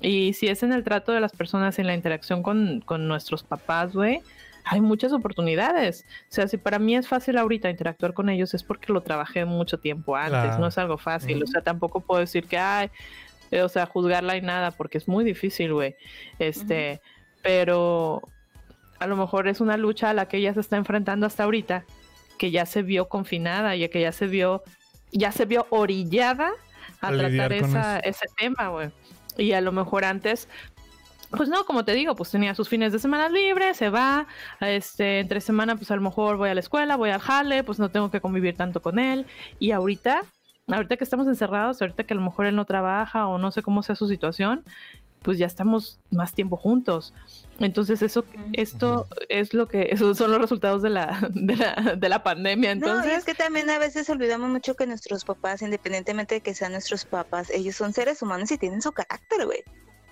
[0.00, 3.42] Y si es en el trato de las personas, en la interacción con, con nuestros
[3.42, 4.22] papás, güey,
[4.64, 6.04] hay muchas oportunidades.
[6.30, 9.44] O sea, si para mí es fácil ahorita interactuar con ellos, es porque lo trabajé
[9.44, 10.58] mucho tiempo antes, Claro.
[10.58, 11.42] no es algo fácil.
[11.42, 12.90] O sea, tampoco puedo decir que, ay,
[13.50, 15.96] eh, o sea, juzgarla y nada, porque es muy difícil, güey.
[16.38, 17.00] Este,
[17.42, 18.20] pero
[19.00, 21.84] a lo mejor es una lucha a la que ella se está enfrentando hasta ahorita,
[22.38, 24.62] que ya se vio confinada y que ya se vio,
[25.12, 26.50] ya se vio orillada
[27.00, 28.90] a A tratar esa, ese tema, güey.
[29.38, 30.48] Y a lo mejor antes,
[31.30, 34.26] pues no, como te digo, pues tenía sus fines de semana libres, se va,
[34.60, 37.78] este, entre semana, pues a lo mejor voy a la escuela, voy al jale, pues
[37.78, 39.26] no tengo que convivir tanto con él.
[39.58, 40.22] Y ahorita,
[40.66, 43.62] ahorita que estamos encerrados, ahorita que a lo mejor él no trabaja o no sé
[43.62, 44.64] cómo sea su situación,
[45.22, 47.14] pues ya estamos más tiempo juntos.
[47.58, 52.08] Entonces eso, esto es lo que, esos son los resultados de la, de la, de
[52.08, 52.74] la pandemia.
[52.74, 56.40] No, y Entonces, es que también a veces olvidamos mucho que nuestros papás, independientemente de
[56.40, 59.64] que sean nuestros papás, ellos son seres humanos y tienen su carácter, güey.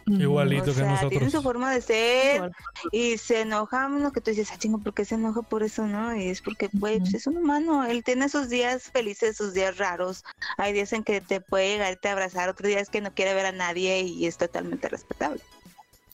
[0.07, 1.33] Igualito O que sea, tienen nosotros.
[1.33, 2.53] su forma de ser Igual.
[2.93, 5.87] y se enoja uno que tú dices, ah, chingo, ¿por qué se enoja por eso,
[5.87, 6.15] no?
[6.17, 9.79] Y es porque, güey, pues es un humano, él tiene sus días felices, sus días
[9.79, 10.25] raros,
[10.59, 13.35] hay días en que te puede llegar y te abrazar, otros días que no quiere
[13.35, 15.41] ver a nadie y es totalmente respetable.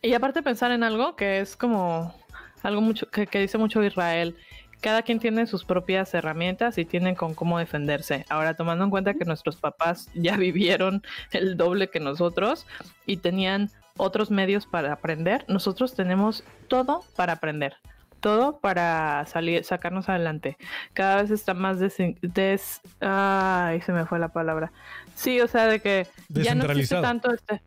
[0.00, 2.14] Y aparte pensar en algo que es como
[2.62, 4.36] algo mucho que, que dice mucho Israel.
[4.80, 8.24] Cada quien tiene sus propias herramientas y tienen con cómo defenderse.
[8.28, 12.66] Ahora, tomando en cuenta que nuestros papás ya vivieron el doble que nosotros
[13.06, 17.76] y tenían otros medios para aprender, nosotros tenemos todo para aprender.
[18.20, 20.56] Todo para salir, sacarnos adelante.
[20.92, 24.70] Cada vez está más des, des- ay, se me fue la palabra.
[25.16, 27.60] Sí, o sea, de que ya no existe tanto este.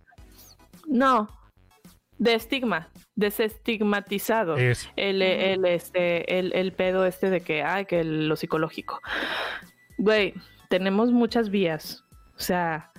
[0.88, 1.28] No,
[2.18, 4.56] de estigma, desestigmatizado.
[4.56, 4.90] Es.
[4.96, 9.02] El, el, este, el, el pedo este de que, ay, que lo psicológico.
[9.98, 10.36] Güey,
[10.70, 12.06] tenemos muchas vías.
[12.38, 12.92] O sea,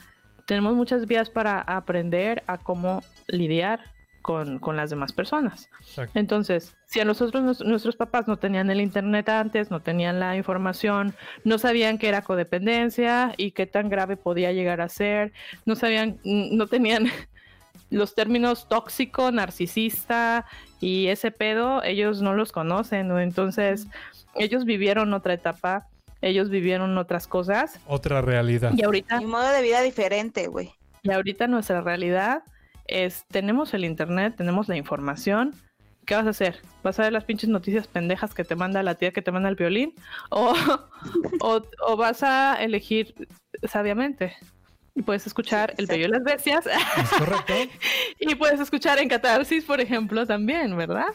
[0.46, 3.80] tenemos muchas vías para aprender a cómo lidiar
[4.22, 5.68] con, con las demás personas.
[5.80, 6.18] Exacto.
[6.18, 10.36] Entonces, si a nosotros nues- nuestros papás no tenían el internet antes, no tenían la
[10.36, 11.14] información,
[11.44, 15.32] no sabían qué era codependencia y qué tan grave podía llegar a ser,
[15.64, 17.06] no sabían, no tenían
[17.90, 20.44] los términos tóxico, narcisista
[20.80, 23.20] y ese pedo, ellos no los conocen, ¿no?
[23.20, 23.86] Entonces,
[24.34, 25.86] ellos vivieron otra etapa,
[26.22, 28.72] ellos vivieron otras cosas Otra realidad.
[28.76, 30.72] y ahorita un modo de vida diferente, güey.
[31.02, 32.42] y ahorita nuestra realidad
[32.86, 35.54] es, tenemos el internet, tenemos la información.
[36.04, 36.60] ¿Qué vas a hacer?
[36.84, 39.48] ¿Vas a ver las pinches noticias pendejas que te manda la tía que te manda
[39.48, 39.92] el violín?
[40.30, 40.54] ¿O,
[41.40, 43.12] o, o vas a elegir
[43.68, 44.36] sabiamente?
[44.94, 47.52] Y puedes escuchar Sí, El Bello y las Bestias ¿Es correcto?
[48.20, 51.08] y puedes escuchar en Catarsis, por ejemplo, también, ¿verdad?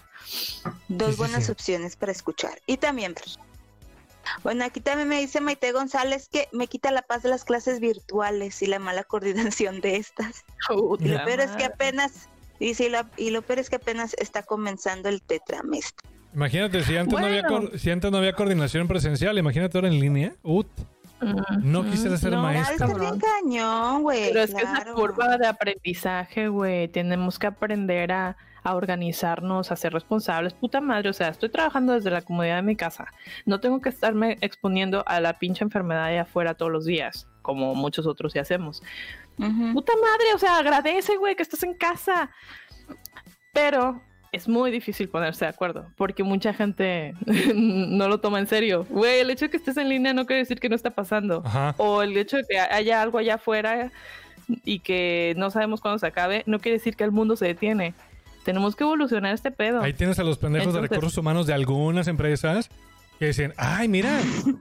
[0.89, 1.51] Dos Sí, buenas sí.
[1.53, 2.59] opciones para escuchar.
[2.67, 3.15] Y también.
[4.43, 7.79] Bueno, aquí también me dice Maite González que me quita la paz de las clases
[7.79, 10.45] virtuales y la mala coordinación de estas.
[10.99, 12.29] Y lo peor es que apenas,
[12.59, 16.09] dice, y lo, y lo peor es que apenas está comenzando el tetramestre.
[16.33, 17.43] Imagínate, si antes, no había
[17.77, 20.33] si antes no había coordinación presencial, imagínate ahora en línea.
[20.43, 20.67] Ut.
[21.61, 24.29] No quisiera ser no, güey.
[24.29, 24.95] Pero es que es claro.
[24.95, 26.87] curva de aprendizaje, güey.
[26.87, 30.53] Tenemos que aprender a, a organizarnos, a ser responsables.
[30.53, 33.05] Puta madre, o sea, estoy trabajando desde la comodidad de mi casa.
[33.45, 37.75] No tengo que estarme exponiendo a la pinche enfermedad de afuera todos los días, como
[37.75, 38.81] muchos otros ya hacemos.
[39.37, 42.29] Puta madre, o sea, agradece, güey, que estás en casa.
[43.53, 44.01] Pero
[44.31, 47.13] es muy difícil ponerse de acuerdo, porque mucha gente
[47.55, 48.85] no lo toma en serio.
[48.89, 51.41] Güey, el hecho de que estés en línea no quiere decir que no está pasando
[51.45, 51.75] Ajá.
[51.77, 53.91] o el hecho de que haya algo allá afuera
[54.63, 57.93] y que no sabemos cuándo se acabe, no quiere decir que el mundo se detiene.
[58.45, 59.81] Tenemos que evolucionar este pedo.
[59.81, 62.69] Ahí tienes a los pendejos de Entonces- recursos humanos de algunas empresas
[63.19, 64.19] que dicen, ay, mira,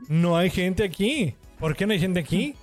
[0.08, 1.34] no hay gente aquí.
[1.58, 2.54] ¿Por qué no hay gente aquí?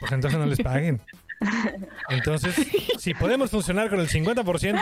[0.00, 1.00] Pues entonces no les paguen.
[2.08, 2.54] Entonces,
[2.98, 4.80] si podemos funcionar con el 50%,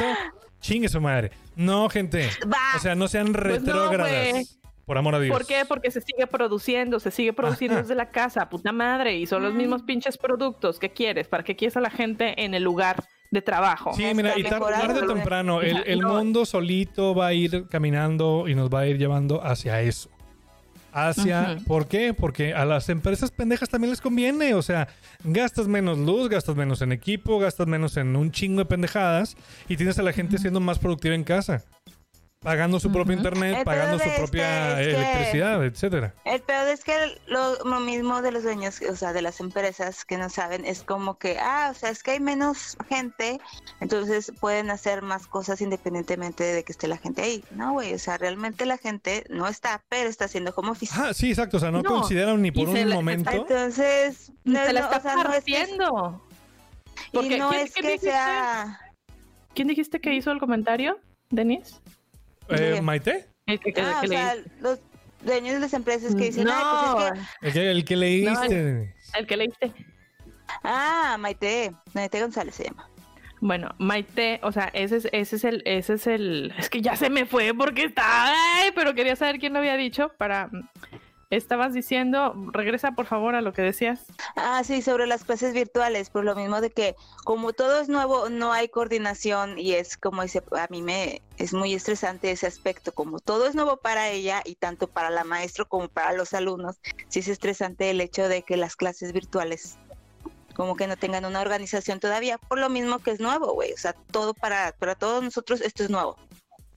[0.61, 1.31] chingue su madre.
[1.57, 2.28] No, gente.
[2.45, 2.77] Va.
[2.77, 4.59] O sea, no sean Pues no, retrógradas.
[4.87, 5.37] por amor a Dios.
[5.37, 5.65] ¿Por qué?
[5.69, 7.82] Porque se sigue produciendo, se sigue produciendo Ajá.
[7.82, 11.28] desde la casa, puta madre, y son los mismos pinches productos que quieres.
[11.28, 13.93] ¿Para qué quieres a la gente en el lugar de trabajo?
[13.95, 16.15] Sí, mira, y tarde o temprano, el, el No.
[16.15, 20.11] mundo solito va a ir caminando y nos va a ir llevando hacia eso.
[20.93, 21.59] Hacia.
[21.67, 22.15] ¿por qué?
[22.15, 24.89] Porque a las empresas pendejas también les conviene, o sea,
[25.25, 29.37] gastas menos luz, gastas menos en equipo, gastas menos en un chingo de pendejadas
[29.69, 31.65] y tienes a la gente siendo más productiva en casa,
[32.43, 36.15] pagando su propio internet, El pagando su propia este electricidad, etcétera.
[36.25, 36.95] El peor es que
[37.27, 40.83] lo, lo mismo de los dueños, o sea, de las empresas que no saben, es
[40.83, 43.39] como que, ah, o sea, es que hay menos gente,
[43.81, 47.45] entonces pueden hacer más cosas independientemente de que esté la gente ahí.
[47.51, 50.95] No, güey, o sea, realmente la gente no está, pero está haciendo como office.
[50.99, 53.31] Ah, sí, exacto, o sea, no, No, consideran ni por y se un la- momento.
[53.31, 56.27] Entonces, no, se la está o sea, no es que, partiendo.
[57.12, 58.11] Porque, y no ¿quién- es quién que dijiste?
[58.11, 58.81] sea...
[59.53, 60.99] ¿Quién dijiste que hizo el comentario,
[61.29, 61.83] Denis?
[62.51, 62.81] Eh.
[62.82, 63.27] ¿Maite?
[63.47, 64.78] El que, Ah, que o sea, los
[65.22, 67.60] dueños de las empresas que dicen, no, ah, pues es que...
[67.60, 68.94] El que, el que leíste.
[69.18, 69.72] el que leíste.
[70.64, 72.89] Ah, Maite, Maite González se llama.
[73.40, 76.94] Bueno, Maite, o sea, ese es, ese es el, ese es el, es que ya
[76.97, 80.51] se me fue porque está, ay, pero quería saber quién lo había dicho para,
[81.31, 84.07] estabas diciendo, regresa por favor a lo que decías.
[84.36, 88.28] Ah, sí, sobre las clases virtuales, por lo mismo de que como todo es nuevo,
[88.28, 92.93] no hay coordinación y es como dice, a mí me es muy estresante ese aspecto,
[92.93, 96.81] como todo es nuevo para ella y tanto para la maestra como para los alumnos,
[97.09, 99.81] sí es estresante el hecho de que las clases virtuales
[100.55, 103.77] como que no tengan una organización todavía, por lo mismo que es nuevo, güey, o
[103.78, 106.16] sea, todo para, para todos nosotros esto es nuevo.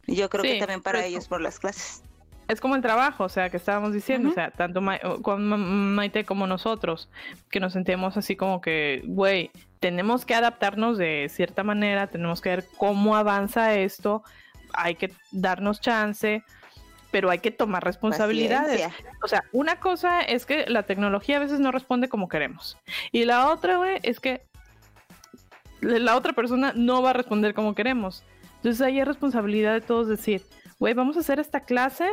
[0.08, 2.04] Y yo creo Sí, que también para pues, ellos por las clases.
[2.54, 5.58] Es como el trabajo, o sea, que estábamos diciendo, o sea, tanto Ma- con Ma-
[5.58, 7.10] Maite como nosotros,
[7.50, 9.50] que nos sentimos así como que, güey,
[9.80, 14.24] tenemos que adaptarnos de cierta manera, tenemos que ver cómo avanza esto,
[14.74, 16.44] hay que darnos chance,
[17.12, 18.82] pero hay que tomar responsabilidades.
[18.82, 19.12] Paciencia.
[19.24, 22.78] O sea, una cosa es que la tecnología a veces no responde como queremos.
[23.12, 24.42] Y la otra, güey, es que
[25.82, 28.24] la otra persona no va a responder como queremos.
[28.58, 30.42] Entonces ahí es responsabilidad de todos decir,
[30.80, 32.08] güey, vamos a hacer esta clase,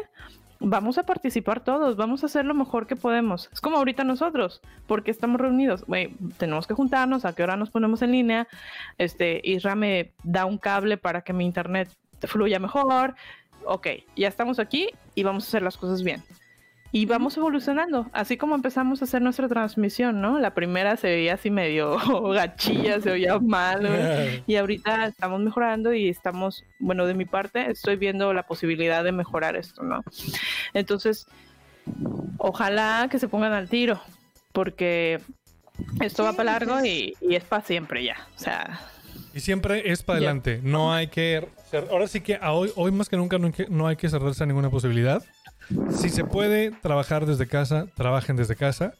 [0.61, 3.49] vamos a participar todos, vamos a hacer lo mejor que podemos.
[3.53, 7.71] Es como ahorita nosotros, porque estamos reunidos, güey, tenemos que juntarnos, a qué hora nos
[7.71, 8.49] ponemos en línea,
[8.99, 11.89] este, Isra me da un cable para que mi internet
[12.21, 13.15] fluya mejor,
[13.65, 16.23] ok, ya estamos aquí y vamos a hacer las cosas bien.
[16.93, 20.41] Y vamos evolucionando, así como empezamos a hacer nuestra transmisión, ¿no?
[20.41, 21.97] La primera se veía así medio
[22.33, 23.81] gachilla, se oía mal.
[24.47, 29.13] Y ahorita estamos mejorando y estamos, bueno, de mi parte, estoy viendo la posibilidad de
[29.13, 30.03] mejorar esto, ¿no?
[30.75, 31.27] Entonces,
[32.39, 34.01] ojalá que se pongan al tiro,
[34.53, 35.21] porque
[36.01, 38.17] esto va para largo y, y es para siempre ya.
[38.35, 38.81] O sea,
[39.33, 40.61] Y siempre es para adelante.
[40.63, 41.47] No hay que...
[41.91, 45.23] Ahora sí que hoy, hoy más que nunca no hay que cerrarse a ninguna posibilidad.
[45.95, 48.95] Si se puede trabajar desde casa, trabajen desde casa.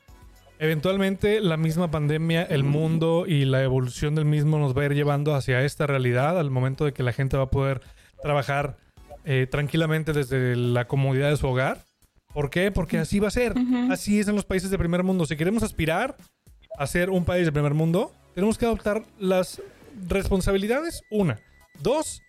[0.59, 4.95] Eventualmente la misma pandemia, el mundo y la evolución del mismo nos va a ir
[4.95, 7.81] llevando hacia esta realidad al momento de que la gente va a poder
[8.23, 8.77] trabajar
[9.25, 11.85] eh, tranquilamente desde la comodidad de su hogar.
[12.33, 12.71] ¿Por qué?
[12.71, 13.55] Porque así va a ser.
[13.91, 15.27] Así es en los países de primer mundo.
[15.27, 16.17] Si queremos aspirar
[16.79, 19.61] a ser un país de primer mundo, tenemos que adoptar las
[20.09, 21.41] responsabilidades, una.
[21.81, 22.23] Dos,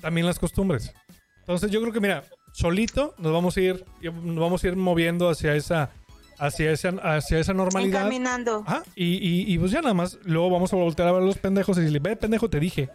[0.00, 0.92] también las costumbres.
[1.40, 2.22] Entonces yo creo que, mira,
[2.52, 5.90] solito nos vamos a ir, nos vamos a ir moviendo hacia esa,
[6.38, 8.02] hacia esa, hacia esa normalidad.
[8.02, 8.64] Encaminando.
[8.66, 11.26] Ajá, y, y, y pues ya nada más, luego vamos a voltear a ver a
[11.26, 12.88] los pendejos y decirle, ve pendejo, te dije,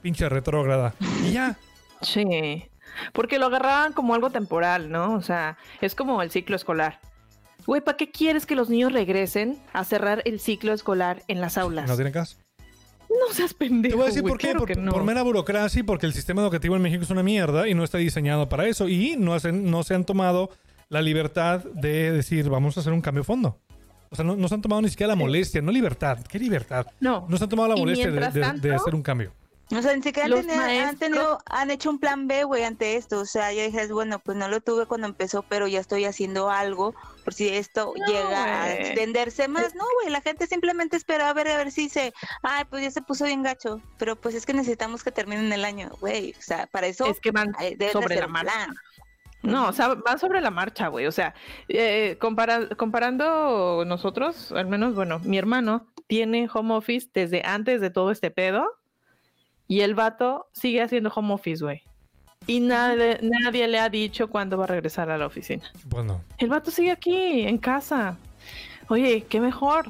[0.00, 0.94] pinche retrógrada.
[1.24, 1.56] Y ya.
[2.02, 2.64] Sí,
[3.12, 5.14] porque lo agarraban como algo temporal, ¿no?
[5.14, 6.98] O sea, es como el ciclo escolar.
[7.64, 11.56] Güey, ¿para qué quieres que los niños regresen a cerrar el ciclo escolar en las
[11.58, 11.88] aulas?
[11.88, 12.38] No tiene caso.
[13.20, 13.92] No seas pendejo.
[13.92, 14.48] Te voy a decir por qué.
[14.48, 14.92] claro Por, que no.
[14.92, 17.84] por mera burocracia y porque el sistema educativo en México es una mierda y no
[17.84, 18.88] está diseñado para eso.
[18.88, 20.50] Y no, hacen, no se han tomado
[20.88, 23.58] la libertad de decir, vamos a hacer un cambio de fondo.
[24.10, 26.18] O sea, no, no se han tomado ni siquiera la molestia, no libertad.
[26.28, 26.86] ¿Qué libertad?
[27.00, 27.26] No.
[27.28, 29.32] No se han tomado la molestia de, hacer un cambio.
[29.74, 32.96] O sea, ni siquiera han tenido, han tenido, han hecho un plan B, güey, ante
[32.96, 33.20] esto.
[33.20, 36.50] O sea, ya dices, bueno, pues no lo tuve cuando empezó, pero ya estoy haciendo
[36.50, 36.94] algo
[37.24, 38.82] por si esto No, llega a güey.
[38.86, 39.74] extenderse más.
[39.74, 42.12] No, güey, la gente simplemente espera a ver, a ver si se,
[42.42, 43.80] ay, pues ya se puso bien gacho.
[43.98, 46.34] Pero pues es que necesitamos que terminen el año, güey.
[46.38, 47.54] O sea, para eso Es que van
[47.92, 48.52] sobre la marcha.
[48.52, 48.74] plan.
[49.42, 51.06] No, o sea, van sobre la marcha, güey.
[51.06, 51.34] O sea,
[51.68, 57.90] eh, compara- comparando nosotros, al menos, bueno, mi hermano tiene home office desde antes de
[57.90, 58.66] todo este pedo
[59.72, 61.82] y el vato sigue haciendo home office, güey.
[62.46, 65.62] Y nadie, nadie le ha dicho cuándo va a regresar a la oficina.
[65.86, 68.18] Bueno, El vato sigue aquí, en casa.
[68.88, 69.88] Oye, qué mejor.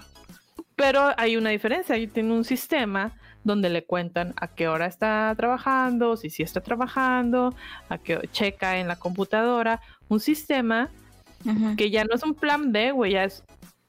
[0.77, 1.97] Pero hay una diferencia.
[1.97, 3.11] Ahí tiene un sistema
[3.43, 7.53] donde le cuentan a qué hora está trabajando, si sí está trabajando,
[7.89, 9.81] a qué checa en la computadora.
[10.07, 10.91] Un sistema
[11.77, 13.43] que ya no es un plan B, güey, ya es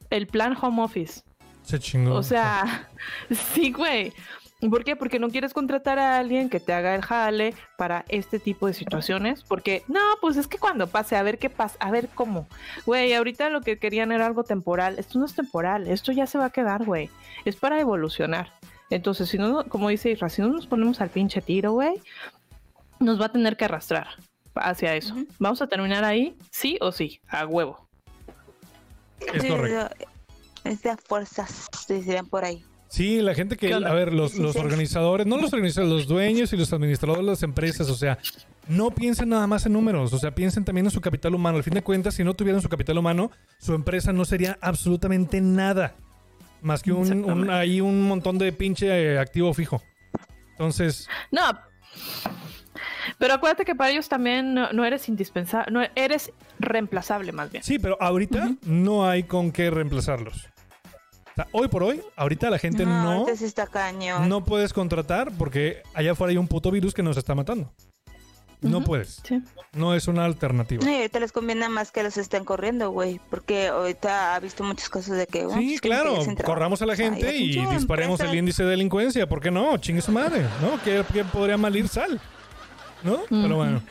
[0.10, 1.22] el plan home office.
[1.62, 2.16] se chingó.
[2.16, 2.90] O sea,
[3.54, 4.12] sí, güey.
[4.70, 4.96] ¿Por qué?
[4.96, 8.74] Porque no quieres contratar a alguien que te haga el jale para este tipo de
[8.74, 9.44] situaciones.
[9.44, 12.48] Porque, no, pues es que cuando pase, a ver qué pasa, a ver cómo.
[12.86, 15.00] Güey, ahorita lo que querían era algo temporal.
[15.00, 17.10] Esto no es temporal, esto ya se va a quedar, güey.
[17.46, 18.52] Es para evolucionar.
[18.90, 22.02] Entonces, si no, como dice Isra, si no nos ponemos al pinche tiro, güey,
[23.00, 24.08] nos va a tener que arrastrar
[24.56, 25.16] hacia eso.
[25.40, 27.88] Vamos a terminar ahí, sí o sí, a huevo.
[29.34, 29.96] es Sí, correcto.
[30.64, 32.64] Es de fuerzas, dirían por ahí.
[32.94, 36.72] Sí, la gente que, a ver, los, organizadores, no los organizadores, los dueños y los
[36.74, 38.20] administradores de las empresas, o sea,
[38.68, 41.58] no piensen nada más en números, o sea, piensen también en su capital humano.
[41.58, 45.42] Al fin de cuentas, si no tuvieran su capital humano, su empresa no sería absolutamente
[45.42, 45.96] nada
[46.62, 49.82] más que un, un- ahí un montón de pinche eh, activo fijo.
[50.52, 51.42] Entonces, No.
[53.18, 57.64] Pero acuérdate que para ellos también no, no eres indispensable, no eres reemplazable más bien.
[57.64, 60.48] sí, pero ahorita no hay con qué reemplazarlos.
[61.34, 64.30] O sea, hoy por hoy, ahorita la gente no, ahorita sí está cañón.
[64.30, 67.74] no puedes contratar porque allá afuera hay un puto virus que nos está matando.
[68.62, 69.22] No puedes.
[69.28, 69.42] Sí.
[69.74, 70.86] No es una alternativa.
[70.86, 74.64] No, y ahorita les conviene más que los estén corriendo, güey, porque ahorita ha visto
[74.64, 75.46] muchos casos de que...
[75.46, 76.16] bueno, Sí, claro.
[76.46, 79.28] Corramos a la gente y disparemos el índice de delincuencia.
[79.28, 79.78] ¿Por qué no?
[79.80, 80.82] Chingue su madre, ¿no?
[80.84, 82.22] ¿Qué, qué podría mal ir sal?
[83.04, 83.20] ¿No?
[83.30, 83.82] Pero bueno.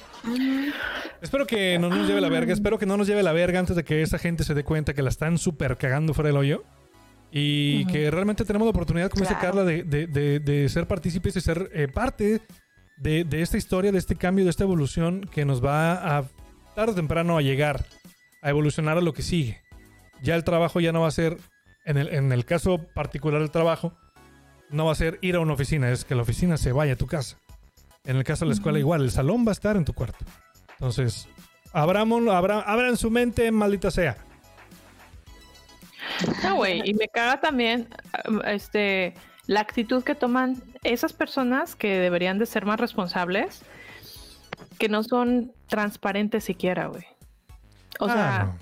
[1.20, 2.52] Espero que no nos lleve la verga.
[2.52, 4.94] Espero que no nos lleve la verga antes de que esa gente se dé cuenta
[4.94, 6.64] que la están súper cagando fuera del hoyo.
[7.34, 9.34] Y que realmente tenemos la oportunidad, como dice.
[9.40, 12.42] Carla, de, de- de- de ser partícipes y ser eh, parte
[12.98, 16.24] de, de esta historia, de este cambio, de esta evolución que nos va a
[16.74, 17.86] tarde o temprano a llegar
[18.42, 19.60] a evolucionar a lo que sigue.
[20.22, 21.38] Ya el trabajo ya no va a ser,
[21.86, 23.94] en el, en el caso particular del trabajo,
[24.70, 26.96] no va a ser ir a una oficina, es que la oficina se vaya a
[26.96, 27.38] tu casa.
[28.04, 30.24] En el caso de la escuela, igual, el salón va a estar en tu cuarto.
[30.72, 31.28] Entonces,
[31.72, 34.16] abramos, abra, abran su mente, maldita sea.
[36.42, 37.88] No, güey, y me caga también
[38.44, 39.14] este
[39.46, 43.62] la actitud que toman esas personas que deberían de ser más responsables,
[44.78, 47.04] que no son transparentes siquiera, güey.
[47.98, 48.58] O Ah, sea, no.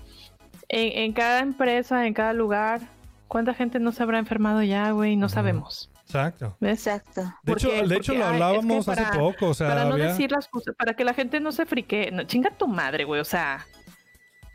[0.68, 2.80] en, en cada empresa, en cada lugar,
[3.28, 5.16] ¿cuánta gente no se habrá enfermado ya, güey?
[5.16, 5.90] No sabemos.
[6.06, 6.56] Exacto.
[6.60, 6.86] ¿Ves?
[6.86, 7.20] Exacto.
[7.22, 9.68] De Porque- hecho, de hecho porque, lo ay, es que hablábamos hace poco, o sea,
[9.68, 12.10] para no había- decir las cosas, para que la gente no se frique.
[12.12, 13.20] No, chinga tu madre, güey.
[13.20, 13.64] O sea,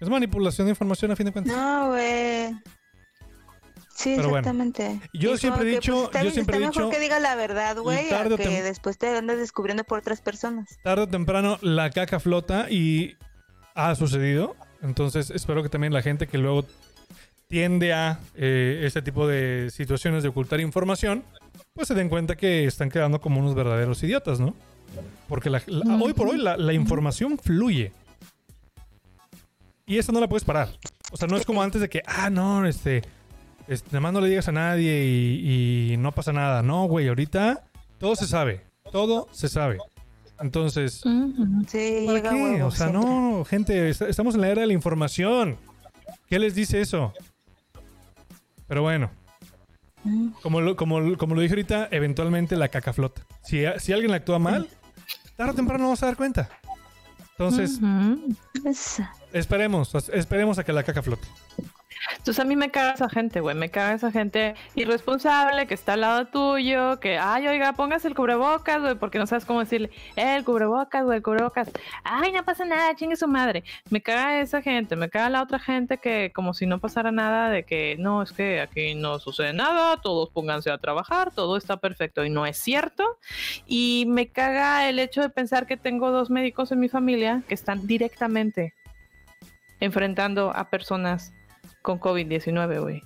[0.02, 1.56] es manipulación de información a fin de cuentas.
[1.56, 2.53] No, güey.
[3.96, 4.40] Sí, Pero bueno.
[4.50, 5.00] exactamente.
[5.14, 7.36] Yo siempre he que, dicho- pues, está yo siempre he dicho, mejor que diga la
[7.36, 10.78] verdad, güey, que tem- después te andas descubriendo por otras personas.
[10.84, 13.16] Tarde o temprano la caca flota y
[13.74, 14.56] ha sucedido.
[14.82, 16.66] Entonces espero que también la gente que luego
[17.48, 21.24] tiende a eh, este tipo de situaciones de ocultar información,
[21.74, 24.54] pues se den cuenta que están quedando como unos verdaderos idiotas, ¿no?
[25.30, 27.94] Porque la- la- hoy por hoy la, la información fluye.
[29.86, 30.70] Y eso no la puedes parar.
[31.12, 33.04] O sea, no es como antes de que, ah, no, este,
[33.68, 36.62] este nada más no le digas a nadie y, y no pasa nada.
[36.64, 37.64] No, güey, ahorita
[37.98, 38.62] todo se sabe.
[38.92, 39.78] Todo se sabe.
[40.40, 41.02] Entonces,
[41.68, 42.30] Sí, ¿para qué?
[42.30, 43.10] huevo O sea, siempre.
[43.10, 45.58] no, gente, est- estamos en la era de la información.
[46.28, 47.14] ¿Qué les dice eso?
[48.68, 49.10] Pero bueno,
[50.04, 50.30] Mm.
[50.44, 53.26] como lo, como, como lo dije ahorita, eventualmente la caca flota.
[53.44, 54.68] Si, si alguien actúa mal,
[55.36, 56.50] tarde o temprano vamos a dar cuenta.
[57.32, 57.80] Entonces,
[59.34, 61.28] esperemos, esperemos a que la caca flote.
[62.11, 63.56] Entonces a mí me caga esa gente, güey.
[63.56, 68.15] Me caga esa gente irresponsable que está al lado tuyo, que, ay, oiga, póngase el
[68.15, 71.72] cubrebocas, güey, porque no sabes cómo decirle, eh, el cubrebocas, güey, el cubrebocas.
[72.03, 73.64] Ay, no pasa nada, chingue su madre.
[73.90, 77.49] Me caga esa gente, me caga la otra gente que, como si no pasara nada,
[77.49, 81.77] de que no, es que aquí no sucede nada, todos pónganse a trabajar, todo está
[81.77, 82.26] perfecto.
[82.26, 83.18] Y no es cierto.
[83.65, 87.53] Y me caga el hecho de pensar que tengo dos médicos en mi familia que
[87.53, 88.73] están directamente
[89.80, 91.34] enfrentando a personas
[91.86, 93.03] con COVID-19, güey.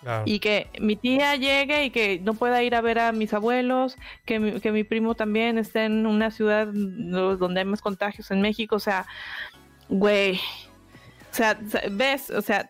[0.00, 0.24] Claro.
[0.26, 3.96] Y que mi tía llegue y que no pueda ir a ver a mis abuelos,
[4.24, 8.40] que mi, que mi primo también esté en una ciudad donde hay más contagios en
[8.40, 9.06] México, o sea,
[9.88, 10.40] güey.
[11.30, 11.58] O sea,
[11.90, 12.68] ves, o sea,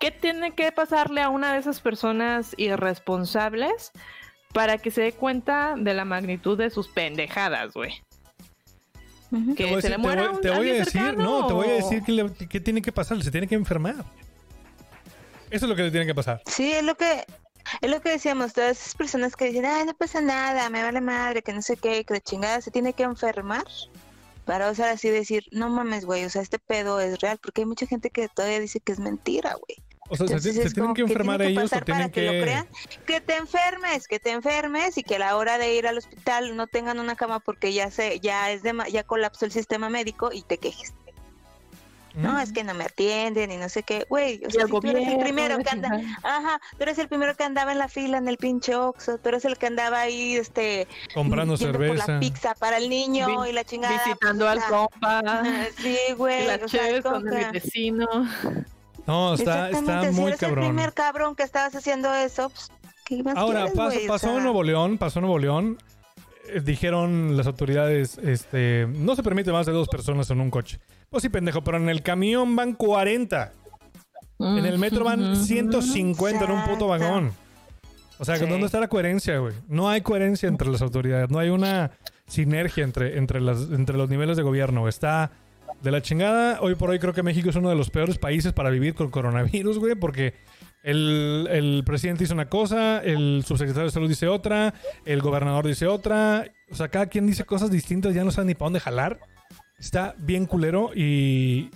[0.00, 3.92] ¿qué tiene que pasarle a una de esas personas irresponsables
[4.54, 8.02] para que se dé cuenta de la magnitud de sus pendejadas, güey?
[9.30, 9.54] Ujú.
[9.54, 11.22] Te voy Que a se le decir- te muera voy- te voy a decir, cercano,
[11.40, 14.04] no, te voy a decir que, le- que tiene que pasar, se tiene que enfermar.
[15.50, 16.42] Eso es lo que le tiene que pasar.
[16.46, 17.24] Sí, es lo que
[17.82, 21.00] es lo que decíamos, todas esas personas que dicen, ay, no pasa nada, me vale
[21.00, 23.64] madre, que no sé qué, que la chingada se tiene que enfermar.
[24.44, 27.66] Para, sea, así decir, no mames, güey, o sea, este pedo es real, porque hay
[27.66, 29.82] mucha gente que todavía dice que es mentira, güey.
[30.08, 32.12] O sea, se, Entonces se tienen que enfermar tiene que ellos o pasar tienen para
[32.12, 32.22] que...
[32.22, 32.40] lo que...
[32.42, 32.68] crean,
[33.06, 36.56] que te enfermes, que te enfermes y que a la hora de ir al hospital
[36.56, 40.30] no tengan una cama porque ya se, ya es de, ya colapsó el sistema médico
[40.32, 40.92] y te quejes.
[42.14, 42.38] No, Mm.
[42.38, 45.06] es que no me atienden y no sé qué, güey, o sea, si tú eres
[45.06, 48.26] el primero que anda, ajá, tú eres el primero que andaba en la fila en
[48.26, 52.12] el pinche Oxxo, tú eres el que andaba ahí, este, Comprando yendo por cerveza.
[52.14, 54.02] la pizza para el niño Vi- y la chingada.
[54.02, 55.42] Visitando pues, al o compa,
[55.82, 58.06] Sí, güey, la o sea, con el que- vecino.
[59.06, 60.64] No, está, está Exactamente, si muy eres el cabrón.
[60.66, 62.70] primer cabrón que estabas haciendo eso, pues,
[63.04, 64.04] ¿qué más Ahora, quieres, pasó, güey?
[64.04, 65.78] O pasó sea, en Nuevo León, pasó en Nuevo León.
[66.48, 70.78] Eh, dijeron las autoridades, este, no se permite más de dos personas en un coche.
[71.10, 73.52] Pues sí, pendejo, pero en el camión van 40.
[74.38, 77.32] En el metro van 150 en un puto vagón.
[78.18, 78.46] O sea, Sí.
[78.46, 79.54] ¿dónde está la coherencia, güey?
[79.68, 81.30] No hay coherencia entre las autoridades.
[81.30, 81.90] No hay una
[82.26, 84.88] sinergia entre, entre, las, entre los niveles de gobierno.
[84.88, 85.30] Está
[85.82, 86.60] de la chingada.
[86.60, 89.10] Hoy por hoy creo que México es uno de los peores países para vivir con
[89.10, 90.34] coronavirus, güey, porque
[90.82, 94.74] el, el presidente dice una cosa, el subsecretario de salud dice otra,
[95.04, 96.46] el gobernador dice otra.
[96.70, 99.20] O sea, cada quien dice cosas distintas, ya no saben ni para dónde jalar.
[99.78, 101.70] Está bien culero y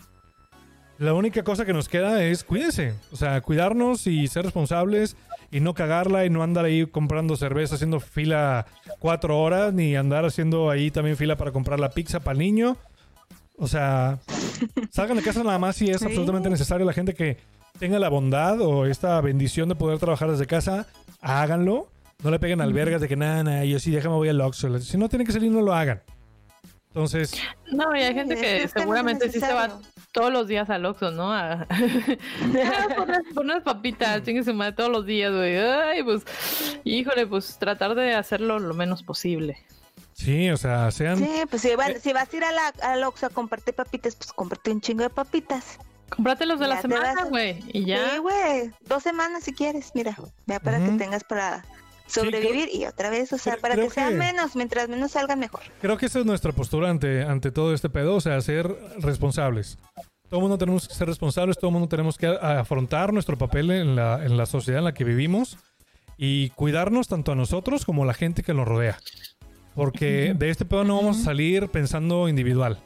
[0.98, 2.94] la única cosa que nos queda es cuídense.
[3.10, 5.16] O sea, cuidarnos y ser responsables
[5.50, 8.66] y no cagarla y no andar ahí comprando cerveza, haciendo fila
[8.98, 12.76] cuatro horas, ni andar haciendo ahí también fila para comprar la pizza para el niño.
[13.62, 14.18] O sea,
[14.90, 16.06] salgan de casa nada más si es Sí.
[16.06, 16.86] absolutamente necesario.
[16.86, 17.36] La gente que
[17.78, 20.86] tenga la bondad o esta bendición de poder trabajar desde casa,
[21.20, 21.88] háganlo.
[22.22, 24.78] No le peguen albergas de que nada, nada, yo sí, déjame voy al Oxxo.
[24.80, 26.02] Si no tienen que salir, no lo hagan.
[26.88, 27.32] Entonces,
[27.70, 28.34] No, y hay Sí, gente
[28.64, 29.78] es que seguramente sí se va
[30.12, 31.32] todos los días al Oxxo, ¿no?
[31.32, 31.66] A...
[32.96, 35.56] Por, unas, por unas papitas, chingue su madre todos los días, güey.
[35.56, 36.24] Ay, pues,
[36.84, 39.58] híjole, pues tratar de hacerlo lo menos posible.
[40.24, 41.18] Sí, o sea, sean...
[41.18, 42.00] Sí, pues si, va- Eh.
[42.00, 45.02] si vas a ir a la, al Oxxo a comprarte papitas, pues cómprate un chingo
[45.02, 45.78] de papitas.
[46.10, 47.60] Cómprate los de la Ya te semana, a- güey.
[47.72, 48.10] Y ya.
[48.10, 50.16] Sí, güey, dos semanas si quieres, mira,
[50.46, 50.92] ya para Ujú.
[50.92, 51.64] que tengas para
[52.06, 55.12] sobrevivir y otra vez, o sea, Creo- para creo que sea que- menos, mientras menos
[55.12, 55.60] salgan mejor.
[55.80, 58.68] Creo que esa es nuestra postura ante, ante todo este pedo, o sea, ser
[58.98, 59.78] responsables.
[60.28, 63.38] Todo el mundo tenemos que ser responsables, todo el mundo tenemos que a- afrontar nuestro
[63.38, 65.58] papel en la, en la sociedad en la que vivimos
[66.16, 68.98] y cuidarnos tanto a nosotros como a la gente que nos rodea.
[69.74, 72.78] Porque de este pedo no vamos a salir pensando individual.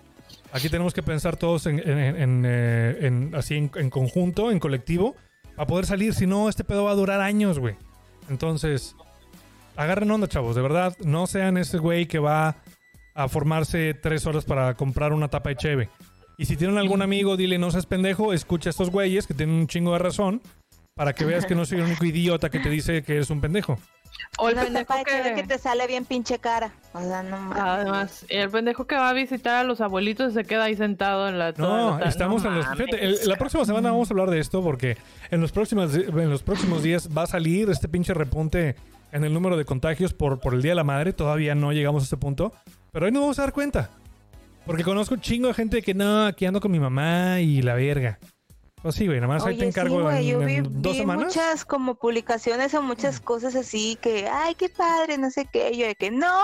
[0.53, 4.61] Aquí tenemos que pensar todos en, en- en, eh, en- así en, en conjunto, en
[4.61, 5.17] colectivo,
[5.57, 6.15] para poder salir.
[6.15, 7.75] Si no, este pedo va a durar años, güey.
[8.31, 8.95] Entonces,
[9.77, 10.55] agarren onda, chavos.
[10.55, 12.57] De verdad, no sean ese güey que va
[13.15, 15.89] a formarse tres horas para comprar una tapa de cheve.
[16.39, 19.55] Y si tienen algún amigo, dile, no seas pendejo, escucha a estos güeyes que tienen
[19.55, 20.41] un chingo de razón
[20.95, 23.41] para que veas que no soy el único idiota que te dice que eres un
[23.41, 23.79] pendejo.
[24.39, 25.35] O el pendejo que...
[25.35, 26.73] que te sale bien pinche cara.
[26.93, 27.63] O sea, no mames.
[27.63, 31.39] Además, el pendejo que va a visitar a los abuelitos se queda ahí sentado en
[31.39, 31.53] la...
[31.53, 32.67] No, la estamos No en los...
[32.69, 34.97] fíjate, el- la próxima semana vamos a hablar de esto porque
[35.31, 38.75] en los, próximos, en los próximos días va a salir este pinche repunte
[39.13, 41.13] en el número de contagios por, por el Día de la Madre.
[41.13, 42.53] Todavía no llegamos a ese punto,
[42.91, 43.91] pero ahí nos vamos a dar cuenta.
[44.67, 47.75] Porque conozco un chingo de gente que no, aquí ando con mi mamá y la
[47.75, 48.19] verga.
[48.85, 50.99] Pues sí, güey, nada más ahí te encargo sí, güey, en, vi, en dos vi
[50.99, 51.25] semanas.
[51.25, 55.87] muchas como publicaciones o muchas cosas así que, ay, qué padre, no sé qué, yo
[55.87, 56.39] de que no,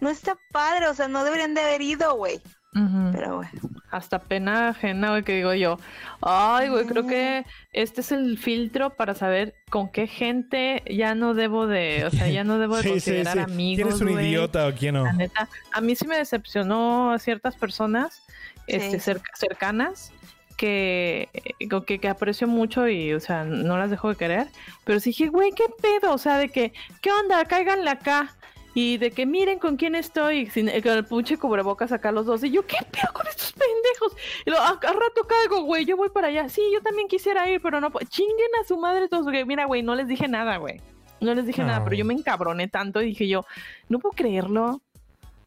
[0.00, 2.36] no está padre, o sea, no deberían de haber ido, güey.
[2.74, 3.10] Ujú.
[3.12, 3.50] Pero bueno,
[3.90, 5.78] Hasta pena ajena, güey, que digo yo.
[6.20, 11.32] Ay, güey, creo que este es el filtro para saber con qué gente ya no
[11.32, 13.40] debo de, o sea, ya no debo de Sí, sí, considerar sí.
[13.40, 13.76] amigos.
[13.76, 14.28] ¿Quién es un güey.
[14.28, 15.04] idiota o quién no?
[15.04, 18.22] La neta, a mí sí me decepcionó a ciertas personas
[18.66, 19.00] este, Sí.
[19.00, 20.12] cerca- cercanas
[20.56, 24.48] que, eh, que, que aprecio mucho y, o sea, no las dejo de querer.
[24.84, 26.12] Pero sí dije, güey, ¿qué pedo?
[26.12, 27.44] O sea, de que, ¿qué onda?
[27.44, 28.34] Cáiganle acá.
[28.74, 32.44] Y de que miren con quién estoy, sin, con el puche cubrebocas acá los dos.
[32.44, 34.12] Y yo, ¿qué pedo con estos pendejos?
[34.44, 36.50] Y lo, a, a rato caigo, güey, yo voy para allá.
[36.50, 38.06] Sí, yo también quisiera ir, pero no puedo.
[38.06, 39.24] Chinguen a su madre todos.
[39.24, 39.46] güey.
[39.46, 40.82] Mira, güey, no les dije nada, güey.
[41.22, 41.68] No les dije No.
[41.68, 43.46] nada, pero yo me encabroné tanto y dije yo,
[43.88, 44.82] no puedo creerlo.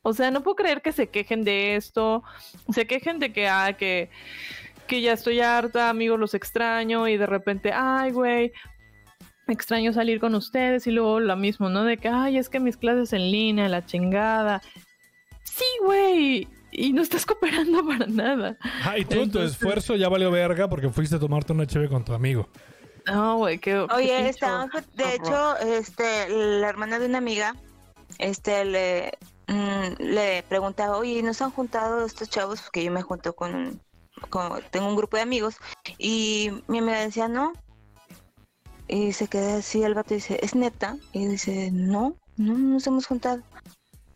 [0.02, 2.24] O sea, no puedo creer que se quejen de esto,
[2.74, 4.10] se quejen de que, ah, que,
[4.90, 8.52] que ya estoy harta, amigos, los extraño, y de repente, ay, güey,
[9.48, 11.84] extraño salir con ustedes, y luego lo mismo, ¿no?
[11.84, 14.62] De que, ay, es que mis clases en línea, la chingada.
[15.44, 18.58] Sí, güey, y no estás cooperando para nada.
[18.84, 21.88] Ah, y tú, tu Entonces- esfuerzo ya valió verga porque fuiste a tomarte una cheve
[21.88, 22.50] con tu amigo.
[23.06, 23.72] No, güey, qué.
[23.88, 27.56] qué oye, pinche estábamos, de hecho, este, la hermana de una amiga,
[28.18, 29.18] este, le,
[29.48, 32.62] mm, le preguntaba, oye, ¿no se han juntado estos chavos?
[32.62, 33.82] Porque yo me junto con,
[34.20, 35.56] con- tengo un grupo de amigos,
[35.98, 37.54] y mi amiga decía, no,
[38.88, 40.98] y se queda así el vato y dice, ¿es neta?
[41.14, 43.44] Y dice, no, no, no nos hemos juntado.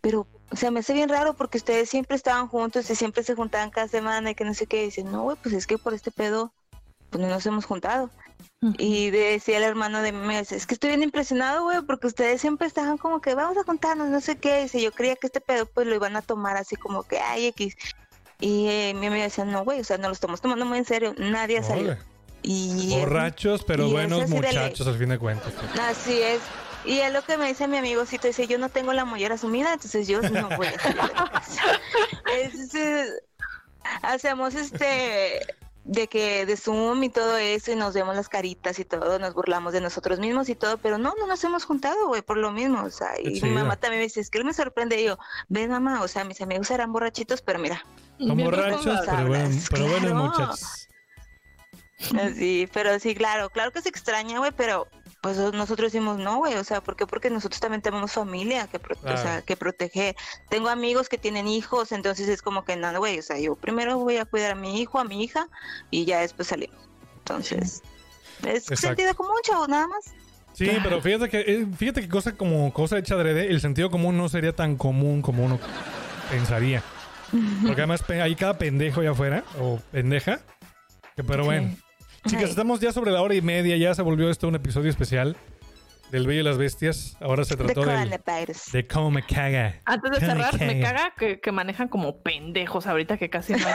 [0.00, 3.34] Pero, o sea, me hace bien raro porque ustedes siempre estaban juntos y siempre se
[3.36, 4.82] juntaban cada semana y que no sé qué.
[4.82, 6.52] Y dice, no, güey, pues es que por este pedo,
[7.10, 8.10] pues no nos hemos juntado.
[8.78, 12.08] Y decía el hermano de mí, me dice, es que estoy bien impresionado, güey, porque
[12.08, 14.62] ustedes siempre estaban como que vamos a juntarnos, no sé qué.
[14.62, 17.46] Dice, yo creía que este pedo pues lo iban a tomar así como que, ay,
[17.46, 17.76] X.
[18.40, 20.84] Y eh, mi amiga decía, no, güey, o sea, no lo estamos tomando muy en
[20.84, 21.62] serio, nadie.
[22.42, 25.52] Y es- Borrachos, pero y buenos muchachos al fin de cuentas.
[25.80, 26.40] Así es.
[26.84, 29.72] Y es lo que me dice mi amigocito, dice, yo no tengo la mollera sumida,
[29.72, 31.62] entonces yo no voy a salir de casa.
[34.02, 35.40] Hacemos este
[35.84, 39.34] de que de Zoom y todo eso y nos vemos las caritas y todo, nos
[39.34, 42.52] burlamos de nosotros mismos y todo, pero no, no nos hemos juntado, güey, por lo
[42.52, 45.18] mismo, o sea, y mi mamá también me dice, es que me sorprende, y yo,
[45.48, 47.84] ven mamá, o sea, mis amigos serán borrachitos, pero mira,
[48.18, 49.06] Borrachos, responsables.
[49.06, 50.24] pero, bueno, pero buenos claro.
[50.48, 50.88] muchachos.
[52.20, 54.86] Así, pero sí, claro, claro que se extraña, güey, pero
[55.22, 57.06] pues nosotros decimos no, güey, o sea, ¿por qué?
[57.06, 59.44] Porque nosotros también tenemos familia que, pro- o sea, Claro.
[59.46, 60.14] que proteger.
[60.50, 63.98] Tengo amigos que tienen hijos, entonces es como que nada, güey, o sea, yo primero
[63.98, 65.48] voy a cuidar a mi hijo, a mi hija
[65.90, 66.76] y ya después salimos.
[67.18, 67.82] Entonces,
[68.42, 68.76] es Exacto.
[68.88, 70.04] sentido común, chavo, nada más.
[70.52, 74.16] Sí, pero fíjate que, eh, fíjate que cosa como cosa hecha adrede, el sentido común
[74.18, 75.58] no sería tan común como uno
[76.30, 76.82] pensaría.
[77.66, 80.40] Porque además hay cada pendejo allá afuera, o pendeja.
[81.16, 81.46] Que, pero Sí.
[81.48, 81.76] bueno.
[82.26, 82.50] Chicas, Ay.
[82.50, 85.36] estamos ya sobre la hora y media, ya se volvió esto un episodio especial
[86.10, 87.16] del Bello y las Bestias.
[87.20, 88.72] Ahora se De trató coronavirus.
[88.72, 89.80] de cómo me caga.
[89.84, 90.96] Antes de Cómo me cerrar, me caga.
[90.96, 93.74] caga que, que manejan como pendejos ahorita que casi no hay.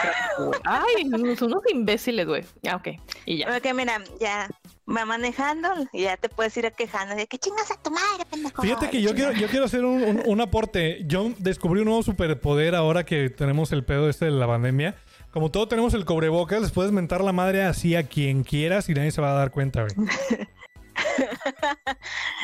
[0.63, 2.43] Ay, son unos imbéciles, güey.
[2.63, 2.87] Ya, ok.
[3.25, 3.55] Y ya.
[3.57, 4.49] Ok, mira, ya
[4.95, 8.25] va manejando y ya te puedes ir a quejando de que chingas a tu madre,
[8.29, 8.61] pendejo.
[8.61, 11.03] Fíjate que yo quiero, yo quiero hacer un, un- un aporte.
[11.05, 14.95] Yo descubrí un nuevo superpoder ahora que tenemos el pedo este de la pandemia.
[15.31, 18.93] Como todo tenemos el cobrebocas, les puedes mentar la madre así a quien quieras y
[18.95, 20.09] nadie se va a dar cuenta, güey.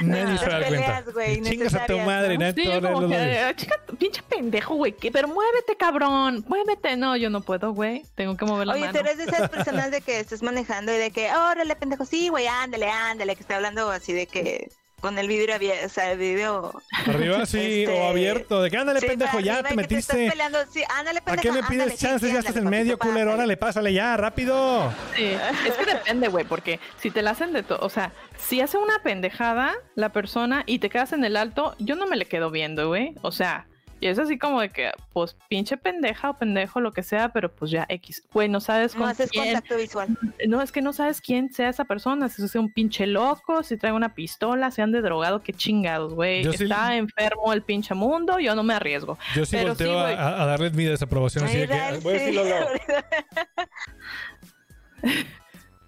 [0.01, 1.11] nadie No, se va a dar peleas, cuenta.
[1.11, 2.51] güey, Chingas a tu madre, ¿no?
[2.51, 3.39] Sí, como que.
[3.39, 4.93] "Ah, chica, pinche pendejo, güey.
[5.11, 6.43] Pero muévete, cabrón.
[6.47, 6.95] Muévete.
[6.97, 8.03] No, yo no puedo, güey.
[8.15, 8.93] Tengo que mover la Oye, mano.
[8.93, 12.29] tú eres de esas personas de que estás manejando y de que, órale, pendejo, sí,
[12.29, 14.69] güey, ándale, ándale, que está hablando así de que
[15.01, 16.71] con el vidrio abierto, o sea, el vidrio...
[17.05, 18.61] Arriba, sí, Este, o abierto.
[18.61, 20.29] De que ándale, Sí, pendejo, ya te metiste.
[20.29, 22.25] peleando, sí, ándale, ¿A qué me ándale, pides sí, chance?
[22.27, 23.17] sí, ya estás en medio, culero.
[23.25, 23.33] pásale.
[23.35, 24.91] Órale, pásale ya, rápido.
[25.15, 25.25] Sí,
[25.67, 28.77] es que depende, güey, porque si te la hacen de todo, o sea, si hace
[28.77, 32.49] una pendejada la persona y te quedas en el alto, yo no me le quedo
[32.51, 33.13] viendo, güey.
[33.21, 33.67] O sea,
[34.05, 37.51] y es así como de que, pues, pinche pendeja o pendejo, lo que sea, pero
[37.51, 38.21] pues ya X.
[38.31, 39.45] Güey, no sabes No con haces quién.
[39.45, 40.07] contacto visual.
[40.47, 43.77] No, es que no sabes quién sea esa persona, si es un pinche loco, si
[43.77, 46.43] trae una pistola, si ande drogado, qué chingados, güey.
[46.43, 49.17] Yo sí- Está enfermo el pinche mundo, yo no me arriesgo.
[49.35, 51.99] Yo sí Pero volteo sí, a, a- darles mi desaprobación así de que.
[52.03, 52.43] Voy a decirlo.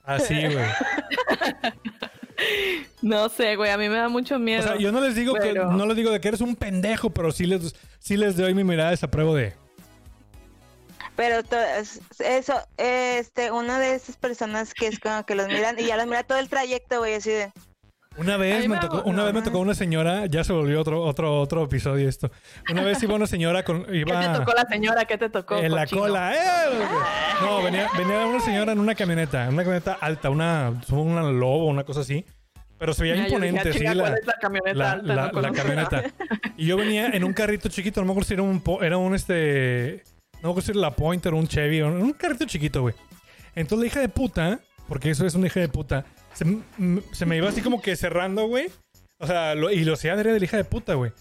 [0.03, 0.65] Así, güey.
[3.02, 4.62] No sé, güey, a mí me da mucho miedo.
[4.62, 7.10] O sea, yo no les digo que no les digo de que eres un pendejo,
[7.10, 9.54] pero sí les sí les doy mi mirada de desapruebo de.
[11.16, 15.80] Pero to- es- eso, este, una de esas personas que es como que los miran
[15.80, 17.52] y ya los mira todo el trayecto, güey, así de...
[18.18, 21.39] Una vez me tocó, una vez me tocó una señora, ya se volvió otro otro
[21.39, 22.31] otro episodio esto.
[22.72, 25.06] Una vez iba una señora con ¿Qué iba te tocó la señora?
[25.06, 25.57] ¿Qué te tocó?
[25.57, 26.02] en la cochino?
[26.02, 26.34] cola.
[26.34, 26.38] ¡eh!
[27.41, 31.84] No, venía venía una señora en una camioneta, una camioneta alta, una una lobo, una
[31.84, 32.26] cosa así.
[32.80, 35.07] Pero se veía dije, imponente, "Ah, sí, la, ¿cuál es la camioneta la, alta?
[35.07, 35.56] la- No la conozco".
[35.57, 36.03] camioneta.
[36.57, 39.15] Y yo venía en un carrito chiquito, no me acuerdo si era un, era un
[39.15, 40.03] este,
[40.35, 42.94] no me acuerdo si era la Pointer un Chevy, un, un carrito chiquito, güey.
[43.56, 46.06] Entonces la hija de puta, porque eso es una hija de puta,
[47.14, 48.68] se, me iba así como que cerrando, güey.
[49.20, 51.12] O sea, lo- y lo hacía de la hija de puta, güey.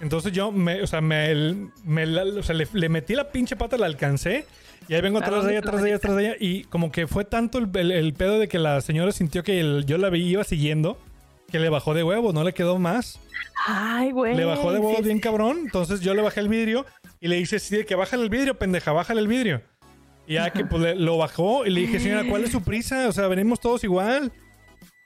[0.00, 3.56] Entonces yo, me, o sea, me, me la- o sea, le, le metí la pinche
[3.56, 4.44] pata, la alcancé.
[4.88, 6.36] Y ahí vengo ¿A atrás de ella, atrás de ella, atrás de ella.
[6.40, 9.60] Y como que fue tanto el, el- el pedo de que la señora sintió que
[9.60, 10.98] el- yo la vi, iba siguiendo,
[11.50, 13.20] que le bajó de huevo, no le quedó más.
[13.66, 14.34] Ay, güey.
[14.34, 15.58] Le bajó de huevo sí, bien cabrón.
[15.64, 16.84] Entonces yo le bajé el vidrio
[17.20, 19.62] y le hice así de que bájale el vidrio, pendeja, bájale el vidrio.
[20.26, 23.08] Y ya que pues le- lo bajó y le dije, señora, ¿cuál es su prisa?
[23.08, 24.32] O sea, venimos todos igual.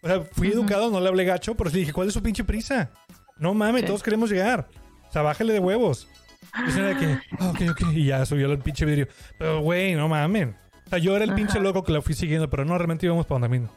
[0.02, 2.22] O sea, fui educado, no le hablé gacho, pero sí le dije, ¿cuál es su
[2.22, 2.90] pinche prisa?
[3.38, 3.86] No mames, Sí.
[3.88, 4.68] todos queremos llegar.
[5.08, 6.08] O sea, bájale de huevos.
[6.66, 7.92] Y señora de que, ah, ok, ok.
[7.92, 9.08] Y ya subió el pinche vidrio.
[9.38, 10.48] Pero, güey, no mames.
[10.86, 13.26] O sea, yo era el pinche loco que la fui siguiendo, pero no, realmente íbamos
[13.26, 13.74] para donde mismo.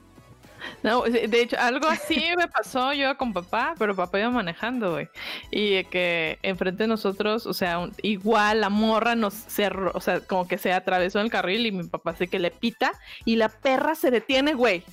[0.83, 5.09] No, de hecho, algo así me pasó yo con papá, pero papá iba manejando, güey.
[5.49, 10.21] Y que enfrente de nosotros, o sea, un- igual la morra nos cerró, o sea,
[10.21, 12.91] como que se atravesó en el carril y mi papá así que le pita
[13.25, 14.83] y la perra se detiene, güey.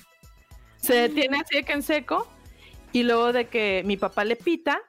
[0.81, 2.27] Se detiene así de que en seco
[2.91, 4.79] y luego de que mi papá le pita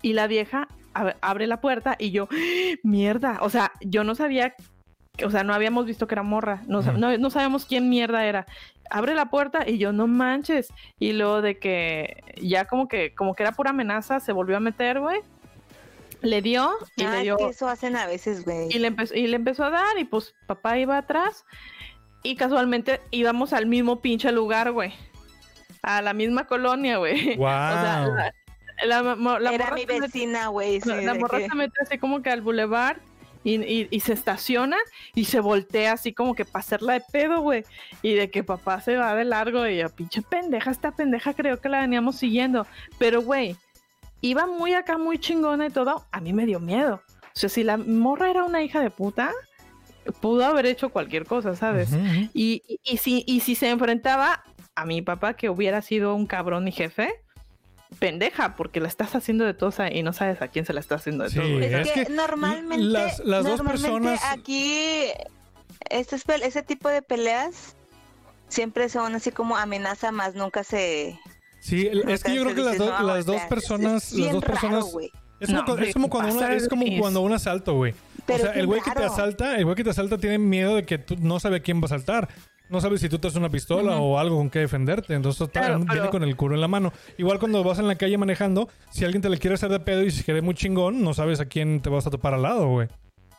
[0.00, 2.34] y la vieja ab- abre la puerta y yo, ¡Ah!
[2.82, 4.54] mierda, o sea, yo no sabía,
[5.24, 8.46] o sea, no habíamos visto que era morra, no, no, no sabíamos quién mierda era.
[8.90, 10.68] Abre la puerta y yo, no manches.
[10.98, 14.60] Y luego de que ya como que, como que era pura amenaza, se volvió a
[14.60, 15.20] meter, güey.
[16.20, 18.68] Le dio y Ah, le es dio que eso hacen a veces, güey.
[18.70, 21.44] y le empezó y le empezó a dar y pues papá iba atrás
[22.22, 24.92] y casualmente íbamos al mismo pinche lugar, güey.
[25.82, 27.36] A la misma colonia, güey.
[27.36, 27.46] Wow.
[27.46, 28.34] O sea,
[28.84, 29.02] la,
[29.38, 30.80] la, Era morra mi vecina, güey.
[30.80, 32.98] sí, la, morra que- se mete así como que al bulevar
[33.44, 34.76] y, y- y se estaciona
[35.14, 37.64] y se voltea así como que para hacerla de pedo, güey.
[38.02, 41.60] Y de que papá se va de largo y yo, pinche pendeja, esta pendeja creo
[41.60, 42.66] que la veníamos siguiendo.
[42.98, 43.56] Pero, güey,
[44.20, 46.04] iba muy acá, muy chingona y todo.
[46.10, 47.02] A mí me dio miedo.
[47.24, 49.32] O sea, si la morra era una hija de puta,
[50.20, 51.90] pudo haber hecho cualquier cosa, ¿sabes?
[52.34, 54.42] Y, y si, y si se enfrentaba
[54.74, 57.10] a mi papá, que hubiera sido un cabrón y jefe,
[57.98, 60.94] pendeja, porque la estás haciendo de todo y no sabes a quién se la está
[60.94, 61.48] haciendo de Sí, todo.
[61.52, 61.64] güey.
[61.64, 65.08] Es, Es que, que normalmente, las- las dos normalmente personas- aquí
[65.90, 67.76] estos pe- ese tipo de peleas
[68.48, 71.18] siempre son así como amenaza más, nunca se
[71.60, 74.18] Sí, el- es que yo creo nunca que las, do- "No, las dos personas, es
[74.18, 75.10] las dos raro, personas güey".
[75.38, 77.94] Es como, No, cu- es como cuando una, es como es- cuando un asalto, güey.
[78.28, 79.12] O sea, el güey que te raro.
[79.12, 81.78] asalta, el güey que te asalta tiene miedo de que tú no sabe a quién
[81.78, 82.28] va a asaltar.
[82.68, 85.14] No sabes si tú traes una pistola o algo con que defenderte.
[85.14, 86.92] Entonces Claro, viene pero- con el culo en la mano.
[87.18, 90.02] Igual cuando vas en la calle manejando, si alguien te le quiere hacer de pedo
[90.02, 92.68] y si quiere muy chingón, no sabes a quién te vas a topar al lado,
[92.68, 92.88] güey.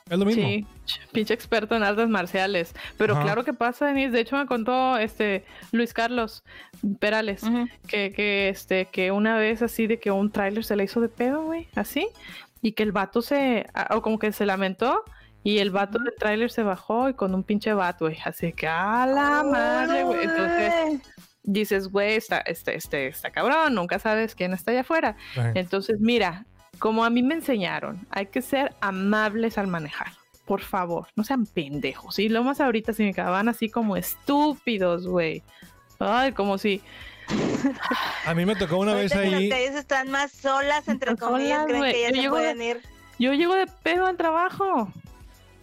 [0.09, 0.43] Es lo mismo.
[0.43, 2.75] Sí, ch- pinche experto en artes marciales.
[2.97, 3.23] Pero Ajá.
[3.23, 4.11] claro que pasa, Denise.
[4.11, 6.43] De hecho, me contó este Luis Carlos
[6.99, 7.41] Perales
[7.87, 11.07] que, que, este, que una vez así de que un tráiler se le hizo de
[11.09, 12.07] pedo, güey, así.
[12.61, 15.03] Y que el vato se, o como que se lamentó.
[15.43, 18.17] Y el vato del tráiler se bajó y con un pinche vato, güey.
[18.23, 20.23] Así que, a la madre, güey.
[20.23, 21.01] Entonces
[21.43, 25.17] dices, güey, está, este, este, está cabrón, nunca sabes quién está allá afuera.
[25.37, 25.51] Ajá.
[25.55, 26.45] Entonces, mira,
[26.79, 30.07] como a mí me enseñaron, hay que ser amables al manejar.
[30.45, 32.19] Por favor, no sean pendejos.
[32.19, 35.43] Y lo más ahorita si me acaban así como estúpidos, güey.
[35.99, 36.81] Ay, como si.
[38.25, 39.31] A mí me tocó una vez ahí.
[39.49, 41.93] las calles están más solas, entre Solas, comillas, creen güey.
[41.93, 42.81] que ya Yo se llego de- pueden ir.
[43.19, 44.91] Yo llego de pedo al trabajo.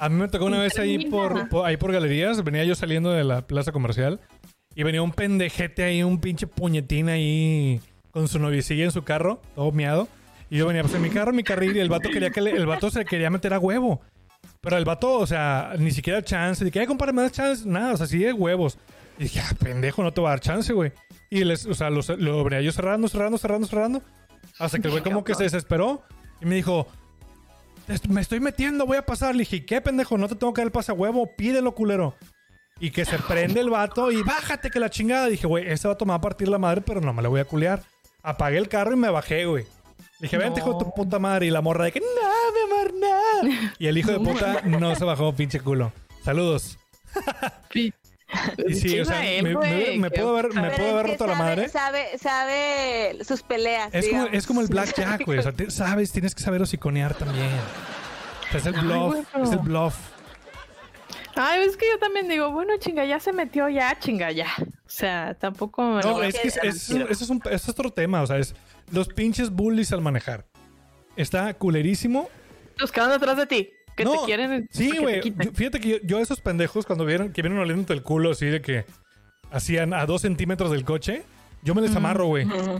[0.01, 2.43] A mí me tocó una vez ahí por, por- ahí por galerías.
[2.43, 4.21] Venía yo saliendo de la plaza comercial
[4.75, 9.41] y venía un pendejete ahí, un pinche puñetín ahí con su noviecilla en su carro,
[9.55, 10.09] todo miado.
[10.49, 12.41] Y yo venía pues en mi carro, en mi carril, y el vato quería que
[12.41, 14.01] le- el vato se quería meter a huevo.
[14.63, 16.65] Pero el vato, o sea, ni siquiera chance.
[16.65, 17.69] Dije, ay, compadre, me das chance.
[17.69, 18.79] Nada, o sea, sí de huevos.
[19.19, 20.93] Y dije, ah, pendejo, no te va a dar chance, güey.
[21.31, 24.03] Y les, o sea, lo, lo venía yo cerrando, cerrando, cerrando, cerrando.
[24.59, 26.03] Hasta que el güey como que se desesperó
[26.41, 27.00] y me dijo, "Es-
[28.09, 29.35] me estoy metiendo, voy a pasar.
[29.35, 30.17] Le dije, ¿qué pendejo?
[30.19, 32.15] No te tengo que dar el pase a huevo, pídelo, culero.
[32.79, 35.27] Y que se prende el vato y bájate que la chingada.
[35.27, 37.41] Dije, güey, este vato me va a partir la madre, pero no me le voy
[37.41, 37.83] a culear.
[38.23, 39.67] Apagué el carro y me bajé, güey.
[40.19, 41.47] Dije, vente, hijo de tu puta madre.
[41.47, 43.71] Y la morra de que, no, mi amor, no.
[43.79, 45.93] Y el hijo de puta no se bajó, pinche culo.
[46.25, 46.79] Saludos.
[47.73, 47.93] Pi-
[48.75, 51.69] sí, o sea, Pinche me, puedo haber, me puedo es haber roto la madre.
[51.69, 53.89] Sabe, sabe sus peleas.
[53.93, 55.39] Es como, es como el blackjack, güey.
[55.39, 57.49] O sea, te- sabes, tienes que saber hociconear también.
[58.49, 59.27] O sea, es el Ay, bluff.
[59.33, 59.95] pero- Es el bluff.
[61.37, 64.49] Ay, es que yo también digo, bueno, chinga, ya se metió, ya, chinga, ya.
[64.61, 67.41] O sea, tampoco me lo No, voy a es que es- es- eso es, un,
[67.47, 68.23] eso es otro tema.
[68.23, 68.55] O sea, es
[68.91, 70.47] los pinches bullies al manejar.
[71.17, 72.29] Está culerísimo.
[72.77, 74.69] Los que van detrás de ti, que No, te quieren.
[74.71, 75.21] Sí, güey.
[75.55, 78.47] Fíjate que yo, yo a esos pendejos, cuando vieron que vienen oliendo el culo así
[78.47, 78.85] de que
[79.51, 81.23] hacían a dos centímetros del coche,
[81.63, 82.47] yo me les amarro, güey.
[82.47, 82.77] Ujú.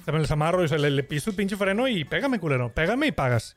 [0.00, 2.04] O sea, me les amarro y o sea, le, le piso el pinche freno y
[2.04, 2.72] pégame, culero.
[2.72, 3.56] Pégame y pagas.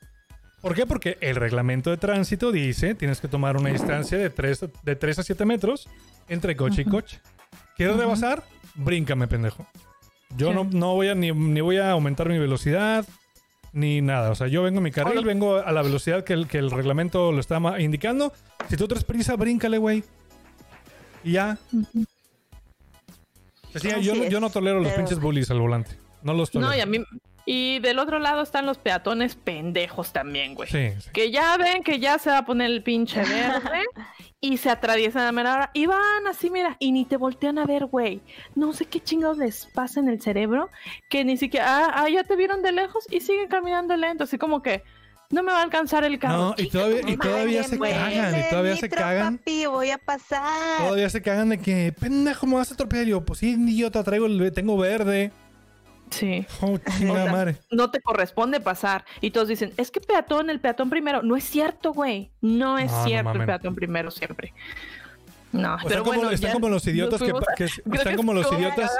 [0.61, 0.85] ¿Por qué?
[0.85, 5.19] Porque el reglamento de tránsito dice tienes que tomar una distancia de 3, de 3
[5.19, 5.87] a 7 metros
[6.27, 7.21] entre coche y coche.
[7.77, 8.43] ¿Quieres rebasar?
[8.75, 9.65] Bríncame, pendejo.
[10.35, 13.05] Yo no, no voy a ni, ni voy a aumentar mi velocidad
[13.73, 14.31] ni nada.
[14.31, 15.27] O sea, yo vengo en mi carril, Hola.
[15.27, 18.33] vengo a la velocidad que el, que el reglamento lo está indicando.
[18.69, 20.03] Si tú traes prisa, bríncale, güey.
[21.23, 21.57] Y ya.
[23.73, 25.91] Así yo, no- yo no tolero los pero- pinches bullies al volante.
[26.23, 26.71] No los tolero.
[26.71, 26.99] No, y a mí.
[27.51, 30.69] Y del otro lado están los peatones pendejos también, güey.
[30.69, 31.09] Sí, sí.
[31.11, 33.85] Que ya ven que ya se va a poner el pinche verde
[34.39, 37.65] y se atraviesan a mera hora y van así, mira, y ni te voltean a
[37.65, 38.21] ver, güey.
[38.53, 40.69] No sé qué chingados les pasa en el cerebro
[41.09, 44.37] que ni siquiera, ah, ah, ya te vieron de lejos y siguen caminando lento, así
[44.37, 44.83] como que
[45.31, 46.37] no me va a alcanzar el carro.
[46.37, 49.37] No, y todavía, y todavía se cagan, y todavía se cagan.
[49.39, 50.77] Papi, voy a pasar.
[50.85, 53.07] Todavía se cagan de que, pendejo, me vas a atropellar.
[53.07, 55.31] Y Yo, pues sí, idiota, traigo el, tengo verde.
[56.09, 56.45] Sí.
[56.61, 57.57] Oh, chingada O sea, madre.
[57.71, 59.05] No te corresponde pasar.
[59.21, 61.21] Y todos dicen, es que peatón, el peatón primero.
[61.23, 62.31] No es cierto, güey.
[62.41, 64.53] No es No, no cierto el peatón primero siempre.
[65.51, 67.21] No, O pero están como, bueno, están como los idiotas
[67.55, 67.65] que,
[67.95, 68.91] están como los idiotas.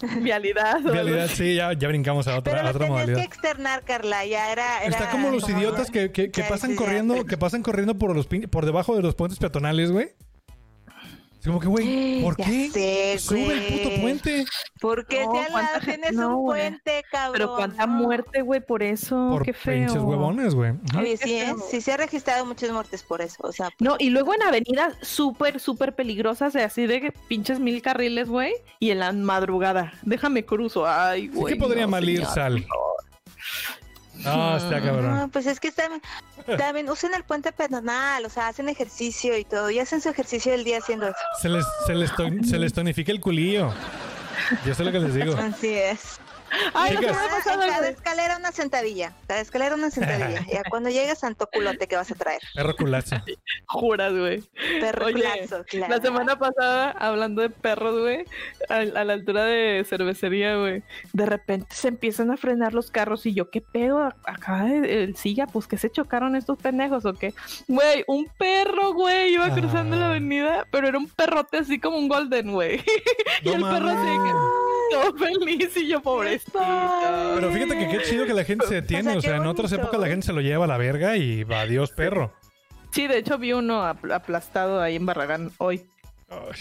[0.20, 0.76] Vialidad.
[1.24, 1.34] así.
[1.36, 3.24] sí, ya, ya brincamos a otra, Pero a otra tenías que modalidad.
[3.24, 4.24] externar, Carla.
[4.24, 4.78] Ya era.
[4.84, 8.14] era Está como los idiotas que, que- que Ya pasan corriendo, que pasan corriendo por
[8.14, 10.10] los pin- por debajo de los puentes peatonales, güey.
[11.40, 12.70] Es como que, güey, ¿por Ya qué?
[12.70, 14.00] sé, Sube el puto güey.
[14.02, 14.44] puente.
[14.82, 14.90] No,
[15.40, 16.60] al ¿cuánta lado gente- tienes no, un güey.
[16.60, 17.32] puente, cabrón.
[17.32, 17.92] Pero cuánta no.
[17.94, 19.28] muerte, güey, por eso.
[19.30, 19.86] Por Qué feo.
[19.86, 20.72] pinches huevones, güey.
[20.98, 21.54] Oye, Qué sí, ¿eh?
[21.70, 23.36] sí se ha registrado muchas muertes por eso.
[23.42, 27.58] O sea, No, y luego en avenidas súper, súper peligrosas, de así de que pinches
[27.58, 28.52] mil carriles, güey.
[28.78, 29.94] Y en la madrugada.
[30.02, 30.86] Déjame cruzo.
[30.86, 31.54] Ay, Sí güey.
[31.54, 32.34] que podría no, mal ir, señor.
[32.34, 32.66] Sal.
[34.24, 35.16] No, está cabrón.
[35.18, 36.00] no, pues es que están,
[36.58, 39.70] también usan el puente peatonal, o sea, hacen ejercicio y todo.
[39.70, 41.16] Y hacen su ejercicio del día haciendo eso.
[41.40, 43.72] Se les, se les, ton- se les tonifica el culillo.
[44.66, 45.34] Yo sé lo que les digo.
[45.36, 46.19] Así es.
[46.74, 47.16] Ay, Chicas.
[47.44, 49.12] Cada- en cada escalera una sentadilla.
[49.26, 50.44] Cada escalera una sentadilla.
[50.52, 52.40] Ya cuando llegas, santo culote que vas a traer.
[52.54, 53.16] Perro culazo.
[53.66, 54.42] Juras, güey.
[54.80, 55.94] Perro Oye, culazo, claro.
[55.96, 58.24] La semana pasada, hablando de perros, güey,
[58.68, 60.82] a, a la altura de cervecería, güey,
[61.12, 64.00] de repente se empiezan a frenar los carros y yo, ¿qué pedo?
[64.24, 67.34] Acá el silla, pues que se chocaron estos pendejos o qué.
[67.68, 70.10] Güey, un perro, güey, iba cruzando la Ah.
[70.10, 72.82] avenida, pero era un perrote así como un golden, güey.
[73.42, 74.32] y el perro así de mames.
[74.32, 76.39] que todo feliz y yo, pobrecito.
[76.52, 79.10] Pero fíjate que qué chido que la gente se detiene.
[79.10, 81.44] sea, O sea, en otras épocas la gente se lo lleva a la verga y
[81.44, 82.32] va, adiós, perro.
[82.92, 85.86] Sí, de hecho vi uno apl- aplastado ahí en Barragán hoy.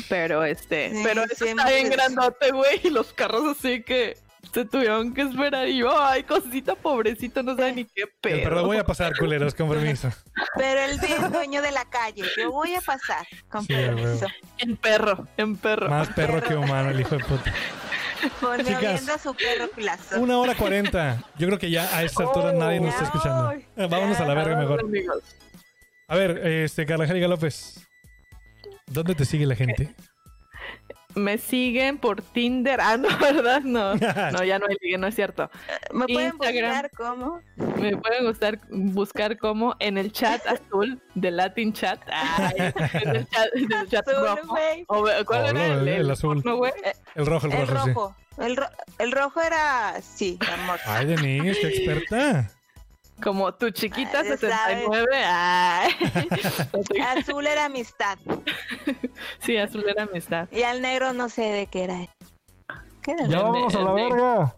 [0.10, 4.18] Pero este, Sí, pero eso está bien grandote, güey, y los carros así que
[4.52, 8.40] se tuvieron que esperar y yo, ay, cosita pobrecito, no sabe ni qué pedo.
[8.44, 10.10] Pero voy a pasar, culeros, con permiso.
[10.56, 12.24] Pero él es dueño de la calle.
[12.36, 13.28] Yo voy a pasar.
[13.48, 14.26] Con Sí, permiso.
[14.58, 15.88] En perro, en perro.
[15.90, 17.54] Más perro que humano, el hijo de puta.
[18.42, 20.20] Poniendo a su perro culazo.
[20.20, 21.24] Una hora cuarenta.
[21.38, 23.50] Yo creo que ya a esta altura nadie nos está escuchando.
[23.50, 23.66] Ay.
[23.76, 24.82] Eh, Vámonos a la verga mejor.
[24.82, 25.24] Amigos.
[26.08, 27.88] A ver, este, Carla López.
[28.88, 29.94] ¿Dónde te sigue la gente?
[31.16, 32.80] Me siguen por Tinder.
[32.82, 33.62] Ah, no, ¿verdad?
[33.62, 33.96] No,
[34.32, 35.50] no, ya no hay ligue, no es cierto.
[35.92, 36.70] ¿Me pueden Instagram.
[36.72, 37.42] buscar cómo?
[37.82, 42.00] Me pueden gustar, buscar como en el chat azul de Latin Chat.
[42.12, 42.54] Ay,
[43.04, 44.58] en el chat, en el chat Azul, rojo.
[44.88, 46.44] O, ¿Cuál Oh, era no, el, el- el azul.
[46.44, 46.72] porno, güey?
[47.16, 48.44] El rojo, el El rojo, sí.
[48.44, 48.70] El, ro-
[49.00, 50.00] el rojo era.
[50.02, 50.80] Sí, amor.
[50.86, 52.52] Ay, Denise, qué experta.
[53.22, 55.08] Como tu chiquita Ah, ya 69.
[55.26, 55.92] Ay.
[57.18, 58.18] Azul era amistad.
[59.40, 60.48] sí, azul era amistad.
[60.52, 62.00] Y al negro no sé de qué era.
[63.02, 63.28] ¿Qué era?
[63.28, 64.56] Ya El vámonos a la verga.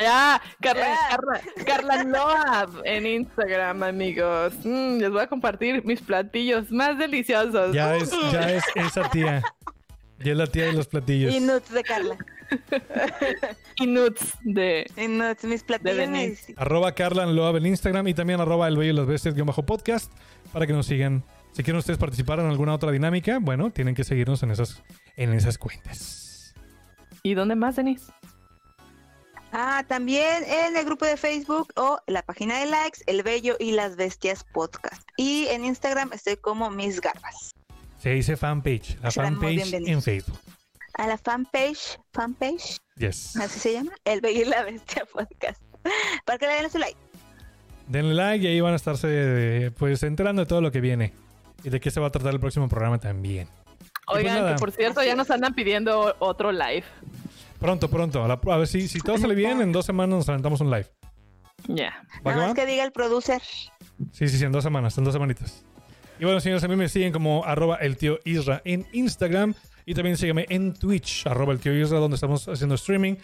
[0.00, 0.98] Ya, Carla.
[1.08, 4.54] Carla, Carla Loab en Instagram, amigos.
[4.64, 7.72] Mm, les voy a compartir mis platillos más deliciosos.
[7.72, 9.42] Ya es, ya es esa tía.
[10.18, 11.32] Ya es la tía de los platillos.
[11.32, 12.16] Y nuts de Carla.
[13.76, 14.90] Y nuts de.
[14.96, 15.96] Y nuts, mis platillos.
[15.96, 16.44] Denise.
[16.46, 16.54] sí.
[16.56, 19.64] Arroba Carla Loab en Instagram y también arroba el bello y las bestias guion bajo
[19.64, 20.12] podcast
[20.52, 21.24] para que nos sigan.
[21.52, 24.82] Si quieren ustedes participar en alguna otra dinámica, bueno, tienen que seguirnos en esas,
[25.16, 26.54] en esas cuentas.
[27.22, 28.12] ¿Y dónde más, Denise?
[29.52, 33.72] Ah, también en el grupo de Facebook o la página de likes, El Bello y
[33.72, 35.02] las Bestias Podcast.
[35.16, 37.52] Y en Instagram estoy como Mis Garbas.
[37.98, 38.96] Se dice fanpage.
[39.02, 40.00] La fanpage en.
[40.00, 40.38] Facebook.
[40.94, 43.36] A la fanpage, fanpage, Yes.
[43.36, 45.62] así se llama, El Bello y la Bestia Podcast.
[46.24, 46.98] Para que le den su like.
[47.88, 51.12] Denle like y ahí van a estarse pues enterando de todo lo que viene.
[51.64, 53.48] Y de qué se va a tratar el próximo programa también.
[54.06, 56.84] pues Oigan, que por cierto ya nos andan pidiendo otro live.
[57.58, 58.24] Pronto, pronto.
[58.24, 60.70] A, la- a ver si, si todo sale bien, en dos semanas nos aventamos un
[60.70, 60.86] live.
[61.68, 62.02] Ya.
[62.26, 63.42] ¿Va que Nada más que diga el producer.
[64.12, 65.64] Sí, sí, sí, en dos semanas, en dos semanitas.
[66.18, 69.54] Y bueno, señores, a mí me siguen como arroba el tío Isra en Instagram.
[69.86, 73.16] Y también sígueme en Twitch, arroba el tío Isra, donde estamos haciendo streaming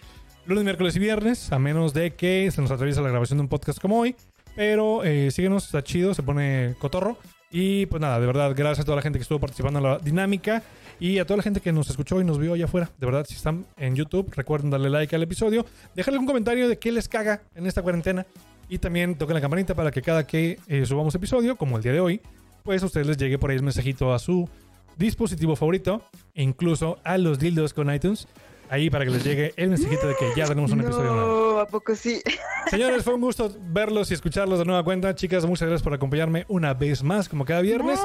[0.47, 3.49] lunes, miércoles y viernes, a menos de que se nos atraviesa la grabación de un
[3.49, 4.15] podcast como hoy.
[4.55, 7.17] Pero eh, síguenos, está chido, se pone cotorro.
[7.51, 9.97] Y pues nada, de verdad, gracias a toda la gente que estuvo participando en la
[9.99, 10.63] dinámica
[10.99, 12.89] y a toda la gente que nos escuchó y nos vio allá afuera.
[12.97, 15.65] De verdad, si están en YouTube, recuerden darle like al episodio,
[15.95, 18.25] dejarle un comentario de qué les caga en esta cuarentena
[18.69, 21.93] y también toquen la campanita para que cada que eh, subamos episodio, como el día
[21.93, 22.21] de hoy,
[22.63, 24.49] pues a ustedes les llegue por ahí el mensajito a su
[24.97, 26.01] dispositivo favorito,
[26.33, 28.27] e incluso a los dildos con iTunes,
[28.69, 31.59] ahí para que les llegue el mensajito de que ya tenemos un episodio nuevo.
[31.59, 32.21] ¿a poco sí?
[32.69, 35.15] Señores, fue un gusto verlos y escucharlos de nueva cuenta.
[35.15, 37.99] Chicas, muchas gracias por acompañarme una vez más, como cada viernes.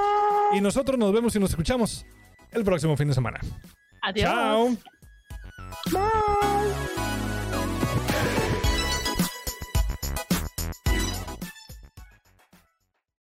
[0.52, 2.06] Y nosotros nos vemos y nos escuchamos
[2.50, 3.40] el próximo fin de semana.
[4.02, 4.30] Adiós.
[4.30, 4.76] Chao.
[5.90, 7.11] Bye.